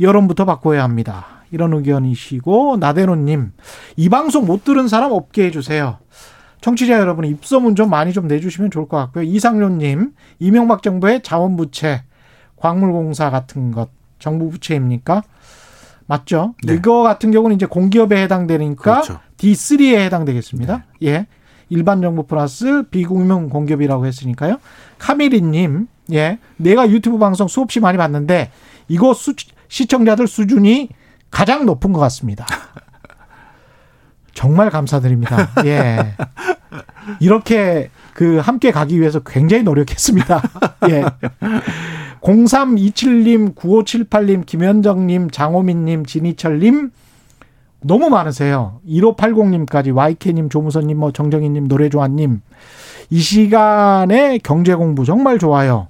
여론부터 0.00 0.44
바꿔야 0.44 0.82
합니다. 0.82 1.26
이런 1.50 1.72
의견이시고 1.72 2.78
나대노님 2.78 3.52
이 3.96 4.08
방송 4.08 4.46
못 4.46 4.64
들은 4.64 4.88
사람 4.88 5.12
없게 5.12 5.46
해주세요. 5.46 5.98
청취자 6.60 6.98
여러분 6.98 7.24
입소문 7.24 7.76
좀 7.76 7.90
많이 7.90 8.12
좀 8.12 8.26
내주시면 8.26 8.70
좋을 8.70 8.88
것 8.88 8.96
같고요. 8.96 9.24
이상료님 9.24 10.12
이명박 10.40 10.82
정부의 10.82 11.22
자원부채 11.22 12.02
광물공사 12.56 13.30
같은 13.30 13.70
것 13.70 13.90
정부 14.18 14.50
부채입니까? 14.50 15.22
맞죠? 16.06 16.54
네. 16.64 16.74
이거 16.74 17.02
같은 17.02 17.30
경우는 17.30 17.56
이제 17.56 17.66
공기업에 17.66 18.22
해당되니까 18.22 19.02
그렇죠. 19.02 19.20
D3에 19.38 19.96
해당되겠습니다. 20.06 20.84
예. 21.02 21.26
일반 21.68 22.00
정부 22.00 22.26
플러스 22.26 22.84
비국민 22.90 23.48
공기업이라고 23.48 24.06
했으니까요. 24.06 24.58
카미리님, 24.98 25.88
예. 26.12 26.38
내가 26.56 26.88
유튜브 26.88 27.18
방송 27.18 27.48
수없이 27.48 27.80
많이 27.80 27.98
봤는데 27.98 28.50
이거 28.88 29.14
수, 29.14 29.34
시청자들 29.68 30.26
수준이 30.26 30.90
가장 31.30 31.66
높은 31.66 31.92
것 31.92 32.00
같습니다. 32.00 32.46
정말 34.32 34.70
감사드립니다. 34.70 35.50
예. 35.64 36.14
이렇게 37.20 37.90
그 38.12 38.38
함께 38.38 38.70
가기 38.70 39.00
위해서 39.00 39.20
굉장히 39.20 39.62
노력했습니다. 39.62 40.42
예. 40.90 41.04
0327님, 42.20 43.54
9578님, 43.54 44.44
김현정님, 44.44 45.30
장호민님, 45.30 46.04
진희철님, 46.06 46.90
너무 47.82 48.10
많으세요. 48.10 48.80
1580님까지, 48.88 49.94
YK님, 49.94 50.48
조무선님, 50.48 50.98
뭐 50.98 51.12
정정희님, 51.12 51.68
노래조아님. 51.68 52.40
이 53.10 53.18
시간에 53.18 54.38
경제 54.38 54.74
공부 54.74 55.04
정말 55.04 55.38
좋아요. 55.38 55.88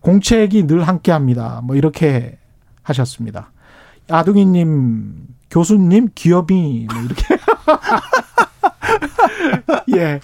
공책이 0.00 0.66
늘 0.66 0.88
함께 0.88 1.12
합니다. 1.12 1.60
뭐 1.62 1.76
이렇게 1.76 2.38
하셨습니다. 2.90 3.50
아둥이님, 4.08 5.26
교수님, 5.50 6.08
기업이, 6.14 6.86
뭐 6.92 7.02
이렇게. 7.02 7.24
예. 9.96 10.20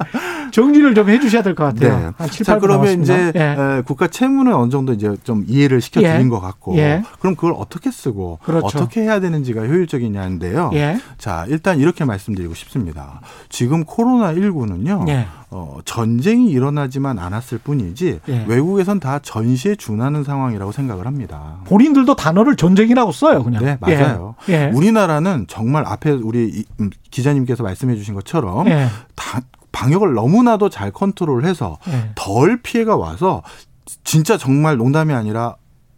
정리를 0.52 0.94
좀 0.94 1.08
해주셔야 1.08 1.42
될 1.42 1.54
것 1.54 1.64
같아요. 1.64 1.98
네. 1.98 2.10
한 2.16 2.28
7, 2.30 2.46
자, 2.46 2.56
8분 2.56 2.60
그러면 2.60 2.84
남았습니다. 3.00 3.14
이제 3.28 3.32
예. 3.38 3.78
에, 3.78 3.82
국가 3.82 4.06
채무는 4.06 4.54
어느 4.54 4.70
정도 4.70 4.92
이제 4.92 5.14
좀 5.24 5.44
이해를 5.46 5.80
시켜 5.80 6.00
드린 6.00 6.26
예. 6.26 6.28
것 6.28 6.40
같고 6.40 6.76
예. 6.78 7.02
그럼 7.20 7.34
그걸 7.34 7.54
어떻게 7.56 7.90
쓰고 7.90 8.38
그렇죠. 8.42 8.66
어떻게 8.66 9.02
해야 9.02 9.20
되는지가 9.20 9.62
효율적이냐인데요. 9.66 10.70
예. 10.74 10.98
자, 11.18 11.44
일단 11.48 11.78
이렇게 11.78 12.04
말씀드리고 12.04 12.54
싶습니다. 12.54 13.20
지금 13.48 13.84
코로나 13.84 14.32
19는요. 14.34 15.08
예. 15.08 15.26
어, 15.50 15.78
전쟁이 15.84 16.50
일어나지만 16.50 17.18
않았을 17.18 17.58
뿐이지 17.58 18.20
예. 18.28 18.44
외국에선 18.48 18.98
다 19.00 19.20
전시에 19.22 19.76
준하는 19.76 20.24
상황이라고 20.24 20.72
생각을 20.72 21.06
합니다. 21.06 21.58
본인들도 21.66 22.16
단어를 22.16 22.56
전쟁이라고 22.56 23.12
써요, 23.12 23.44
그냥. 23.44 23.64
네, 23.64 23.78
맞아요. 23.80 24.34
우리나라는 24.74 25.46
정말 25.48 25.84
앞에 25.86 26.10
우리 26.10 26.48
이- 26.48 26.64
음, 26.80 26.90
기자님께서 27.10 27.62
말씀해 27.62 27.94
주신 27.96 28.14
것처럼 28.14 28.45
예. 28.66 28.88
다, 29.14 29.40
방역을 29.72 30.14
너무나도 30.14 30.70
잘 30.70 30.90
컨트롤해서 30.90 31.78
예. 31.88 32.10
덜 32.14 32.62
피해가 32.62 32.96
와서 32.96 33.42
진짜 34.04 34.38
정말 34.38 34.76
농담이 34.76 35.12
아니라 35.12 35.56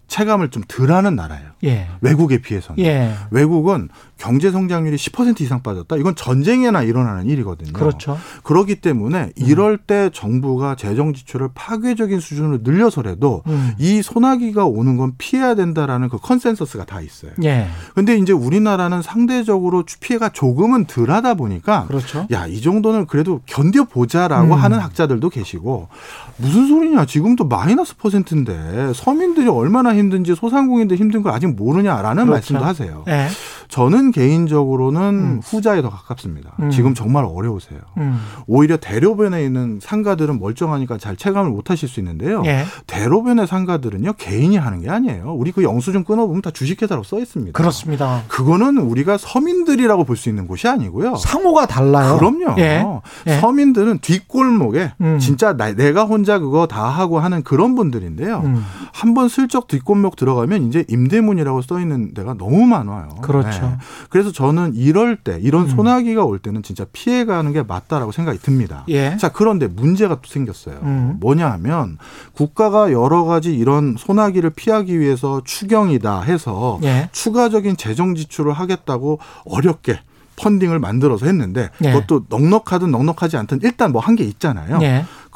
체감을 0.09 0.51
좀 0.51 0.63
덜하는 0.67 1.15
나라예요. 1.17 1.51
예. 1.65 1.89
외국에 2.01 2.39
비해서는. 2.39 2.85
예. 2.85 3.15
외국은 3.31 3.89
경제 4.19 4.51
성장률이 4.51 4.97
10% 4.97 5.41
이상 5.41 5.63
빠졌다. 5.63 5.97
이건 5.97 6.17
전쟁에나 6.17 6.83
일어나는 6.83 7.27
일이거든요. 7.27 7.73
그렇죠. 7.73 8.19
그렇기 8.43 8.77
때문에 8.77 9.31
이럴 9.37 9.79
때 9.79 10.11
정부가 10.13 10.75
재정 10.75 11.15
지출을 11.15 11.51
파괴적인 11.55 12.19
수준으로 12.19 12.59
늘려서라도 12.63 13.43
음. 13.47 13.73
이 13.79 14.03
소나기가 14.03 14.67
오는 14.67 14.97
건 14.97 15.13
피해야 15.19 15.55
된다라는 15.55 16.09
그 16.09 16.19
컨센서스가 16.19 16.85
다 16.85 17.01
있어요. 17.01 17.31
예. 17.45 17.69
근데 17.95 18.17
이제 18.17 18.33
우리나라는 18.33 19.03
상대적으로 19.03 19.85
피해가 20.01 20.31
조금은 20.31 20.87
덜하다 20.87 21.35
보니까 21.35 21.87
그렇죠. 21.87 22.27
야, 22.33 22.47
이 22.47 22.61
정도는 22.61 23.07
그래도 23.07 23.41
견뎌 23.47 23.85
보자라고 23.85 24.55
음. 24.55 24.61
하는 24.61 24.81
학자들도 24.81 25.29
계시고 25.31 25.89
무슨 26.37 26.67
소리냐. 26.67 27.07
지금도 27.07 27.45
마이너스 27.45 27.97
퍼센트인데 27.97 28.93
서민들이 28.95 29.49
얼마나 29.49 29.95
힘든지 29.95 30.35
소상공인들 30.35 30.97
힘든 30.97 31.23
걸 31.23 31.33
아직 31.33 31.47
모르냐라는 31.47 32.27
그렇죠. 32.27 32.55
말씀도 32.55 32.65
하세요. 32.65 33.05
예. 33.09 33.29
저는 33.69 34.13
개인적으로는 34.13 35.01
음. 35.01 35.41
후자에 35.45 35.83
더 35.83 35.91
가깝습니다. 35.91 36.53
음. 36.61 36.71
지금 36.71 36.95
정말 36.95 37.25
어려우세요. 37.25 37.81
음. 37.99 38.19
오히려 38.47 38.77
대로변에 38.79 39.45
있는 39.45 39.79
상가들은 39.83 40.39
멀쩡하니까 40.41 40.99
잘 40.99 41.17
체감을 41.17 41.51
못 41.51 41.71
하실 41.71 41.89
수 41.89 42.01
있는데요. 42.01 42.43
예. 42.47 42.65
대로변의 42.87 43.47
상가들은요, 43.47 44.15
개인이 44.15 44.57
하는 44.57 44.81
게 44.83 44.89
아니에요. 44.91 45.35
우리 45.35 45.53
그 45.53 45.63
영수증 45.63 46.05
끊어보면 46.05 46.43
다 46.43 46.51
주식회사로 46.51 47.03
써 47.03 47.19
있습니다. 47.19 47.57
그렇습니다. 47.57 48.23
그거는 48.29 48.79
우리가 48.79 49.19
서민들이라고 49.19 50.05
볼 50.05 50.17
수 50.19 50.29
있는 50.29 50.49
곳이 50.49 50.67
아니고요. 50.67 51.15
상호가 51.17 51.67
달라요. 51.67 52.17
그럼요. 52.19 52.55
예. 52.59 52.85
예. 53.29 53.39
서민들은 53.41 53.99
뒷골목에 54.01 54.93
음. 55.01 55.19
진짜 55.21 55.57
나- 55.57 55.73
내가 55.75 56.05
혼자 56.05 56.39
그거 56.41 56.67
다 56.67 56.85
하고 56.89 57.21
하는 57.21 57.43
그런 57.45 57.75
분들인데요. 57.75 58.43
음. 58.45 58.65
한번 58.93 59.29
슬쩍 59.29 59.69
뒷골목 59.69 60.17
들어가면 60.17 60.65
이제 60.65 60.85
임대문이라고 60.89 61.63
써 61.63 61.79
있는 61.81 62.15
데가 62.15 62.35
너무 62.35 62.67
많아요. 62.67 63.09
그렇죠. 63.23 63.58
그렇죠. 63.61 63.79
그래서 64.11 64.33
저는 64.33 64.75
이럴 64.75 65.17
때 65.17 65.39
이런 65.43 65.63
음. 65.65 65.69
소나기가 65.69 66.25
올 66.25 66.39
때는 66.39 66.63
진짜 66.63 66.85
피해가는 66.93 67.53
게 67.53 67.63
맞다라고 67.63 68.13
생각이 68.13 68.39
듭니다. 68.39 68.85
예. 68.89 69.17
자 69.17 69.29
그런데 69.31 69.67
문제가 69.67 70.17
또 70.17 70.29
생겼어요. 70.29 70.79
음. 70.83 71.17
뭐냐 71.21 71.51
하면 71.53 71.99
국가가 72.35 72.93
여러 72.93 73.25
가지 73.25 73.55
이런 73.55 73.97
소나기를 73.99 74.51
피하기 74.51 74.99
위해서 74.99 75.43
추경이다 75.45 76.23
해서 76.23 76.79
예. 76.83 77.09
추가적인 77.13 77.77
재정 77.77 78.15
지출을 78.15 78.53
하겠다고 78.53 79.19
어렵게 79.45 80.01
펀딩을 80.37 80.79
만들어서 80.79 81.27
했는데 81.27 81.69
예. 81.85 81.93
그것도 81.93 82.27
넉넉하든 82.29 82.91
넉넉하지 82.93 83.37
않든 83.37 83.59
일단 83.63 83.91
뭐 83.91 84.01
한 84.01 84.15
게 84.15 84.25
있잖아요. 84.25 84.79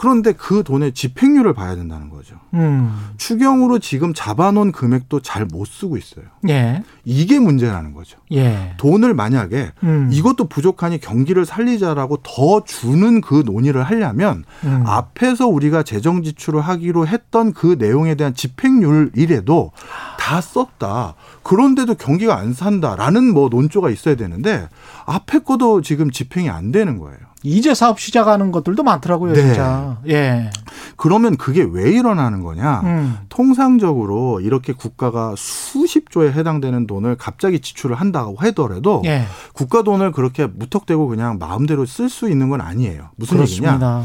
예. 0.02 0.12
그런데 0.12 0.32
그 0.32 0.64
돈의 0.64 0.92
집행률을 0.92 1.54
봐야 1.54 1.76
된다는 1.76 2.10
거죠. 2.10 2.34
음. 2.54 3.10
추경으로 3.18 3.78
지금 3.78 4.12
잡아놓은 4.12 4.72
금액도 4.72 5.20
잘 5.20 5.46
못 5.52 5.66
쓰고 5.66 5.96
있어요. 5.96 6.24
예. 6.48 6.82
이게 7.04 7.38
문제라는 7.38 7.92
거죠. 7.94 8.18
예. 8.32 8.74
돈을 8.78 9.12
만약에 9.12 9.72
음. 9.82 10.08
이것도 10.12 10.48
부족하니 10.48 10.98
경기를 10.98 11.44
살리자라고 11.44 12.18
더 12.22 12.64
주는 12.64 13.20
그 13.20 13.42
논의를 13.44 13.82
하려면 13.82 14.44
음. 14.64 14.84
앞에서 14.86 15.46
우리가 15.48 15.82
재정 15.82 16.22
지출을 16.22 16.60
하기로 16.60 17.06
했던 17.06 17.52
그 17.52 17.76
내용에 17.78 18.14
대한 18.14 18.34
집행률이래도 18.34 19.72
다 20.18 20.40
썼다. 20.40 21.14
그런데도 21.42 21.96
경기가 21.96 22.36
안 22.36 22.52
산다라는 22.54 23.32
뭐 23.34 23.48
논조가 23.48 23.90
있어야 23.90 24.14
되는데 24.14 24.68
앞에 25.04 25.40
거도 25.40 25.82
지금 25.82 26.10
집행이 26.10 26.48
안 26.48 26.72
되는 26.72 26.98
거예요. 26.98 27.18
이제 27.42 27.74
사업 27.74 28.00
시작하는 28.00 28.52
것들도 28.52 28.82
많더라고요, 28.82 29.34
네. 29.34 29.42
진짜. 29.42 29.98
예. 30.08 30.50
그러면 30.96 31.36
그게 31.36 31.66
왜 31.68 31.90
일어나는 31.90 32.42
거냐? 32.42 32.80
음. 32.84 33.18
통상적으로 33.28 34.40
이렇게 34.40 34.72
국가가 34.72 35.34
수십 35.36 36.10
조에 36.10 36.32
해당되는 36.32 36.86
돈을 36.86 37.16
갑자기 37.16 37.60
지출을 37.60 37.96
한다고 37.96 38.36
하더라도 38.38 39.02
예. 39.04 39.24
국가 39.52 39.82
돈을 39.82 40.12
그렇게 40.12 40.46
무턱대고 40.46 41.08
그냥 41.08 41.38
마음대로 41.38 41.86
쓸 41.86 42.08
수 42.08 42.28
있는 42.30 42.48
건 42.48 42.60
아니에요. 42.60 43.10
무슨 43.16 43.38
그렇습니다. 43.38 43.74
얘기냐? 43.74 44.04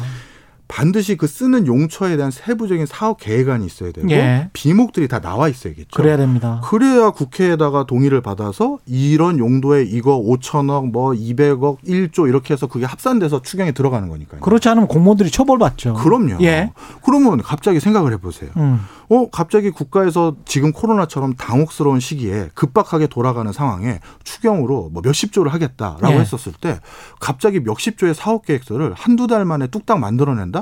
반드시 0.67 1.15
그 1.15 1.27
쓰는 1.27 1.65
용처에 1.65 2.17
대한 2.17 2.29
세부적인 2.31 2.85
사업 2.85 3.19
계획안이 3.19 3.65
있어야 3.65 3.91
되고 3.91 4.09
예. 4.11 4.49
비목들이 4.53 5.07
다 5.07 5.19
나와 5.19 5.47
있어야겠죠. 5.47 5.89
그래야 5.95 6.17
됩니다. 6.17 6.61
그래야 6.65 7.11
국회에다가 7.11 7.85
동의를 7.85 8.21
받아서 8.21 8.77
이런 8.85 9.39
용도에 9.39 9.83
이거 9.83 10.19
5천억 10.19 10.91
뭐 10.91 11.11
200억 11.11 11.77
1조 11.85 12.27
이렇게 12.27 12.53
해서 12.53 12.67
그게 12.67 12.85
합산돼서 12.85 13.41
추경에 13.41 13.71
들어가는 13.71 14.09
거니까요. 14.09 14.41
그렇지 14.41 14.67
않으면 14.67 14.87
공무원들이 14.87 15.31
처벌받죠. 15.31 15.93
그럼요. 15.95 16.37
예. 16.41 16.71
그러면 17.03 17.41
갑자기 17.41 17.79
생각을 17.79 18.11
해보세요. 18.13 18.49
음. 18.57 18.81
어 19.09 19.29
갑자기 19.29 19.69
국가에서 19.69 20.35
지금 20.43 20.73
코로나처럼 20.73 21.35
당혹스러운 21.35 22.01
시기에 22.01 22.49
급박하게 22.53 23.07
돌아가는 23.07 23.49
상황에 23.53 24.01
추경으로 24.25 24.89
뭐 24.91 25.01
몇십 25.01 25.31
조를 25.31 25.53
하겠다라고 25.53 26.13
예. 26.13 26.19
했었을 26.19 26.51
때 26.59 26.79
갑자기 27.21 27.61
몇십 27.61 27.97
조의 27.97 28.13
사업 28.13 28.45
계획서를 28.45 28.93
한두 28.95 29.27
달 29.27 29.45
만에 29.45 29.67
뚝딱 29.67 29.99
만들어낸다. 29.99 30.56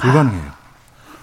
불가능해요. 0.00 0.42
아, 0.42 0.62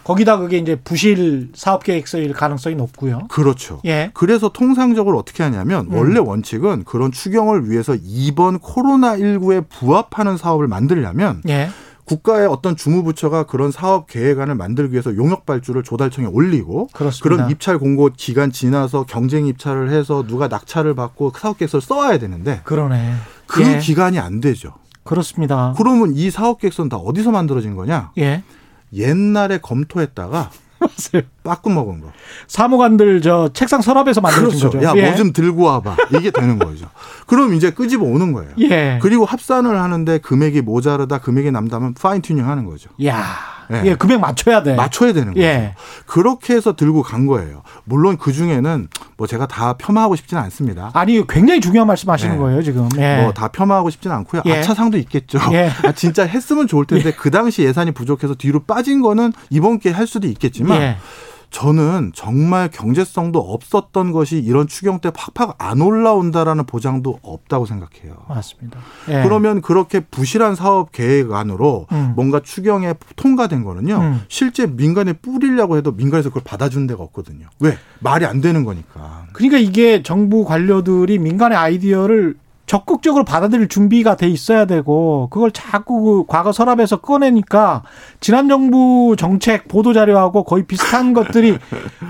거기다 0.04 0.38
그게 0.38 0.58
이제 0.58 0.76
부실 0.76 1.50
사업 1.54 1.84
계획서일 1.84 2.34
가능성이 2.34 2.76
높고요. 2.76 3.28
그렇죠. 3.30 3.80
예. 3.86 4.12
그래서 4.14 4.50
통상적으로 4.50 5.18
어떻게 5.20 5.44
하냐면 5.44 5.88
음. 5.88 5.94
원래 5.94 6.20
원칙은 6.20 6.84
그런 6.86 7.12
추경을 7.12 7.70
위해서 7.70 7.96
이번 8.02 8.60
코로나 8.60 9.18
19에 9.18 9.70
부합하는 9.70 10.38
사업을 10.38 10.68
만들려면 10.68 11.42
예. 11.48 11.70
국가의 12.06 12.48
어떤 12.48 12.76
주무부처가 12.76 13.44
그런 13.44 13.72
사업 13.72 14.08
계획안을 14.08 14.56
만들기 14.56 14.94
위해서 14.94 15.16
용역 15.16 15.46
발주를 15.46 15.84
조달청에 15.84 16.26
올리고 16.26 16.88
그렇습니다. 16.92 17.24
그런 17.24 17.52
입찰 17.52 17.78
공고 17.78 18.10
기간 18.18 18.52
지나서 18.52 19.04
경쟁 19.04 19.46
입찰을 19.46 19.92
해서 19.92 20.26
누가 20.26 20.48
낙찰을 20.48 20.96
받고 20.96 21.34
사업 21.38 21.60
계획서를 21.60 21.82
써와야 21.82 22.18
되는데 22.18 22.62
그러네. 22.64 23.14
그 23.46 23.62
예. 23.62 23.78
기간이 23.78 24.18
안 24.18 24.40
되죠. 24.40 24.74
그렇습니다. 25.04 25.76
그러면 25.78 26.14
이 26.16 26.32
사업 26.32 26.60
계획서는 26.60 26.90
다 26.90 26.98
어디서 26.98 27.30
만들어진 27.30 27.76
거냐? 27.76 28.12
예. 28.18 28.44
옛날에 28.94 29.60
검토했다가 29.60 30.52
빠꾸 31.44 31.70
먹은 31.70 32.00
거. 32.02 32.12
사무관들 32.48 33.22
저 33.22 33.50
책상 33.54 33.82
서랍에서 33.82 34.22
만들어진 34.22 34.60
그렇죠. 34.60 34.78
거죠. 34.78 34.88
야, 34.88 34.94
예. 34.96 35.08
뭐좀 35.10 35.34
들고 35.34 35.64
와봐. 35.64 35.98
이게 36.18 36.32
되는 36.32 36.58
거죠. 36.58 36.88
그럼 37.28 37.54
이제 37.54 37.72
끄집어 37.72 38.06
오는 38.06 38.32
거예요. 38.34 38.52
예. 38.60 39.00
그리고 39.02 39.26
합산을 39.26 39.80
하는데 39.80 40.18
금액이 40.20 40.62
모자르다, 40.62 41.20
금액이 41.20 41.52
남다면 41.52 41.94
fine 41.96 42.22
tuning 42.22 42.48
하는 42.48 42.66
거죠. 42.66 42.90
야. 43.06 43.59
예. 43.72 43.82
예, 43.86 43.96
금액 43.96 44.20
맞춰야 44.20 44.64
돼. 44.64 44.76
맞춰야 44.76 45.14
되는 45.14 45.34
거죠. 45.34 45.42
예. 45.42 45.76
그렇게 46.06 46.56
해서 46.56 46.76
들고 46.76 47.04
간 47.04 47.26
거예요. 47.26 47.62
물론 47.84 48.18
그 48.18 48.34
중에는 48.34 48.88
뭐 49.18 49.28
제가 49.28 49.48
다 49.48 49.74
폄하하고 49.74 50.16
싶지는 50.16 50.42
않습니다. 50.44 50.92
아니 50.94 51.26
굉장히 51.28 51.62
중요한 51.62 51.88
말씀하시는 51.88 52.36
예. 52.36 52.40
거예요 52.40 52.64
지금. 52.64 52.90
예. 52.98 53.22
뭐 53.22 53.41
다 53.41 53.50
폄하하고 53.50 53.90
싶지는 53.90 54.16
않고요. 54.18 54.42
예. 54.46 54.60
아차상도 54.60 54.98
있겠죠. 54.98 55.40
예. 55.52 55.70
아, 55.84 55.92
진짜 55.92 56.26
했으면 56.26 56.68
좋을 56.68 56.86
텐데 56.86 57.12
그 57.12 57.30
당시 57.32 57.64
예산이 57.64 57.92
부족해서 57.92 58.36
뒤로 58.36 58.60
빠진 58.62 59.02
거는 59.02 59.34
이번 59.50 59.80
기회에 59.80 59.94
할 59.94 60.08
수도 60.08 60.28
있겠지만. 60.28 60.98
저는 61.50 62.12
정말 62.14 62.70
경제성도 62.70 63.40
없었던 63.40 64.12
것이 64.12 64.38
이런 64.38 64.68
추경 64.68 65.00
때 65.00 65.12
팍팍 65.12 65.56
안 65.58 65.82
올라온다라는 65.82 66.66
보장도 66.66 67.20
없다고 67.22 67.66
생각해요. 67.66 68.16
맞습니다. 68.28 68.80
예. 69.10 69.24
그러면 69.24 69.62
그렇게 69.62 70.00
부실한 70.00 70.56
사업 70.56 70.92
계획안으로 70.92 71.88
음. 71.92 72.14
뭔가 72.16 72.40
추경에 72.40 72.94
통과된 73.16 73.64
거는요. 73.64 73.98
음. 73.98 74.22
실제 74.28 74.68
민간에 74.68 75.14
뿌리려고 75.14 75.78
해도 75.78 75.92
민간에서 75.92 76.30
그걸 76.30 76.44
받아준 76.44 76.88
데가 76.88 77.04
없거든요. 77.04 77.48
왜? 77.60 77.78
말이 78.00 78.26
안 78.26 78.42
되는 78.42 78.64
거니까. 78.64 79.26
그러니까 79.34 79.58
이게 79.58 80.04
정부 80.04 80.46
관료들이 80.46 81.18
민간의 81.18 81.58
아이디어를 81.58 82.36
적극적으로 82.70 83.26
받아들일 83.26 83.68
준비가 83.68 84.16
돼 84.16 84.28
있어야 84.28 84.66
되고 84.66 85.28
그걸 85.32 85.50
자꾸 85.50 86.02
그 86.04 86.26
과거 86.28 86.52
서랍에서 86.52 86.98
꺼내니까 86.98 87.82
지난 88.20 88.48
정부 88.48 89.16
정책 89.18 89.68
보도 89.68 89.92
자료하고 89.92 90.44
거의 90.44 90.68
비슷한 90.68 91.14
것들이 91.18 91.58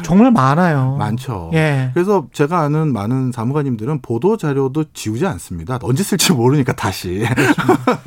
정말 0.03 0.31
많아요. 0.31 0.97
많죠. 0.99 1.49
예. 1.53 1.91
그래서 1.93 2.27
제가 2.33 2.59
아는 2.59 2.91
많은 2.91 3.31
사무관님들은 3.31 4.01
보도 4.01 4.35
자료도 4.35 4.91
지우지 4.91 5.25
않습니다. 5.27 5.79
언제 5.81 6.03
쓸지 6.03 6.33
모르니까 6.33 6.73
다시. 6.73 7.25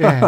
예. 0.00 0.20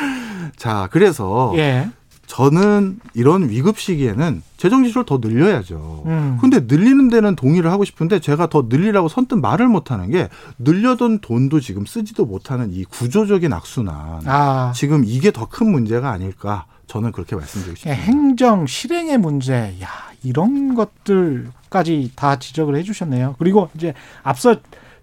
자, 0.56 0.88
그래서 0.90 1.52
예. 1.56 1.90
저는 2.26 2.98
이런 3.14 3.48
위급 3.48 3.78
시기에는 3.78 4.42
재정 4.56 4.84
지출을 4.84 5.06
더 5.06 5.18
늘려야죠. 5.18 6.02
음. 6.06 6.38
근데 6.40 6.60
늘리는 6.60 7.08
데는 7.08 7.36
동의를 7.36 7.70
하고 7.70 7.84
싶은데 7.84 8.20
제가 8.20 8.48
더 8.48 8.66
늘리라고 8.68 9.08
선뜻 9.08 9.38
말을 9.38 9.68
못 9.68 9.90
하는 9.90 10.10
게 10.10 10.28
늘려둔 10.58 11.20
돈도 11.20 11.60
지금 11.60 11.86
쓰지도 11.86 12.26
못하는 12.26 12.72
이 12.72 12.84
구조적인 12.84 13.52
악순환. 13.52 14.22
아. 14.26 14.72
지금 14.74 15.04
이게 15.06 15.30
더 15.30 15.46
큰 15.46 15.70
문제가 15.70 16.10
아닐까. 16.10 16.66
저는 16.88 17.12
그렇게 17.12 17.34
말씀드리고 17.36 17.76
싶습니다. 17.76 18.02
행정 18.02 18.66
실행의 18.66 19.18
문제. 19.18 19.74
야, 19.82 19.88
이런 20.22 20.74
것들까지 20.74 22.12
다 22.16 22.38
지적을 22.38 22.76
해 22.76 22.82
주셨네요. 22.82 23.36
그리고 23.38 23.70
이제 23.74 23.94
앞서 24.22 24.56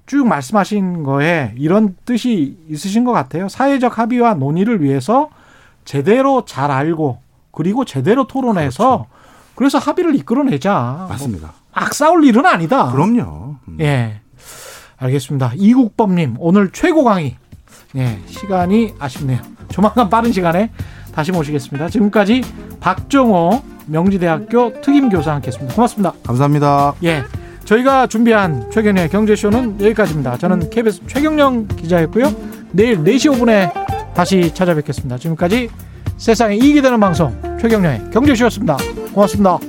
쭉 0.05 0.27
말씀하신 0.27 1.03
거에 1.03 1.53
이런 1.57 1.95
뜻이 2.05 2.57
있으신 2.69 3.03
것 3.05 3.11
같아요. 3.13 3.47
사회적 3.49 3.97
합의와 3.97 4.33
논의를 4.35 4.81
위해서 4.81 5.29
제대로 5.85 6.45
잘 6.45 6.71
알고 6.71 7.19
그리고 7.51 7.85
제대로 7.85 8.25
토론해서 8.27 9.07
그렇죠. 9.07 9.07
그래서 9.55 9.77
합의를 9.77 10.15
이끌어내자. 10.15 11.07
맞습니다. 11.09 11.53
뭐막 11.73 11.93
싸울 11.93 12.25
일은 12.25 12.45
아니다. 12.45 12.91
그럼요. 12.91 13.55
음. 13.67 13.77
예. 13.79 14.19
알겠습니다. 14.97 15.51
이국범님 15.55 16.35
오늘 16.39 16.71
최고 16.71 17.03
강의. 17.03 17.35
예, 17.95 18.19
시간이 18.25 18.95
아쉽네요. 18.97 19.39
조만간 19.69 20.09
빠른 20.09 20.31
시간에 20.31 20.71
다시 21.13 21.31
모시겠습니다. 21.31 21.89
지금까지 21.89 22.41
박정호 22.79 23.61
명지대학교 23.85 24.81
특임교사 24.81 25.33
함께했습니다. 25.33 25.75
고맙습니다. 25.75 26.13
감사합니다. 26.25 26.93
예. 27.03 27.23
저희가 27.65 28.07
준비한 28.07 28.69
최경련의 28.71 29.09
경제쇼는 29.09 29.79
여기까지입니다. 29.81 30.37
저는 30.37 30.69
KBS 30.69 31.01
최경령 31.07 31.67
기자였고요. 31.67 32.33
내일 32.71 32.97
4시 33.03 33.31
5분에 33.31 33.92
다시 34.13 34.53
찾아뵙겠습니다. 34.53 35.17
지금까지 35.17 35.69
세상에 36.17 36.55
이익이 36.55 36.81
되는 36.81 36.99
방송 36.99 37.35
최경련의 37.59 38.11
경제쇼였습니다. 38.11 38.77
고맙습니다. 39.13 39.59